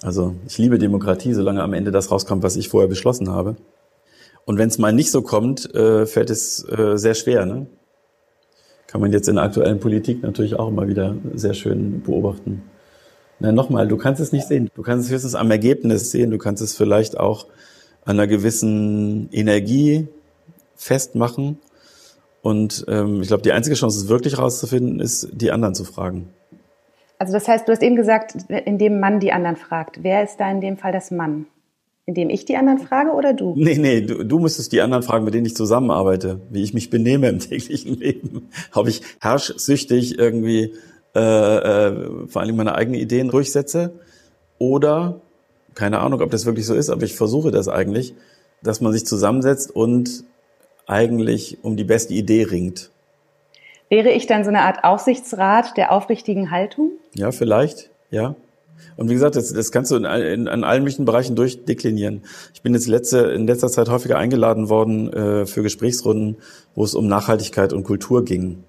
Also 0.02 0.36
ich 0.46 0.58
liebe 0.58 0.78
Demokratie, 0.78 1.34
solange 1.34 1.62
am 1.62 1.72
Ende 1.72 1.90
das 1.90 2.10
rauskommt, 2.10 2.44
was 2.44 2.56
ich 2.56 2.68
vorher 2.68 2.88
beschlossen 2.88 3.30
habe. 3.30 3.56
Und 4.48 4.56
wenn 4.56 4.68
es 4.68 4.78
mal 4.78 4.94
nicht 4.94 5.10
so 5.10 5.20
kommt, 5.20 5.74
äh, 5.74 6.06
fällt 6.06 6.30
es 6.30 6.66
äh, 6.70 6.96
sehr 6.96 7.12
schwer. 7.12 7.44
Ne? 7.44 7.66
Kann 8.86 9.02
man 9.02 9.12
jetzt 9.12 9.28
in 9.28 9.34
der 9.34 9.44
aktuellen 9.44 9.78
Politik 9.78 10.22
natürlich 10.22 10.58
auch 10.58 10.68
immer 10.68 10.88
wieder 10.88 11.16
sehr 11.34 11.52
schön 11.52 12.00
beobachten. 12.00 12.62
Na, 13.40 13.52
nochmal, 13.52 13.88
du 13.88 13.98
kannst 13.98 14.22
es 14.22 14.32
nicht 14.32 14.48
sehen. 14.48 14.70
Du 14.74 14.80
kannst 14.80 15.04
es 15.04 15.12
höchstens 15.12 15.34
am 15.34 15.50
Ergebnis 15.50 16.10
sehen. 16.12 16.30
Du 16.30 16.38
kannst 16.38 16.62
es 16.62 16.74
vielleicht 16.74 17.20
auch 17.20 17.44
an 18.06 18.18
einer 18.18 18.26
gewissen 18.26 19.28
Energie 19.32 20.08
festmachen. 20.76 21.58
Und 22.40 22.86
ähm, 22.88 23.20
ich 23.20 23.28
glaube, 23.28 23.42
die 23.42 23.52
einzige 23.52 23.76
Chance, 23.76 23.98
es 23.98 24.08
wirklich 24.08 24.38
rauszufinden, 24.38 24.98
ist, 24.98 25.28
die 25.30 25.52
anderen 25.52 25.74
zu 25.74 25.84
fragen. 25.84 26.30
Also 27.18 27.34
das 27.34 27.46
heißt, 27.48 27.68
du 27.68 27.72
hast 27.72 27.82
eben 27.82 27.96
gesagt, 27.96 28.34
indem 28.48 28.98
man 28.98 29.20
die 29.20 29.30
anderen 29.30 29.56
fragt. 29.56 30.02
Wer 30.02 30.24
ist 30.24 30.38
da 30.38 30.50
in 30.50 30.62
dem 30.62 30.78
Fall 30.78 30.92
das 30.92 31.10
Mann? 31.10 31.44
Indem 32.08 32.30
ich 32.30 32.46
die 32.46 32.56
anderen 32.56 32.78
frage 32.78 33.10
oder 33.10 33.34
du? 33.34 33.52
Nee, 33.54 33.76
nee, 33.76 34.00
du, 34.00 34.24
du 34.24 34.38
müsstest 34.38 34.72
die 34.72 34.80
anderen 34.80 35.02
fragen, 35.02 35.26
mit 35.26 35.34
denen 35.34 35.44
ich 35.44 35.54
zusammenarbeite, 35.54 36.40
wie 36.48 36.62
ich 36.62 36.72
mich 36.72 36.88
benehme 36.88 37.28
im 37.28 37.38
täglichen 37.38 37.98
Leben. 37.98 38.48
Ob 38.72 38.88
ich 38.88 39.02
herrschsüchtig 39.20 40.18
irgendwie 40.18 40.72
äh, 41.14 41.20
äh, 41.20 42.26
vor 42.26 42.40
allem 42.40 42.56
meine 42.56 42.76
eigenen 42.76 42.98
Ideen 42.98 43.28
durchsetze 43.28 43.92
oder, 44.56 45.20
keine 45.74 45.98
Ahnung, 45.98 46.22
ob 46.22 46.30
das 46.30 46.46
wirklich 46.46 46.64
so 46.64 46.74
ist, 46.74 46.88
aber 46.88 47.02
ich 47.02 47.14
versuche 47.14 47.50
das 47.50 47.68
eigentlich, 47.68 48.14
dass 48.62 48.80
man 48.80 48.92
sich 48.92 49.04
zusammensetzt 49.04 49.70
und 49.70 50.24
eigentlich 50.86 51.58
um 51.60 51.76
die 51.76 51.84
beste 51.84 52.14
Idee 52.14 52.44
ringt. 52.44 52.90
Wäre 53.90 54.12
ich 54.12 54.26
dann 54.26 54.44
so 54.44 54.48
eine 54.48 54.62
Art 54.62 54.82
Aufsichtsrat 54.82 55.76
der 55.76 55.92
aufrichtigen 55.92 56.50
Haltung? 56.50 56.92
Ja, 57.12 57.32
vielleicht, 57.32 57.90
ja. 58.10 58.34
Und 58.96 59.08
wie 59.08 59.14
gesagt, 59.14 59.36
das, 59.36 59.52
das 59.52 59.70
kannst 59.70 59.90
du 59.90 59.96
in, 59.96 60.04
in, 60.04 60.46
in 60.46 60.64
allen 60.64 60.82
möglichen 60.82 61.04
Bereichen 61.04 61.36
durchdeklinieren. 61.36 62.22
Ich 62.54 62.62
bin 62.62 62.74
jetzt 62.74 62.88
letzte, 62.88 63.18
in 63.18 63.46
letzter 63.46 63.68
Zeit 63.68 63.88
häufiger 63.88 64.18
eingeladen 64.18 64.68
worden 64.68 65.12
äh, 65.12 65.46
für 65.46 65.62
Gesprächsrunden, 65.62 66.36
wo 66.74 66.84
es 66.84 66.94
um 66.94 67.06
Nachhaltigkeit 67.06 67.72
und 67.72 67.84
Kultur 67.84 68.24
ging. 68.24 68.64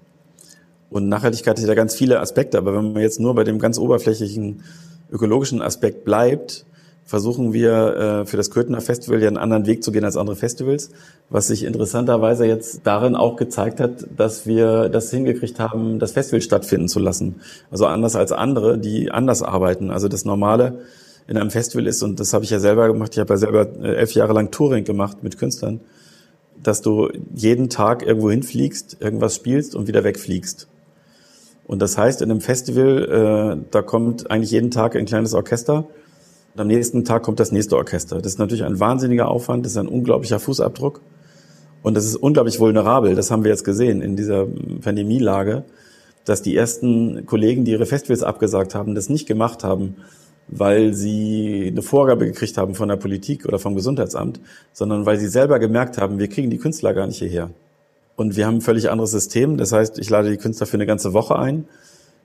Und 0.90 1.08
Nachhaltigkeit 1.08 1.58
hat 1.58 1.66
ja 1.66 1.74
ganz 1.74 1.94
viele 1.94 2.20
Aspekte, 2.20 2.58
aber 2.58 2.74
wenn 2.74 2.92
man 2.92 3.02
jetzt 3.02 3.20
nur 3.20 3.34
bei 3.34 3.44
dem 3.44 3.58
ganz 3.58 3.78
oberflächlichen 3.78 4.62
ökologischen 5.10 5.62
Aspekt 5.62 6.04
bleibt, 6.04 6.64
versuchen 7.04 7.52
wir 7.52 8.22
äh, 8.22 8.26
für 8.26 8.36
das 8.36 8.50
Köthener 8.50 8.80
Festival 8.80 9.20
ja 9.20 9.28
einen 9.28 9.36
anderen 9.36 9.66
Weg 9.66 9.82
zu 9.82 9.90
gehen 9.90 10.04
als 10.04 10.16
andere 10.16 10.36
Festivals, 10.36 10.90
was 11.28 11.48
sich 11.48 11.64
interessanterweise 11.64 12.46
jetzt 12.46 12.82
darin 12.84 13.16
auch 13.16 13.36
gezeigt 13.36 13.80
hat, 13.80 14.06
dass 14.16 14.46
wir 14.46 14.88
das 14.88 15.10
hingekriegt 15.10 15.58
haben, 15.58 15.98
das 15.98 16.12
Festival 16.12 16.40
stattfinden 16.40 16.88
zu 16.88 17.00
lassen. 17.00 17.40
Also 17.70 17.86
anders 17.86 18.14
als 18.14 18.32
andere, 18.32 18.78
die 18.78 19.10
anders 19.10 19.42
arbeiten. 19.42 19.90
Also 19.90 20.08
das 20.08 20.24
Normale 20.24 20.80
in 21.26 21.36
einem 21.36 21.50
Festival 21.50 21.86
ist, 21.86 22.02
und 22.02 22.20
das 22.20 22.32
habe 22.32 22.44
ich 22.44 22.50
ja 22.50 22.60
selber 22.60 22.86
gemacht, 22.88 23.12
ich 23.12 23.18
habe 23.18 23.32
ja 23.32 23.38
selber 23.38 23.66
äh, 23.82 23.96
elf 23.96 24.12
Jahre 24.12 24.32
lang 24.32 24.50
Touring 24.50 24.84
gemacht 24.84 25.22
mit 25.22 25.38
Künstlern, 25.38 25.80
dass 26.62 26.82
du 26.82 27.08
jeden 27.34 27.70
Tag 27.70 28.06
irgendwo 28.06 28.30
hinfliegst, 28.30 28.98
irgendwas 29.00 29.34
spielst 29.34 29.74
und 29.74 29.88
wieder 29.88 30.04
wegfliegst. 30.04 30.68
Und 31.66 31.80
das 31.82 31.96
heißt, 31.96 32.20
in 32.20 32.30
einem 32.30 32.40
Festival, 32.40 33.58
äh, 33.60 33.64
da 33.70 33.82
kommt 33.82 34.30
eigentlich 34.30 34.50
jeden 34.50 34.70
Tag 34.70 34.96
ein 34.96 35.06
kleines 35.06 35.34
Orchester 35.34 35.86
und 36.54 36.60
am 36.60 36.66
nächsten 36.66 37.04
Tag 37.04 37.22
kommt 37.22 37.40
das 37.40 37.52
nächste 37.52 37.76
Orchester. 37.76 38.16
Das 38.16 38.32
ist 38.32 38.38
natürlich 38.38 38.64
ein 38.64 38.80
wahnsinniger 38.80 39.28
Aufwand, 39.28 39.64
das 39.64 39.72
ist 39.72 39.78
ein 39.78 39.88
unglaublicher 39.88 40.40
Fußabdruck. 40.40 41.00
Und 41.82 41.96
das 41.96 42.04
ist 42.04 42.16
unglaublich 42.16 42.60
vulnerabel. 42.60 43.14
Das 43.14 43.30
haben 43.30 43.44
wir 43.44 43.50
jetzt 43.50 43.64
gesehen 43.64 44.02
in 44.02 44.16
dieser 44.16 44.46
Pandemielage, 44.82 45.64
dass 46.24 46.42
die 46.42 46.54
ersten 46.56 47.24
Kollegen, 47.24 47.64
die 47.64 47.70
ihre 47.70 47.86
Festivals 47.86 48.22
abgesagt 48.22 48.74
haben, 48.74 48.94
das 48.94 49.08
nicht 49.08 49.26
gemacht 49.26 49.64
haben, 49.64 49.96
weil 50.48 50.92
sie 50.92 51.68
eine 51.68 51.82
Vorgabe 51.82 52.26
gekriegt 52.26 52.58
haben 52.58 52.74
von 52.74 52.88
der 52.88 52.96
Politik 52.96 53.46
oder 53.46 53.58
vom 53.58 53.76
Gesundheitsamt, 53.76 54.40
sondern 54.72 55.06
weil 55.06 55.18
sie 55.18 55.28
selber 55.28 55.58
gemerkt 55.58 55.96
haben, 55.96 56.18
wir 56.18 56.28
kriegen 56.28 56.50
die 56.50 56.58
Künstler 56.58 56.92
gar 56.92 57.06
nicht 57.06 57.18
hierher. 57.18 57.50
Und 58.16 58.36
wir 58.36 58.46
haben 58.46 58.56
ein 58.56 58.60
völlig 58.60 58.90
anderes 58.90 59.12
System. 59.12 59.56
Das 59.56 59.72
heißt, 59.72 59.98
ich 59.98 60.10
lade 60.10 60.30
die 60.30 60.36
Künstler 60.36 60.66
für 60.66 60.76
eine 60.76 60.86
ganze 60.86 61.14
Woche 61.14 61.38
ein. 61.38 61.66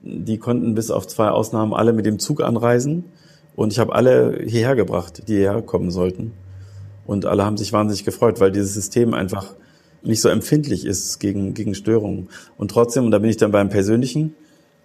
Die 0.02 0.36
konnten 0.36 0.74
bis 0.74 0.90
auf 0.90 1.06
zwei 1.06 1.28
Ausnahmen 1.28 1.72
alle 1.72 1.94
mit 1.94 2.04
dem 2.04 2.18
Zug 2.18 2.42
anreisen. 2.42 3.04
Und 3.56 3.72
ich 3.72 3.78
habe 3.78 3.94
alle 3.94 4.38
hierher 4.44 4.76
gebracht, 4.76 5.24
die 5.26 5.36
hierher 5.36 5.62
kommen 5.62 5.90
sollten. 5.90 6.32
Und 7.06 7.24
alle 7.24 7.44
haben 7.44 7.56
sich 7.56 7.72
wahnsinnig 7.72 8.04
gefreut, 8.04 8.38
weil 8.38 8.52
dieses 8.52 8.74
System 8.74 9.14
einfach 9.14 9.54
nicht 10.02 10.20
so 10.20 10.28
empfindlich 10.28 10.84
ist 10.84 11.18
gegen, 11.18 11.54
gegen 11.54 11.74
Störungen. 11.74 12.28
Und 12.58 12.70
trotzdem, 12.70 13.06
und 13.06 13.10
da 13.10 13.18
bin 13.18 13.30
ich 13.30 13.38
dann 13.38 13.50
beim 13.50 13.70
Persönlichen, 13.70 14.34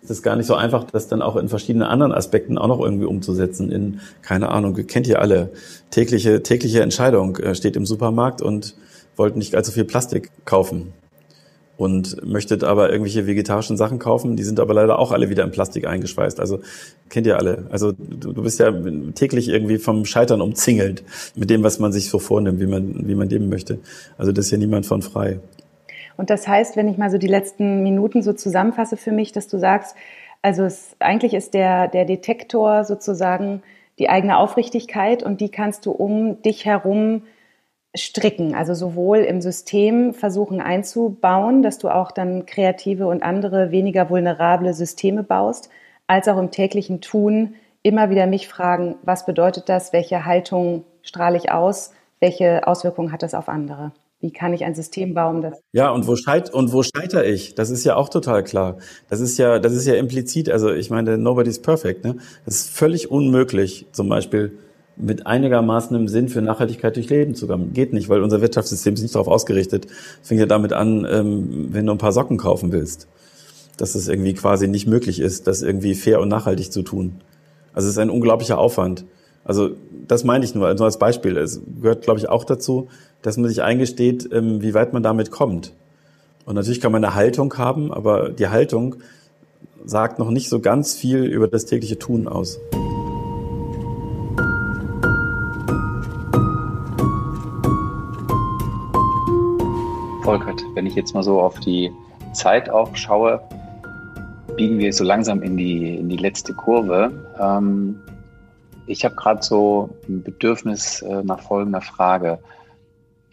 ist 0.02 0.10
es 0.10 0.24
gar 0.24 0.36
nicht 0.36 0.48
so 0.48 0.56
einfach, 0.56 0.86
das 0.86 1.08
dann 1.08 1.22
auch 1.22 1.36
in 1.36 1.50
verschiedenen 1.50 1.88
anderen 1.88 2.12
Aspekten 2.12 2.58
auch 2.58 2.68
noch 2.68 2.80
irgendwie 2.80 3.06
umzusetzen. 3.06 3.72
In, 3.72 4.00
keine 4.22 4.50
Ahnung, 4.50 4.74
kennt 4.88 5.06
ihr 5.06 5.22
alle, 5.22 5.52
tägliche, 5.92 6.42
tägliche 6.42 6.82
Entscheidung 6.82 7.38
äh, 7.38 7.54
steht 7.54 7.76
im 7.76 7.86
Supermarkt 7.86 8.42
und 8.42 8.76
wollt 9.16 9.36
nicht 9.36 9.54
allzu 9.54 9.72
viel 9.72 9.86
Plastik 9.86 10.32
kaufen 10.46 10.94
und 11.82 12.24
möchtet 12.24 12.64
aber 12.64 12.92
irgendwelche 12.92 13.26
vegetarischen 13.26 13.76
Sachen 13.76 13.98
kaufen, 13.98 14.36
die 14.36 14.44
sind 14.44 14.60
aber 14.60 14.76
leider 14.76 15.00
auch 15.00 15.12
alle 15.12 15.32
wieder 15.32 15.44
in 15.44 15.50
Plastik 15.50 15.88
eingeschweißt. 15.88 16.40
Also 16.40 16.60
kennt 17.10 17.26
ihr 17.26 17.38
alle. 17.38 17.66
Also 17.72 17.92
du, 17.92 18.34
du 18.34 18.44
bist 18.44 18.60
ja 18.60 18.72
täglich 19.16 19.50
irgendwie 19.50 19.80
vom 19.80 20.06
Scheitern 20.06 20.42
umzingelt 20.42 21.04
mit 21.36 21.50
dem, 21.50 21.64
was 21.64 21.80
man 21.80 21.92
sich 21.92 22.08
so 22.08 22.20
vornimmt, 22.20 22.60
wie 22.60 22.68
man, 22.68 23.08
wie 23.08 23.16
man 23.16 23.30
leben 23.30 23.50
möchte. 23.50 23.80
Also 24.20 24.32
das 24.32 24.46
ist 24.46 24.52
ja 24.52 24.60
niemand 24.60 24.86
von 24.86 25.02
frei. 25.02 25.40
Und 26.18 26.30
das 26.30 26.48
heißt, 26.48 26.76
wenn 26.76 26.88
ich 26.88 27.00
mal 27.00 27.10
so 27.10 27.18
die 27.18 27.26
letzten 27.26 27.82
Minuten 27.82 28.22
so 28.22 28.34
zusammenfasse 28.34 28.96
für 28.96 29.12
mich, 29.12 29.32
dass 29.32 29.48
du 29.48 29.58
sagst, 29.58 29.96
also 30.44 30.62
es, 30.62 30.96
eigentlich 31.00 31.34
ist 31.34 31.56
der, 31.56 31.88
der 31.88 32.06
Detektor 32.06 32.84
sozusagen 32.84 33.64
die 33.98 34.08
eigene 34.08 34.38
Aufrichtigkeit 34.38 35.24
und 35.24 35.42
die 35.42 35.50
kannst 35.50 35.88
du 35.88 35.92
um 35.92 36.44
dich 36.44 36.64
herum 36.66 37.24
stricken, 37.96 38.56
also 38.56 38.74
sowohl 38.74 39.20
im 39.20 39.42
System 39.42 40.14
versuchen 40.14 40.62
einzubauen, 40.62 41.62
dass 41.62 41.78
du 41.78 41.90
auch 41.90 42.12
dann 42.12 42.46
kreative 42.46 43.08
und 43.08 43.24
andere 43.24 43.72
weniger 43.72 44.10
vulnerable 44.10 44.74
Systeme 44.74 45.24
baust, 45.24 45.70
als 46.08 46.28
auch 46.28 46.38
im 46.38 46.52
täglichen 46.52 47.02
Tun 47.02 47.56
immer 47.84 48.10
wieder 48.10 48.28
mich 48.28 48.48
fragen, 48.48 48.96
was 49.04 49.26
bedeutet 49.26 49.68
das, 49.68 49.92
welche 49.92 50.26
Haltung 50.26 50.84
strahle 51.02 51.38
ich 51.38 51.52
aus, 51.52 51.92
welche 52.20 52.68
Auswirkungen 52.68 53.12
hat 53.12 53.24
das 53.24 53.34
auf 53.34 53.50
andere? 53.50 53.92
Wie 54.22 54.32
kann 54.32 54.54
ich 54.54 54.64
ein 54.64 54.76
System 54.76 55.16
bauen, 55.16 55.42
das 55.42 55.60
Ja, 55.72 55.90
und 55.90 56.08
wo 56.08 56.16
scheit 56.16 56.54
und 56.54 56.72
wo 56.72 56.84
scheitere 56.84 57.26
ich? 57.26 57.56
Das 57.56 57.72
ist 57.72 57.84
ja 57.84 57.96
auch 57.96 58.08
total 58.08 58.44
klar. 58.44 58.78
Das 59.10 59.20
ist 59.20 59.40
ja, 59.40 59.58
das 59.58 59.74
ist 59.74 59.88
ja 59.88 59.96
implizit. 59.96 60.48
Also 60.50 60.72
ich 60.72 60.92
meine, 60.92 61.18
nobody's 61.18 61.60
perfect. 61.60 62.06
Ne? 62.06 62.18
Das 62.46 62.56
ist 62.56 62.70
völlig 62.70 63.10
unmöglich, 63.10 63.88
zum 63.92 64.10
Beispiel 64.10 64.60
mit 65.02 65.28
einigermaßen 65.28 65.96
im 65.96 66.08
Sinn 66.08 66.30
für 66.30 66.42
Nachhaltigkeit 66.42 66.96
durch 66.96 67.10
Leben 67.10 67.36
zu 67.36 67.48
kommen. 67.48 67.74
Geht 67.74 67.94
nicht, 67.94 68.10
weil 68.10 68.22
unser 68.22 68.42
Wirtschaftssystem 68.42 68.94
ist 68.94 69.02
nicht 69.02 69.16
darauf 69.16 69.28
ausgerichtet. 69.28 69.88
Es 70.22 70.28
fängt 70.28 70.40
ja 70.40 70.46
damit 70.46 70.74
an, 70.74 71.08
ähm, 71.10 71.70
wenn 71.72 71.86
du 71.86 71.92
ein 71.92 71.98
paar 71.98 72.12
Socken 72.12 72.38
kaufen 72.38 72.72
willst, 72.72 73.08
dass 73.78 73.96
es 73.96 74.08
irgendwie 74.08 74.34
quasi 74.34 74.68
nicht 74.68 74.88
möglich 74.88 75.20
ist, 75.20 75.48
das 75.48 75.62
irgendwie 75.62 75.96
fair 75.96 76.22
und 76.22 76.30
nachhaltig 76.30 76.72
zu 76.72 76.84
tun. 76.84 77.22
Also 77.74 77.88
es 77.88 77.96
ist 77.96 78.00
ein 78.00 78.10
unglaublicher 78.10 78.58
Aufwand. 78.58 79.06
Also 79.44 79.72
das 80.08 80.24
meine 80.24 80.46
ich 80.46 80.54
nur 80.54 80.68
also 80.68 80.84
als 80.84 81.00
Beispiel. 81.00 81.38
Es 81.38 81.62
gehört, 81.82 82.04
glaube 82.04 82.20
ich, 82.20 82.30
auch 82.30 82.44
dazu, 82.44 82.90
dass 83.22 83.38
man 83.38 83.50
sich 83.50 83.62
eingesteht, 83.62 84.30
ähm, 84.32 84.62
wie 84.62 84.74
weit 84.74 84.94
man 84.94 85.04
damit 85.04 85.32
kommt. 85.32 85.74
Und 86.46 86.56
natürlich 86.56 86.82
kann 86.82 86.92
man 86.92 87.04
eine 87.04 87.16
Haltung 87.16 87.58
haben, 87.58 87.94
aber 87.94 88.30
die 88.30 88.48
Haltung 88.48 88.96
sagt 89.86 90.20
noch 90.20 90.30
nicht 90.30 90.50
so 90.50 90.60
ganz 90.60 90.94
viel 90.94 91.24
über 91.24 91.48
das 91.48 91.66
tägliche 91.66 91.98
Tun 91.98 92.28
aus. 92.28 92.60
Volkert, 100.32 100.64
wenn 100.76 100.86
ich 100.86 100.96
jetzt 100.96 101.14
mal 101.14 101.24
so 101.24 101.42
auf 101.42 101.60
die 101.60 101.92
Zeit 102.32 102.70
auch 102.70 102.96
schaue, 102.96 103.46
biegen 104.56 104.80
wir 104.80 104.94
so 104.94 105.04
langsam 105.04 105.44
in 105.44 105.58
die, 105.58 105.98
in 105.98 106.08
die 106.08 106.16
letzte 106.16 106.54
Kurve. 106.54 107.12
Ähm, 107.38 108.02
ich 108.88 109.04
habe 109.04 109.14
gerade 109.16 109.44
so 109.44 109.90
ein 110.08 110.24
Bedürfnis 110.24 111.02
äh, 111.02 111.22
nach 111.24 111.42
folgender 111.42 111.82
Frage. 111.82 112.42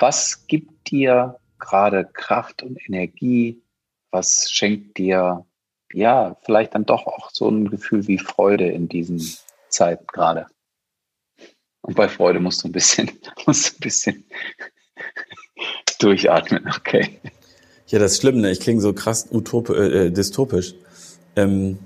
Was 0.01 0.49
gibt 0.49 0.91
dir 0.91 1.39
gerade 1.61 2.05
Kraft 2.05 2.65
und 2.65 2.85
Energie? 2.89 3.63
Was 4.11 4.51
schenkt 4.51 4.99
dir, 4.99 5.47
ja, 5.93 6.37
vielleicht 6.43 6.75
dann 6.75 6.85
doch 6.85 7.07
auch 7.07 7.31
so 7.31 7.49
ein 7.49 7.71
Gefühl 7.71 8.09
wie 8.09 8.19
Freude 8.19 8.67
in 8.67 8.89
diesen 8.89 9.23
Zeiten 9.69 10.05
gerade? 10.09 10.47
Und 11.81 11.95
bei 11.95 12.09
Freude 12.09 12.41
musst 12.41 12.65
du 12.65 12.69
ein 12.69 12.73
bisschen, 12.73 13.09
musst 13.47 13.71
du 13.71 13.77
ein 13.77 13.81
bisschen 13.83 14.25
Durchatmen, 15.99 16.65
okay. 16.77 17.19
Ja, 17.87 17.99
das 17.99 18.13
ist 18.13 18.21
schlimm, 18.21 18.41
ne? 18.41 18.51
Ich 18.51 18.61
klinge 18.61 18.81
so 18.81 18.93
krass 18.93 19.29
utop 19.33 19.71
äh, 19.71 20.07
äh, 20.07 20.11
dystopisch. 20.11 20.75
Ähm, 21.37 21.79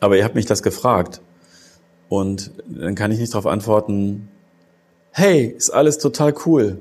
aber 0.00 0.16
ihr 0.16 0.24
habt 0.24 0.34
mich 0.34 0.46
das 0.46 0.62
gefragt. 0.62 1.20
Und 2.08 2.50
dann 2.66 2.94
kann 2.94 3.12
ich 3.12 3.18
nicht 3.18 3.32
darauf 3.34 3.46
antworten, 3.46 4.28
hey, 5.12 5.46
ist 5.46 5.70
alles 5.70 5.98
total 5.98 6.34
cool. 6.46 6.80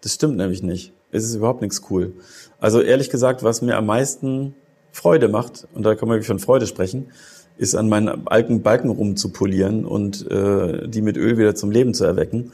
Das 0.00 0.14
stimmt 0.14 0.36
nämlich 0.36 0.62
nicht. 0.62 0.92
Es 1.12 1.24
ist 1.24 1.34
überhaupt 1.34 1.62
nichts 1.62 1.82
cool. 1.90 2.14
Also 2.58 2.80
ehrlich 2.80 3.10
gesagt, 3.10 3.42
was 3.42 3.62
mir 3.62 3.76
am 3.76 3.86
meisten 3.86 4.54
Freude 4.90 5.28
macht, 5.28 5.68
und 5.74 5.84
da 5.84 5.94
kann 5.94 6.08
man 6.08 6.16
wirklich 6.16 6.26
von 6.26 6.38
Freude 6.38 6.66
sprechen, 6.66 7.12
ist 7.58 7.74
an 7.74 7.88
meinen 7.88 8.26
alten 8.26 8.62
Balken 8.62 8.90
rumzupolieren 8.90 9.84
und 9.84 10.30
äh, 10.30 10.88
die 10.88 11.02
mit 11.02 11.16
Öl 11.16 11.38
wieder 11.38 11.54
zum 11.54 11.70
Leben 11.70 11.94
zu 11.94 12.04
erwecken, 12.04 12.52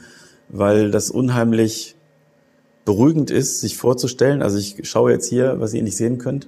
weil 0.49 0.91
das 0.91 1.09
unheimlich 1.09 1.95
beruhigend 2.85 3.31
ist, 3.31 3.61
sich 3.61 3.77
vorzustellen. 3.77 4.41
Also 4.41 4.57
ich 4.57 4.77
schaue 4.83 5.11
jetzt 5.11 5.27
hier, 5.27 5.59
was 5.59 5.73
ihr 5.73 5.83
nicht 5.83 5.97
sehen 5.97 6.17
könnt, 6.17 6.47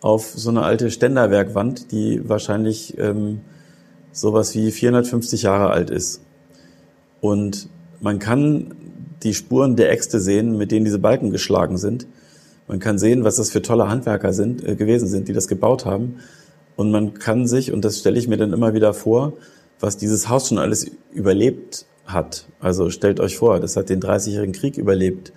auf 0.00 0.32
so 0.34 0.50
eine 0.50 0.62
alte 0.62 0.90
Ständerwerkwand, 0.90 1.92
die 1.92 2.28
wahrscheinlich 2.28 2.96
ähm, 2.98 3.40
sowas 4.12 4.54
wie 4.54 4.70
450 4.70 5.42
Jahre 5.42 5.70
alt 5.70 5.90
ist. 5.90 6.22
Und 7.20 7.68
man 8.00 8.18
kann 8.18 8.74
die 9.22 9.34
Spuren 9.34 9.76
der 9.76 9.90
Äxte 9.90 10.20
sehen, 10.20 10.56
mit 10.56 10.70
denen 10.70 10.84
diese 10.84 10.98
Balken 10.98 11.30
geschlagen 11.30 11.76
sind. 11.76 12.06
Man 12.68 12.78
kann 12.78 12.98
sehen, 12.98 13.24
was 13.24 13.36
das 13.36 13.50
für 13.50 13.62
tolle 13.62 13.88
Handwerker 13.88 14.32
sind, 14.32 14.66
äh, 14.66 14.76
gewesen 14.76 15.08
sind, 15.08 15.28
die 15.28 15.32
das 15.32 15.48
gebaut 15.48 15.84
haben. 15.84 16.16
Und 16.76 16.90
man 16.92 17.14
kann 17.14 17.46
sich, 17.46 17.72
und 17.72 17.84
das 17.84 17.98
stelle 17.98 18.18
ich 18.18 18.28
mir 18.28 18.36
dann 18.36 18.52
immer 18.52 18.74
wieder 18.74 18.94
vor, 18.94 19.32
was 19.80 19.96
dieses 19.96 20.28
Haus 20.28 20.48
schon 20.48 20.58
alles 20.58 20.90
überlebt 21.12 21.86
hat. 22.06 22.46
Also 22.60 22.90
stellt 22.90 23.20
euch 23.20 23.36
vor, 23.36 23.58
das 23.58 23.76
hat 23.76 23.88
den 23.88 24.00
30-jährigen 24.00 24.52
Krieg 24.52 24.76
überlebt. 24.76 25.32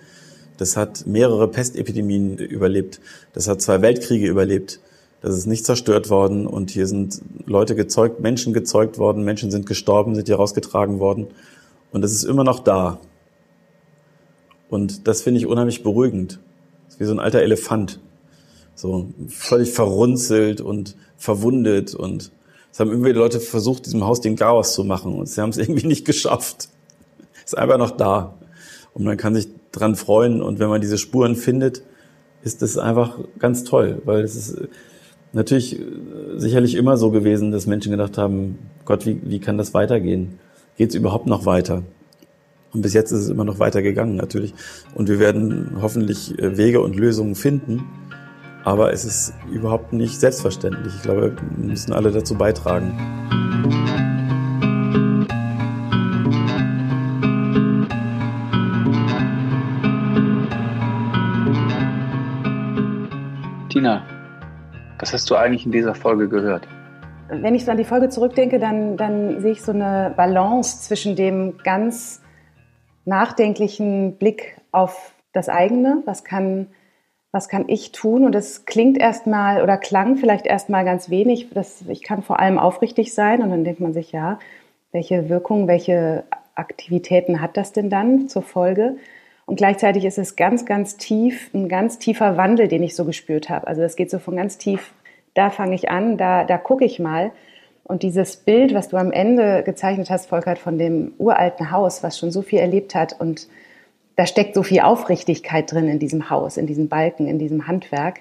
Das 0.62 0.76
hat 0.76 1.08
mehrere 1.08 1.48
Pestepidemien 1.48 2.38
überlebt. 2.38 3.00
Das 3.32 3.48
hat 3.48 3.60
zwei 3.60 3.82
Weltkriege 3.82 4.28
überlebt. 4.28 4.78
Das 5.20 5.36
ist 5.36 5.46
nicht 5.46 5.64
zerstört 5.64 6.08
worden 6.08 6.46
und 6.46 6.70
hier 6.70 6.86
sind 6.86 7.20
Leute 7.46 7.74
gezeugt, 7.74 8.20
Menschen 8.20 8.52
gezeugt 8.52 8.96
worden, 8.96 9.24
Menschen 9.24 9.50
sind 9.50 9.66
gestorben, 9.66 10.14
sind 10.14 10.28
hier 10.28 10.36
rausgetragen 10.36 11.00
worden 11.00 11.26
und 11.90 12.04
es 12.04 12.12
ist 12.12 12.22
immer 12.22 12.44
noch 12.44 12.60
da. 12.60 13.00
Und 14.68 15.08
das 15.08 15.22
finde 15.22 15.40
ich 15.40 15.48
unheimlich 15.48 15.82
beruhigend. 15.82 16.38
Das 16.84 16.94
ist 16.94 17.00
wie 17.00 17.06
so 17.06 17.12
ein 17.12 17.18
alter 17.18 17.42
Elefant. 17.42 17.98
So 18.76 19.08
völlig 19.26 19.72
verrunzelt 19.72 20.60
und 20.60 20.94
verwundet 21.16 21.92
und 21.92 22.30
es 22.70 22.78
haben 22.78 22.90
irgendwie 22.90 23.10
Leute 23.10 23.40
versucht, 23.40 23.86
diesem 23.86 24.04
Haus 24.04 24.20
den 24.20 24.36
Chaos 24.36 24.74
zu 24.74 24.84
machen 24.84 25.12
und 25.18 25.26
sie 25.28 25.40
haben 25.40 25.50
es 25.50 25.56
irgendwie 25.58 25.88
nicht 25.88 26.04
geschafft. 26.04 26.68
Es 27.44 27.54
ist 27.54 27.58
einfach 27.58 27.78
noch 27.78 27.90
da. 27.90 28.36
Und 28.94 29.04
man 29.04 29.16
kann 29.16 29.34
sich 29.34 29.48
dran 29.70 29.96
freuen 29.96 30.42
und 30.42 30.58
wenn 30.58 30.68
man 30.68 30.80
diese 30.80 30.98
Spuren 30.98 31.34
findet, 31.34 31.82
ist 32.42 32.62
das 32.62 32.76
einfach 32.76 33.18
ganz 33.38 33.64
toll, 33.64 34.02
weil 34.04 34.22
es 34.22 34.36
ist 34.36 34.68
natürlich 35.32 35.78
äh, 35.78 35.84
sicherlich 36.36 36.74
immer 36.74 36.96
so 36.96 37.10
gewesen, 37.10 37.52
dass 37.52 37.66
Menschen 37.66 37.92
gedacht 37.92 38.18
haben, 38.18 38.58
Gott, 38.84 39.06
wie, 39.06 39.20
wie 39.22 39.38
kann 39.38 39.58
das 39.58 39.74
weitergehen? 39.74 40.38
Geht 40.76 40.90
es 40.90 40.94
überhaupt 40.94 41.26
noch 41.26 41.46
weiter? 41.46 41.82
Und 42.72 42.82
bis 42.82 42.94
jetzt 42.94 43.12
ist 43.12 43.20
es 43.20 43.28
immer 43.28 43.44
noch 43.44 43.58
weiter 43.58 43.82
gegangen 43.82 44.16
natürlich. 44.16 44.54
Und 44.94 45.08
wir 45.08 45.18
werden 45.18 45.78
hoffentlich 45.80 46.38
äh, 46.38 46.56
Wege 46.56 46.80
und 46.80 46.96
Lösungen 46.96 47.34
finden. 47.34 47.84
Aber 48.64 48.92
es 48.92 49.04
ist 49.04 49.34
überhaupt 49.50 49.92
nicht 49.92 50.20
selbstverständlich. 50.20 50.94
Ich 50.96 51.02
glaube, 51.02 51.36
wir 51.56 51.68
müssen 51.68 51.92
alle 51.92 52.12
dazu 52.12 52.36
beitragen. 52.36 53.51
Was 65.02 65.12
hast 65.12 65.28
du 65.28 65.34
eigentlich 65.34 65.66
in 65.66 65.72
dieser 65.72 65.96
Folge 65.96 66.28
gehört? 66.28 66.66
Wenn 67.28 67.56
ich 67.56 67.64
so 67.64 67.72
an 67.72 67.76
die 67.76 67.84
Folge 67.84 68.08
zurückdenke, 68.08 68.60
dann, 68.60 68.96
dann 68.96 69.40
sehe 69.40 69.52
ich 69.52 69.62
so 69.62 69.72
eine 69.72 70.14
Balance 70.16 70.82
zwischen 70.82 71.16
dem 71.16 71.58
ganz 71.64 72.22
nachdenklichen 73.04 74.16
Blick 74.16 74.60
auf 74.70 75.12
das 75.32 75.48
eigene, 75.48 76.02
was 76.04 76.22
kann, 76.22 76.68
was 77.32 77.48
kann 77.48 77.64
ich 77.66 77.90
tun? 77.90 78.24
Und 78.24 78.32
das 78.32 78.64
klingt 78.64 78.96
erstmal 78.96 79.62
oder 79.62 79.76
klang 79.76 80.16
vielleicht 80.16 80.46
erstmal 80.46 80.84
ganz 80.84 81.10
wenig. 81.10 81.48
Das, 81.52 81.82
ich 81.88 82.04
kann 82.04 82.22
vor 82.22 82.38
allem 82.38 82.58
aufrichtig 82.58 83.12
sein 83.12 83.42
und 83.42 83.50
dann 83.50 83.64
denkt 83.64 83.80
man 83.80 83.92
sich, 83.92 84.12
ja, 84.12 84.38
welche 84.92 85.28
Wirkung, 85.28 85.66
welche 85.66 86.22
Aktivitäten 86.54 87.40
hat 87.40 87.56
das 87.56 87.72
denn 87.72 87.90
dann 87.90 88.28
zur 88.28 88.42
Folge? 88.42 88.98
Und 89.46 89.56
gleichzeitig 89.56 90.04
ist 90.04 90.18
es 90.18 90.36
ganz, 90.36 90.64
ganz 90.64 90.96
tief, 90.96 91.52
ein 91.52 91.68
ganz 91.68 91.98
tiefer 91.98 92.36
Wandel, 92.36 92.68
den 92.68 92.82
ich 92.82 92.94
so 92.94 93.04
gespürt 93.04 93.50
habe. 93.50 93.66
Also 93.66 93.82
das 93.82 93.96
geht 93.96 94.10
so 94.10 94.18
von 94.18 94.36
ganz 94.36 94.58
tief, 94.58 94.92
da 95.34 95.50
fange 95.50 95.74
ich 95.74 95.90
an, 95.90 96.16
da, 96.16 96.44
da 96.44 96.58
gucke 96.58 96.84
ich 96.84 96.98
mal. 96.98 97.32
Und 97.84 98.02
dieses 98.02 98.36
Bild, 98.36 98.74
was 98.74 98.88
du 98.88 98.96
am 98.96 99.10
Ende 99.10 99.62
gezeichnet 99.64 100.10
hast, 100.10 100.26
Volkert, 100.26 100.58
von 100.58 100.78
dem 100.78 101.12
uralten 101.18 101.70
Haus, 101.70 102.02
was 102.02 102.18
schon 102.18 102.30
so 102.30 102.42
viel 102.42 102.60
erlebt 102.60 102.94
hat 102.94 103.18
und 103.18 103.48
da 104.16 104.26
steckt 104.26 104.54
so 104.54 104.62
viel 104.62 104.80
Aufrichtigkeit 104.80 105.72
drin 105.72 105.88
in 105.88 105.98
diesem 105.98 106.30
Haus, 106.30 106.56
in 106.56 106.66
diesem 106.66 106.88
Balken, 106.88 107.26
in 107.26 107.38
diesem 107.38 107.66
Handwerk. 107.66 108.20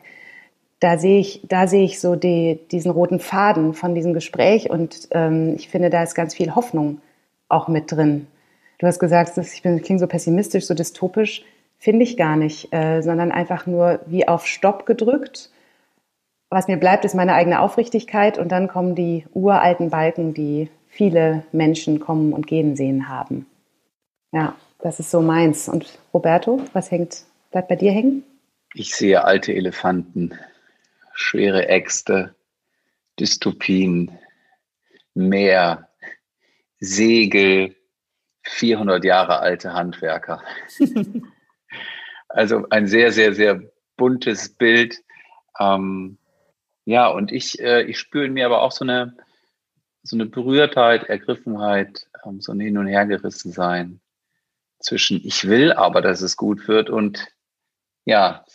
Da 0.80 0.97
sehe 0.97 1.19
ich, 1.19 1.41
da 1.47 1.67
sehe 1.67 1.84
ich 1.84 1.99
so 1.99 2.15
die, 2.15 2.59
diesen 2.72 2.91
roten 2.91 3.19
Faden 3.19 3.74
von 3.74 3.93
diesem 3.93 4.13
Gespräch 4.13 4.69
und 4.69 5.09
ähm, 5.11 5.53
ich 5.55 5.69
finde, 5.69 5.89
da 5.89 6.01
ist 6.01 6.15
ganz 6.15 6.34
viel 6.34 6.55
Hoffnung 6.55 7.01
auch 7.49 7.67
mit 7.67 7.91
drin. 7.91 8.28
Du 8.82 8.88
hast 8.88 8.97
gesagt, 8.97 9.38
ich 9.38 9.61
bin, 9.61 9.79
klinge 9.84 9.99
so 9.99 10.07
pessimistisch, 10.07 10.65
so 10.65 10.73
dystopisch. 10.73 11.45
Finde 11.77 12.01
ich 12.01 12.17
gar 12.17 12.36
nicht, 12.36 12.73
äh, 12.73 13.01
sondern 13.01 13.32
einfach 13.32 13.67
nur 13.67 13.99
wie 14.07 14.27
auf 14.27 14.47
Stopp 14.47 14.88
gedrückt. 14.88 15.51
Was 16.49 16.67
mir 16.67 16.77
bleibt, 16.77 17.05
ist 17.05 17.13
meine 17.13 17.36
eigene 17.36 17.59
Aufrichtigkeit 17.59 18.39
und 18.39 18.51
dann 18.51 18.67
kommen 18.67 18.95
die 18.95 19.27
uralten 19.36 19.91
Balken, 19.91 20.34
die 20.34 20.71
viele 20.88 21.43
Menschen 21.51 21.99
kommen 21.99 22.34
und 22.34 22.47
gehen 22.47 22.75
sehen 22.75 23.07
haben. 23.07 23.45
Ja, 24.32 24.55
das 24.79 24.99
ist 24.99 25.11
so 25.11 25.21
meins. 25.21 25.69
Und 25.69 25.99
Roberto, 26.11 26.59
was 26.73 26.89
hängt, 26.89 27.25
bleibt 27.51 27.67
bei 27.67 27.75
dir 27.75 27.91
hängen? 27.91 28.23
Ich 28.73 28.95
sehe 28.95 29.23
alte 29.23 29.53
Elefanten, 29.53 30.34
schwere 31.13 31.67
Äxte, 31.69 32.34
Dystopien, 33.19 34.09
Meer, 35.13 35.88
Segel, 36.79 37.75
400 38.44 39.04
Jahre 39.04 39.39
alte 39.39 39.74
Handwerker. 39.74 40.42
also 42.30 42.68
ein 42.70 42.88
sehr, 42.88 43.12
sehr, 43.12 43.34
sehr 43.34 43.62
buntes 43.98 44.50
Bild. 44.56 44.98
Ähm, 45.60 46.18
ja, 46.86 47.08
und 47.08 47.32
ich, 47.32 47.60
äh, 47.60 47.84
ich 47.84 48.00
spüre 48.00 48.26
in 48.26 48.34
mir 48.34 48.46
aber 48.46 48.62
auch 48.62 48.72
so 48.72 48.84
eine, 48.84 49.16
so 50.04 50.16
eine 50.16 50.26
Berührtheit, 50.26 51.04
Ergriffenheit, 51.04 52.08
ähm, 52.26 52.42
so 52.42 52.52
ein 52.52 52.60
Hin- 52.60 52.78
und 52.78 52.88
Hergerissen 52.88 53.52
sein 53.52 54.02
zwischen 54.82 55.22
ich 55.24 55.48
will 55.48 55.72
aber, 55.72 56.02
dass 56.02 56.22
es 56.22 56.38
gut 56.38 56.68
wird 56.68 56.89
und 56.89 57.28
ja, 58.04 58.46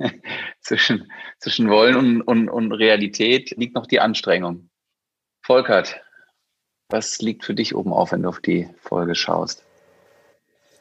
zwischen, 0.60 1.10
zwischen 1.38 1.70
Wollen 1.70 1.96
und, 1.96 2.22
und, 2.22 2.48
und 2.48 2.72
Realität 2.72 3.52
liegt 3.56 3.74
noch 3.74 3.86
die 3.86 4.00
Anstrengung. 4.00 4.68
Volkert, 5.42 6.00
was 6.88 7.20
liegt 7.20 7.44
für 7.44 7.54
dich 7.54 7.74
oben 7.74 7.92
auf, 7.92 8.12
wenn 8.12 8.22
du 8.22 8.28
auf 8.28 8.40
die 8.40 8.68
Folge 8.80 9.14
schaust? 9.14 9.62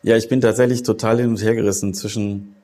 Ja, 0.04 0.16
ich 0.16 0.30
bin 0.30 0.42
tatsächlich 0.42 0.84
total 0.84 1.18
hin 1.18 1.30
und 1.30 1.42
her 1.42 1.56
gerissen 1.56 1.94
zwischen 1.94 2.56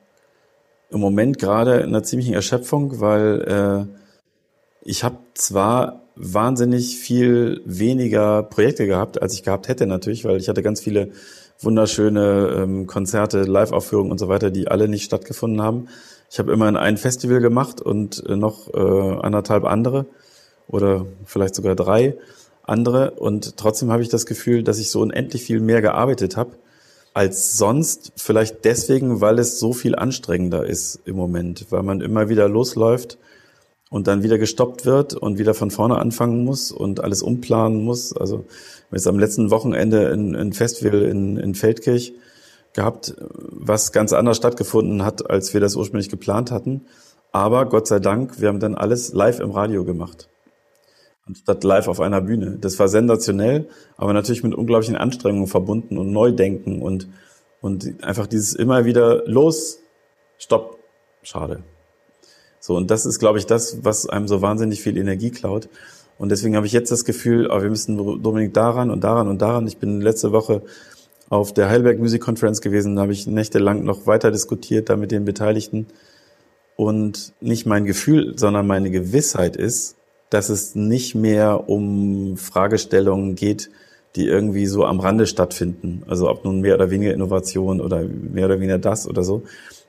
im 0.90 1.00
Moment 1.00 1.38
gerade 1.38 1.82
einer 1.82 2.02
ziemlichen 2.02 2.34
Erschöpfung, 2.34 3.00
weil 3.00 3.88
äh, 3.88 4.88
ich 4.88 5.02
habe 5.04 5.18
zwar 5.34 6.02
wahnsinnig 6.14 6.98
viel 6.98 7.62
weniger 7.64 8.42
Projekte 8.42 8.86
gehabt, 8.86 9.20
als 9.22 9.34
ich 9.34 9.42
gehabt 9.42 9.68
hätte 9.68 9.86
natürlich, 9.86 10.24
weil 10.24 10.36
ich 10.36 10.48
hatte 10.48 10.62
ganz 10.62 10.80
viele 10.80 11.12
wunderschöne 11.58 12.54
ähm, 12.58 12.86
Konzerte, 12.86 13.42
Live-Aufführungen 13.42 14.12
und 14.12 14.18
so 14.18 14.28
weiter, 14.28 14.50
die 14.50 14.68
alle 14.68 14.88
nicht 14.88 15.04
stattgefunden 15.04 15.62
haben. 15.62 15.88
Ich 16.30 16.38
habe 16.38 16.52
immerhin 16.52 16.76
ein 16.76 16.96
Festival 16.96 17.40
gemacht 17.40 17.80
und 17.80 18.22
äh, 18.26 18.36
noch 18.36 18.72
äh, 18.72 18.78
anderthalb 19.22 19.64
andere 19.64 20.06
oder 20.68 21.06
vielleicht 21.24 21.54
sogar 21.54 21.74
drei 21.74 22.16
andere. 22.64 23.12
Und 23.12 23.56
trotzdem 23.56 23.90
habe 23.90 24.02
ich 24.02 24.08
das 24.08 24.26
Gefühl, 24.26 24.62
dass 24.62 24.78
ich 24.78 24.90
so 24.90 25.00
unendlich 25.00 25.44
viel 25.44 25.60
mehr 25.60 25.82
gearbeitet 25.82 26.36
habe 26.36 26.52
als 27.14 27.56
sonst. 27.56 28.12
Vielleicht 28.16 28.64
deswegen, 28.64 29.20
weil 29.20 29.38
es 29.38 29.58
so 29.58 29.72
viel 29.72 29.94
anstrengender 29.94 30.64
ist 30.64 31.00
im 31.04 31.16
Moment, 31.16 31.66
weil 31.70 31.82
man 31.82 32.00
immer 32.00 32.28
wieder 32.28 32.48
losläuft 32.48 33.18
und 33.90 34.06
dann 34.06 34.22
wieder 34.22 34.38
gestoppt 34.38 34.86
wird 34.86 35.14
und 35.14 35.38
wieder 35.38 35.54
von 35.54 35.70
vorne 35.70 35.98
anfangen 35.98 36.44
muss 36.44 36.72
und 36.72 37.00
alles 37.00 37.22
umplanen 37.22 37.84
muss. 37.84 38.16
Also 38.16 38.46
jetzt 38.90 39.06
am 39.06 39.18
letzten 39.18 39.50
Wochenende 39.50 40.10
ein, 40.12 40.34
ein 40.34 40.52
Festival 40.52 41.02
in, 41.02 41.36
in 41.36 41.54
Feldkirch 41.54 42.14
gehabt, 42.72 43.14
was 43.18 43.92
ganz 43.92 44.14
anders 44.14 44.38
stattgefunden 44.38 45.04
hat, 45.04 45.28
als 45.28 45.52
wir 45.52 45.60
das 45.60 45.76
ursprünglich 45.76 46.08
geplant 46.08 46.50
hatten. 46.50 46.86
Aber 47.32 47.66
Gott 47.66 47.86
sei 47.86 47.98
Dank, 47.98 48.40
wir 48.40 48.48
haben 48.48 48.60
dann 48.60 48.74
alles 48.74 49.12
live 49.12 49.40
im 49.40 49.50
Radio 49.50 49.84
gemacht 49.84 50.28
anstatt 51.26 51.64
live 51.64 51.88
auf 51.88 52.00
einer 52.00 52.20
Bühne. 52.20 52.58
Das 52.60 52.78
war 52.78 52.88
sensationell, 52.88 53.68
aber 53.96 54.12
natürlich 54.12 54.42
mit 54.42 54.54
unglaublichen 54.54 54.96
Anstrengungen 54.96 55.46
verbunden 55.46 55.98
und 55.98 56.12
Neudenken 56.12 56.82
und, 56.82 57.08
und 57.60 58.04
einfach 58.04 58.26
dieses 58.26 58.54
immer 58.54 58.84
wieder 58.84 59.26
los, 59.28 59.80
stopp, 60.38 60.78
schade. 61.22 61.62
So, 62.60 62.76
und 62.76 62.90
das 62.90 63.06
ist, 63.06 63.18
glaube 63.18 63.38
ich, 63.38 63.46
das, 63.46 63.84
was 63.84 64.08
einem 64.08 64.28
so 64.28 64.42
wahnsinnig 64.42 64.82
viel 64.82 64.96
Energie 64.96 65.30
klaut. 65.30 65.68
Und 66.18 66.30
deswegen 66.30 66.54
habe 66.54 66.66
ich 66.66 66.72
jetzt 66.72 66.92
das 66.92 67.04
Gefühl, 67.04 67.48
oh, 67.50 67.60
wir 67.62 67.68
müssen 67.68 67.98
unbedingt 67.98 68.56
daran 68.56 68.90
und 68.90 69.02
daran 69.02 69.28
und 69.28 69.42
daran. 69.42 69.66
Ich 69.66 69.78
bin 69.78 70.00
letzte 70.00 70.30
Woche 70.30 70.62
auf 71.28 71.52
der 71.54 71.68
Heidelberg 71.70 71.98
Music 71.98 72.20
Conference 72.20 72.60
gewesen, 72.60 72.94
da 72.94 73.02
habe 73.02 73.12
ich 73.12 73.26
nächtelang 73.26 73.84
noch 73.84 74.06
weiter 74.06 74.30
diskutiert, 74.30 74.90
da 74.90 74.96
mit 74.96 75.10
den 75.10 75.24
Beteiligten. 75.24 75.86
Und 76.76 77.32
nicht 77.40 77.66
mein 77.66 77.84
Gefühl, 77.84 78.34
sondern 78.36 78.66
meine 78.66 78.90
Gewissheit 78.90 79.56
ist, 79.56 79.96
dass 80.32 80.48
es 80.48 80.74
nicht 80.74 81.14
mehr 81.14 81.68
um 81.68 82.38
Fragestellungen 82.38 83.34
geht, 83.34 83.70
die 84.16 84.26
irgendwie 84.26 84.66
so 84.66 84.86
am 84.86 84.98
Rande 84.98 85.26
stattfinden. 85.26 86.04
Also 86.06 86.30
ob 86.30 86.44
nun 86.44 86.62
mehr 86.62 86.74
oder 86.74 86.90
weniger 86.90 87.12
Innovation 87.12 87.82
oder 87.82 88.02
mehr 88.04 88.46
oder 88.46 88.58
weniger 88.58 88.78
das 88.78 89.06
oder 89.06 89.24
so, 89.24 89.42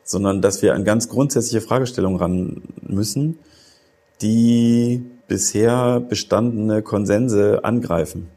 sondern 0.03 0.41
dass 0.41 0.61
wir 0.61 0.73
an 0.73 0.83
ganz 0.83 1.07
grundsätzliche 1.07 1.61
Fragestellungen 1.61 2.19
ran 2.19 2.61
müssen, 2.81 3.39
die 4.21 5.05
bisher 5.29 6.01
bestandene 6.01 6.81
Konsense 6.81 7.63
angreifen. 7.63 8.27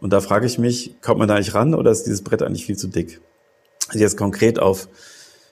Und 0.00 0.12
da 0.12 0.20
frage 0.20 0.46
ich 0.46 0.58
mich, 0.58 1.00
kommt 1.02 1.20
man 1.20 1.28
da 1.28 1.36
eigentlich 1.36 1.54
ran 1.54 1.74
oder 1.74 1.92
ist 1.92 2.04
dieses 2.04 2.22
Brett 2.22 2.42
eigentlich 2.42 2.66
viel 2.66 2.76
zu 2.76 2.88
dick? 2.88 3.20
Also 3.88 4.00
jetzt 4.00 4.16
konkret 4.16 4.58
auf 4.58 4.88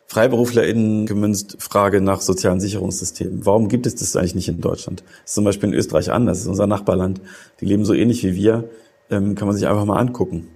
FreiberuflerInnen 0.06 1.06
gemünzt 1.06 1.56
Frage 1.58 2.00
nach 2.00 2.20
sozialen 2.20 2.60
Sicherungssystemen. 2.60 3.46
Warum 3.46 3.68
gibt 3.68 3.86
es 3.86 3.94
das 3.94 4.16
eigentlich 4.16 4.34
nicht 4.34 4.48
in 4.48 4.60
Deutschland? 4.60 5.02
Das 5.02 5.30
ist 5.30 5.34
zum 5.34 5.44
Beispiel 5.44 5.70
in 5.70 5.74
Österreich 5.74 6.12
anders, 6.12 6.38
das 6.38 6.42
ist 6.42 6.50
unser 6.50 6.66
Nachbarland. 6.66 7.20
Die 7.60 7.64
leben 7.64 7.84
so 7.84 7.94
ähnlich 7.94 8.22
wie 8.22 8.34
wir, 8.34 8.68
ähm, 9.10 9.34
kann 9.34 9.48
man 9.48 9.56
sich 9.56 9.66
einfach 9.66 9.84
mal 9.84 9.98
angucken. 9.98 10.48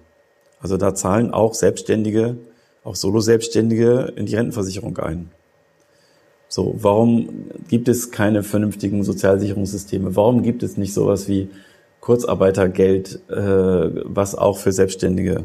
Also 0.61 0.77
da 0.77 0.95
zahlen 0.95 1.33
auch 1.33 1.55
Selbstständige, 1.55 2.37
auch 2.85 2.95
Solo-Selbstständige 2.95 4.13
in 4.17 4.27
die 4.27 4.37
Rentenversicherung 4.37 4.97
ein. 4.99 5.31
So, 6.49 6.75
warum 6.79 7.29
gibt 7.69 7.89
es 7.89 8.11
keine 8.11 8.43
vernünftigen 8.43 9.05
Sozialsicherungssysteme? 9.05 10.17
Warum 10.17 10.43
gibt 10.43 10.63
es 10.63 10.79
nicht 10.79 10.95
sowas 10.95 11.29
wie 11.29 11.51
Kurzarbeitergeld, 12.01 13.21
äh, 13.29 13.35
was 14.05 14.35
auch 14.35 14.59
für 14.59 14.73
Selbstständige 14.73 15.45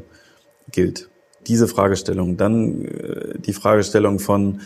gilt? 0.72 1.10
Diese 1.48 1.68
Fragestellung. 1.68 2.38
Dann 2.38 2.86
äh, 2.86 3.40
die 3.40 3.54
Fragestellung 3.54 4.20
von, 4.20 4.62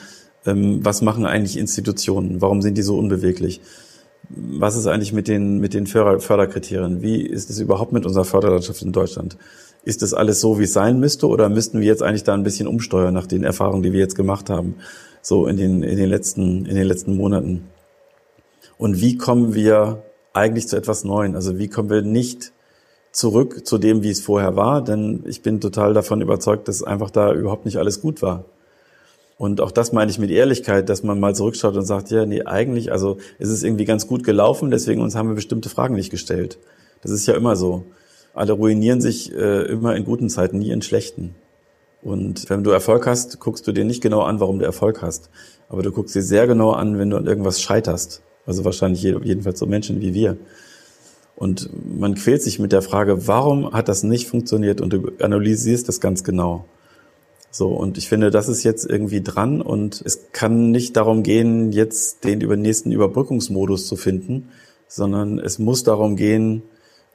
ähm, 0.46 0.80
was 0.84 1.02
machen 1.02 1.26
eigentlich 1.26 1.58
Institutionen? 1.58 2.42
Warum 2.42 2.62
sind 2.62 2.78
die 2.78 2.84
so 2.84 2.98
unbeweglich? 2.98 3.62
Was 4.30 4.76
ist 4.76 4.88
eigentlich 4.88 5.14
mit 5.14 5.28
den, 5.28 5.60
mit 5.60 5.74
den 5.74 5.88
Förder 5.88 6.20
Förderkriterien? 6.20 7.02
Wie 7.02 7.22
ist 7.22 7.50
es 7.50 7.60
überhaupt 7.60 7.94
mit 7.94 8.06
unserer 8.06 8.26
Förderlandschaft 8.26 8.82
in 8.82 8.92
Deutschland? 8.92 9.38
Ist 9.84 10.02
das 10.02 10.14
alles 10.14 10.42
so, 10.42 10.60
wie 10.60 10.64
es 10.64 10.74
sein 10.74 11.00
müsste, 11.00 11.28
oder 11.28 11.48
müssten 11.48 11.80
wir 11.80 11.88
jetzt 11.88 12.04
eigentlich 12.04 12.26
da 12.26 12.34
ein 12.34 12.44
bisschen 12.44 12.68
umsteuern 12.68 13.14
nach 13.14 13.26
den 13.26 13.44
Erfahrungen, 13.44 13.84
die 13.84 13.94
wir 13.94 14.02
jetzt 14.02 14.16
gemacht 14.16 14.50
haben? 14.50 14.76
so 15.28 15.46
in 15.46 15.58
den, 15.58 15.84
in 15.84 15.98
den 15.98 16.10
letzten, 16.10 16.66
in 16.66 16.76
den 16.76 16.88
letzten 16.88 17.18
Monaten. 17.18 17.68
Und 18.78 19.02
wie 19.02 19.18
kommen 19.18 19.54
wir 19.54 20.04
eigentlich 20.32 20.70
zu 20.70 20.78
etwas 20.78 21.04
Neuem? 21.04 21.36
Also 21.36 21.58
wie 21.60 21.68
kommen 21.68 21.90
wir 21.90 22.02
nicht 22.02 22.54
zurück 23.18 23.66
zu 23.66 23.80
dem, 23.80 24.04
wie 24.04 24.12
es 24.12 24.22
vorher 24.22 24.56
war? 24.56 24.84
Denn 24.84 25.24
ich 25.26 25.42
bin 25.42 25.60
total 25.60 25.96
davon 25.96 26.22
überzeugt, 26.22 26.68
dass 26.68 26.84
einfach 26.84 27.10
da 27.10 27.34
überhaupt 27.34 27.66
nicht 27.66 27.78
alles 27.78 28.00
gut 28.00 28.22
war. 28.22 28.46
Und 29.40 29.60
auch 29.60 29.72
das 29.72 29.92
meine 29.92 30.12
ich 30.12 30.20
mit 30.20 30.30
Ehrlichkeit, 30.30 30.88
dass 30.88 31.02
man 31.02 31.20
mal 31.20 31.36
zurückschaut 31.36 31.76
und 31.76 31.86
sagt, 31.86 32.12
ja, 32.12 32.28
nee, 32.28 32.44
eigentlich, 32.44 32.92
also 32.92 33.18
es 33.40 33.50
ist 33.50 33.64
irgendwie 33.64 33.86
ganz 33.86 34.06
gut 34.08 34.24
gelaufen, 34.24 34.70
deswegen 34.70 35.02
uns 35.02 35.16
haben 35.16 35.30
wir 35.30 35.36
bestimmte 35.36 35.70
Fragen 35.70 35.96
nicht 35.96 36.12
gestellt. 36.12 36.60
Das 37.02 37.12
ist 37.12 37.26
ja 37.28 37.36
immer 37.36 37.56
so. 37.56 37.86
Alle 38.36 38.54
ruinieren 38.54 39.02
sich 39.02 39.34
äh, 39.34 39.64
immer 39.64 39.96
in 39.96 40.06
guten 40.06 40.30
Zeiten, 40.30 40.60
nie 40.60 40.70
in 40.70 40.84
schlechten. 40.84 41.34
Und 42.04 42.50
wenn 42.52 42.64
du 42.64 42.70
Erfolg 42.70 43.08
hast, 43.08 43.40
guckst 43.40 43.66
du 43.68 43.72
dir 43.72 43.84
nicht 43.84 44.02
genau 44.02 44.22
an, 44.22 44.40
warum 44.40 44.60
du 44.60 44.66
Erfolg 44.66 45.02
hast. 45.02 45.32
Aber 45.70 45.82
du 45.82 45.92
guckst 45.92 46.14
dir 46.14 46.22
sehr 46.22 46.46
genau 46.46 46.72
an, 46.72 47.00
wenn 47.00 47.10
du 47.10 47.18
an 47.18 47.26
irgendwas 47.26 47.62
scheiterst. 47.62 48.22
Also 48.46 48.64
wahrscheinlich 48.64 49.02
jedenfalls 49.02 49.58
so 49.58 49.66
Menschen 49.66 50.02
wie 50.02 50.14
wir. 50.14 50.38
Und 51.38 51.70
man 52.00 52.16
quält 52.16 52.42
sich 52.42 52.58
mit 52.58 52.72
der 52.72 52.82
Frage, 52.82 53.28
warum 53.28 53.72
hat 53.72 53.90
das 53.90 54.02
nicht 54.02 54.28
funktioniert? 54.28 54.82
Und 54.82 54.92
du 54.92 55.12
analysierst 55.22 55.88
das 55.88 56.02
ganz 56.02 56.24
genau. 56.24 56.66
So, 57.52 57.70
und 57.70 58.00
ich 58.00 58.10
finde, 58.10 58.32
das 58.32 58.50
ist 58.50 58.64
jetzt 58.64 58.90
irgendwie 58.90 59.22
dran 59.22 59.62
und 59.62 60.02
es 60.04 60.32
kann 60.32 60.72
nicht 60.72 60.98
darum 60.98 61.22
gehen, 61.22 61.72
jetzt 61.72 62.24
den 62.24 62.42
über 62.42 62.58
nächsten 62.58 62.92
Überbrückungsmodus 62.92 63.86
zu 63.86 63.96
finden, 63.96 64.50
sondern 64.88 65.38
es 65.38 65.60
muss 65.60 65.84
darum 65.84 66.16
gehen, 66.16 66.64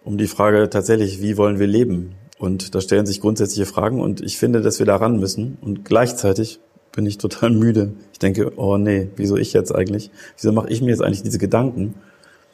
um 0.04 0.18
die 0.18 0.28
Frage 0.28 0.70
tatsächlich, 0.70 1.20
wie 1.20 1.36
wollen 1.36 1.58
wir 1.58 1.66
leben? 1.66 2.14
Und 2.38 2.76
da 2.76 2.80
stellen 2.80 3.06
sich 3.06 3.20
grundsätzliche 3.20 3.66
Fragen 3.66 4.00
und 4.00 4.20
ich 4.20 4.38
finde, 4.38 4.62
dass 4.62 4.78
wir 4.78 4.86
da 4.86 4.96
ran 4.96 5.18
müssen. 5.18 5.58
Und 5.60 5.84
gleichzeitig 5.84 6.60
bin 6.92 7.06
ich 7.06 7.18
total 7.18 7.50
müde. 7.54 7.94
Ich 8.12 8.20
denke, 8.20 8.52
oh 8.56 8.78
nee, 8.78 9.08
wieso 9.16 9.36
ich 9.36 9.52
jetzt 9.52 9.74
eigentlich? 9.74 10.10
Wieso 10.36 10.52
mache 10.52 10.70
ich 10.70 10.80
mir 10.80 10.90
jetzt 10.90 11.02
eigentlich 11.02 11.22
diese 11.22 11.38
Gedanken? 11.38 11.94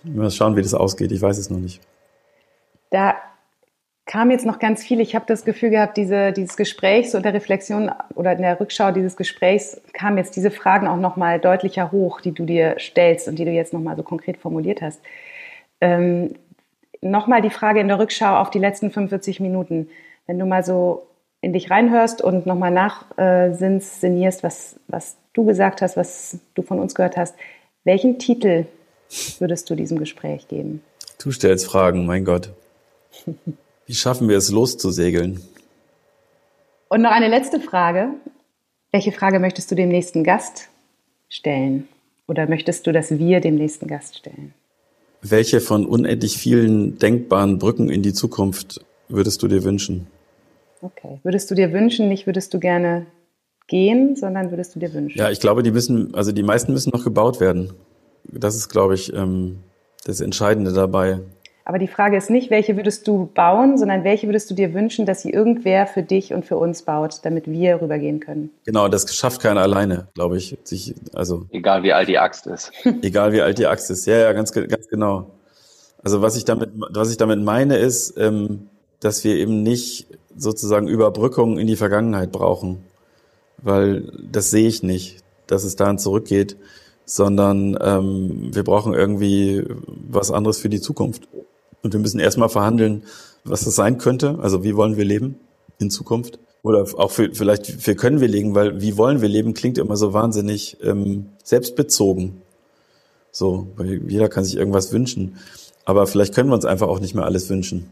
Mal 0.05 0.31
schauen, 0.31 0.57
wie 0.57 0.63
das 0.63 0.75
ausgeht. 0.75 1.13
Ich 1.13 1.21
weiß 1.21 1.39
es 1.39 1.51
noch 1.51 1.59
nicht. 1.59 1.81
Da 2.91 3.17
kam 4.07 4.31
jetzt 4.31 4.47
noch 4.47 4.59
ganz 4.59 4.83
viel. 4.83 5.01
Ich 5.01 5.15
habe 5.15 5.27
das 5.29 5.45
Gefühl 5.45 5.71
gehabt, 5.71 5.97
diese, 5.97 6.33
dieses 6.33 6.57
Gesprächs 6.57 7.15
und 7.15 7.25
der 7.25 7.35
Reflexion 7.35 7.93
oder 8.15 8.33
in 8.33 8.43
der 8.43 8.59
Rückschau 8.59 8.91
dieses 8.91 9.17
Gesprächs 9.17 9.81
kamen 9.93 10.17
jetzt 10.17 10.35
diese 10.35 10.51
Fragen 10.51 10.89
auch 10.89 10.97
noch 10.97 11.17
mal 11.17 11.39
deutlicher 11.39 11.93
hoch, 11.93 12.21
die 12.21 12.33
du 12.33 12.47
dir 12.47 12.77
stellst 12.79 13.29
und 13.29 13.39
die 13.39 13.45
du 13.45 13.51
jetzt 13.51 13.75
noch 13.75 13.81
mal 13.81 13.97
so 13.97 14.03
konkret 14.03 14.39
formuliert 14.39 14.81
hast. 14.81 15.01
Ähm, 15.81 16.35
nochmal 17.03 17.43
die 17.43 17.51
Frage 17.51 17.81
in 17.81 17.89
der 17.89 17.99
Rückschau 17.99 18.39
auf 18.39 18.51
die 18.51 18.59
letzten 18.59 18.91
45 18.91 19.41
Minuten. 19.41 19.89
Wenn 20.27 20.39
du 20.39 20.47
mal 20.47 20.65
so 20.65 21.07
in 21.43 21.53
dich 21.53 21.71
reinhörst 21.71 22.23
und 22.23 22.47
nochmal 22.47 22.71
nachsinnierst, 22.71 24.43
was, 24.43 24.81
was 24.89 25.17
du 25.35 25.45
gesagt 25.45 25.83
hast, 25.83 25.97
was 25.97 26.39
du 26.55 26.63
von 26.63 26.81
uns 26.81 26.95
gehört 26.95 27.17
hast, 27.17 27.37
welchen 27.85 28.19
Titel 28.19 28.65
würdest 29.39 29.69
du 29.71 29.75
diesem 29.75 29.99
Gespräch 29.99 30.49
geben? 30.49 30.83
Du 31.23 31.31
stellst 31.33 31.67
Fragen, 31.67 32.07
mein 32.07 32.25
Gott. 32.25 32.51
Wie 33.87 33.95
schaffen 33.95 34.29
wir 34.29 34.37
es, 34.37 34.51
loszusegeln? 34.51 35.41
Und 36.89 37.03
noch 37.03 37.11
eine 37.11 37.29
letzte 37.29 37.61
Frage. 37.61 38.11
Welche 38.93 39.13
Frage 39.13 39.39
möchtest 39.39 39.71
du 39.71 39.75
dem 39.75 39.89
nächsten 39.89 40.25
Gast 40.25 40.69
stellen? 41.29 41.89
Oder 42.27 42.49
möchtest 42.49 42.87
du, 42.87 42.93
dass 42.93 43.19
wir 43.19 43.41
dem 43.41 43.57
nächsten 43.57 43.87
Gast 43.87 44.19
stellen? 44.19 44.55
Welche 45.21 45.61
von 45.61 45.87
unendlich 45.87 46.39
vielen 46.39 46.99
denkbaren 46.99 47.59
Brücken 47.59 47.91
in 47.91 48.03
die 48.03 48.13
Zukunft 48.13 48.85
würdest 49.09 49.43
du 49.43 49.49
dir 49.49 49.65
wünschen? 49.65 50.07
Okay. 50.81 51.19
Würdest 51.23 51.51
du 51.51 51.55
dir 51.55 51.73
wünschen, 51.73 52.09
nicht 52.09 52.27
würdest 52.27 52.55
du 52.55 52.61
gerne 52.61 53.07
gehen, 53.67 54.17
sondern 54.17 54.51
würdest 54.51 54.75
du 54.75 54.79
dir 54.79 54.93
wünschen? 54.95 55.19
Ja, 55.19 55.31
ich 55.31 55.41
glaube, 55.41 55.63
die 55.63 55.73
müssen, 55.73 56.15
also 56.15 56.33
die 56.33 56.43
meisten 56.43 56.73
müssen 56.73 56.91
noch 56.91 57.05
gebaut 57.05 57.41
werden. 57.41 57.73
Das 58.25 58.57
ist, 58.57 58.69
glaube 58.69 58.95
ich, 58.95 59.13
ähm, 59.13 59.59
das 60.05 60.21
Entscheidende 60.21 60.73
dabei. 60.73 61.21
Aber 61.69 61.79
die 61.79 61.87
Frage 61.87 62.17
ist 62.17 62.31
nicht, 62.31 62.49
welche 62.49 62.77
würdest 62.77 63.07
du 63.07 63.27
bauen, 63.35 63.77
sondern 63.77 64.03
welche 64.03 64.27
würdest 64.27 64.51
du 64.51 64.55
dir 64.55 64.73
wünschen, 64.73 65.05
dass 65.05 65.21
sie 65.21 65.31
irgendwer 65.31 65.87
für 65.87 66.03
dich 66.03 66.33
und 66.33 66.47
für 66.47 66.57
uns 66.57 66.81
baut, 66.81 67.21
damit 67.25 67.47
wir 67.47 67.83
rübergehen 67.83 68.21
können. 68.21 68.51
Genau, 68.65 68.89
das 68.89 69.15
schafft 69.15 69.43
keiner 69.43 69.61
alleine, 69.61 70.09
glaube 70.15 70.39
ich. 70.39 70.57
Sich, 70.65 70.95
also 71.13 71.45
egal 71.51 71.83
wie 71.83 71.93
alt 71.93 72.09
die 72.09 72.19
Axt 72.19 72.47
ist. 72.47 72.73
egal 73.03 73.33
wie 73.33 73.43
alt 73.43 73.59
die 73.59 73.67
Axt 73.67 73.91
ist. 73.91 74.07
Ja, 74.07 74.17
ja, 74.17 74.33
ganz, 74.33 74.51
ganz 74.53 74.89
genau. 74.89 75.31
Also 76.03 76.23
was 76.23 76.37
ich 76.37 76.47
damit, 76.47 76.71
was 76.75 77.11
ich 77.11 77.19
damit 77.19 77.43
meine, 77.43 77.77
ist, 77.77 78.17
ähm, 78.17 78.71
dass 79.01 79.23
wir 79.25 79.35
eben 79.35 79.63
nicht 79.63 80.07
sozusagen 80.35 80.89
Überbrückungen 80.89 81.59
in 81.59 81.67
die 81.67 81.77
Vergangenheit 81.77 82.33
brauchen, 82.33 82.83
weil 83.59 84.11
das 84.33 84.51
sehe 84.51 84.69
ich 84.69 84.83
nicht, 84.83 85.23
dass 85.47 85.65
es 85.65 85.77
dahin 85.77 85.99
zurückgeht, 85.99 86.57
sondern 87.09 87.77
ähm, 87.81 88.55
wir 88.55 88.63
brauchen 88.63 88.93
irgendwie 88.93 89.65
was 89.87 90.31
anderes 90.31 90.59
für 90.59 90.69
die 90.69 90.81
Zukunft. 90.81 91.27
Und 91.83 91.95
wir 91.95 92.01
müssen 92.01 92.21
erstmal 92.21 92.51
verhandeln, 92.51 93.05
was 93.45 93.65
das 93.65 93.77
sein 93.77 93.97
könnte. 93.97 94.39
Also 94.43 94.63
wie 94.63 94.77
wollen 94.77 94.97
wir 94.99 95.07
leben 95.07 95.37
in 95.79 95.91
Zukunft? 95.91 96.39
Oder 96.63 96.87
auch 96.99 97.11
für, 97.11 97.31
vielleicht, 97.33 97.67
für 97.67 97.95
können 97.95 98.21
wir 98.21 98.29
leben, 98.29 98.55
weil 98.55 98.83
wie 98.83 98.99
wollen 98.99 99.23
wir 99.23 99.29
leben 99.29 99.55
klingt 99.55 99.79
immer 99.79 99.97
so 99.97 100.13
wahnsinnig 100.13 100.77
ähm, 100.83 101.31
selbstbezogen. 101.43 102.43
So, 103.31 103.69
weil 103.77 104.03
jeder 104.11 104.29
kann 104.29 104.45
sich 104.45 104.57
irgendwas 104.57 104.93
wünschen. 104.93 105.37
Aber 105.87 106.07
vielleicht 106.07 106.35
können 106.35 106.51
wir 106.51 106.55
uns 106.55 106.67
einfach 106.67 106.89
auch 106.89 107.01
nicht 107.01 107.15
mehr 107.15 107.25
alles 107.25 107.49
wünschen. 107.49 107.89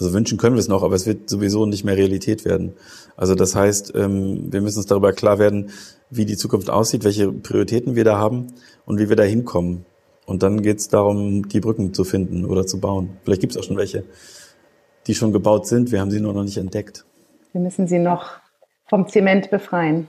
Also 0.00 0.14
wünschen 0.14 0.38
können 0.38 0.56
wir 0.56 0.60
es 0.60 0.68
noch, 0.68 0.82
aber 0.82 0.94
es 0.94 1.06
wird 1.06 1.28
sowieso 1.28 1.66
nicht 1.66 1.84
mehr 1.84 1.96
Realität 1.96 2.46
werden. 2.46 2.72
Also 3.18 3.34
das 3.34 3.54
heißt, 3.54 3.94
ähm, 3.94 4.50
wir 4.50 4.62
müssen 4.62 4.78
uns 4.78 4.86
darüber 4.86 5.12
klar 5.12 5.38
werden, 5.38 5.70
wie 6.08 6.24
die 6.24 6.38
Zukunft 6.38 6.70
aussieht, 6.70 7.04
welche 7.04 7.30
Prioritäten 7.30 7.96
wir 7.96 8.04
da 8.04 8.16
haben 8.16 8.46
und 8.86 8.98
wie 8.98 9.10
wir 9.10 9.16
da 9.16 9.24
hinkommen. 9.24 9.84
Und 10.24 10.42
dann 10.42 10.62
geht 10.62 10.78
es 10.78 10.88
darum, 10.88 11.48
die 11.48 11.60
Brücken 11.60 11.92
zu 11.92 12.04
finden 12.04 12.46
oder 12.46 12.66
zu 12.66 12.80
bauen. 12.80 13.18
Vielleicht 13.24 13.42
gibt 13.42 13.52
es 13.52 13.58
auch 13.58 13.64
schon 13.64 13.76
welche, 13.76 14.04
die 15.06 15.14
schon 15.14 15.32
gebaut 15.34 15.66
sind. 15.66 15.92
Wir 15.92 16.00
haben 16.00 16.10
sie 16.10 16.20
nur 16.20 16.32
noch 16.32 16.44
nicht 16.44 16.56
entdeckt. 16.56 17.04
Wir 17.52 17.60
müssen 17.60 17.86
sie 17.86 17.98
noch 17.98 18.40
vom 18.88 19.06
Zement 19.06 19.50
befreien. 19.50 20.08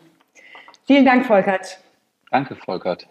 Vielen 0.87 1.03
Dank, 1.03 1.25
Volkert. 1.25 1.79
Danke, 2.31 2.55
Volkert. 2.55 3.07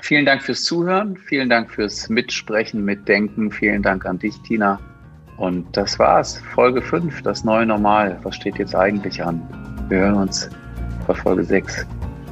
Vielen 0.00 0.26
Dank 0.26 0.42
fürs 0.42 0.64
Zuhören, 0.64 1.16
vielen 1.16 1.48
Dank 1.48 1.70
fürs 1.70 2.08
Mitsprechen, 2.08 2.84
Mitdenken, 2.84 3.52
vielen 3.52 3.82
Dank 3.82 4.04
an 4.04 4.18
dich, 4.18 4.40
Tina. 4.42 4.80
Und 5.38 5.76
das 5.76 5.98
war's. 5.98 6.42
Folge 6.54 6.82
5, 6.82 7.22
das 7.22 7.44
neue 7.44 7.64
Normal. 7.64 8.18
Was 8.24 8.34
steht 8.36 8.58
jetzt 8.58 8.74
eigentlich 8.74 9.22
an? 9.24 9.40
Wir 9.88 9.98
hören 9.98 10.16
uns 10.16 10.50
bei 11.06 11.14
Folge 11.14 11.44
6. 11.44 11.86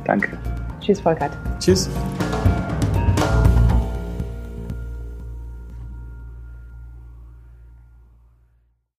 Danke. 0.05 0.37
Tschüss, 0.81 1.01
Volkert. 1.01 1.33
Tschüss. 1.61 1.89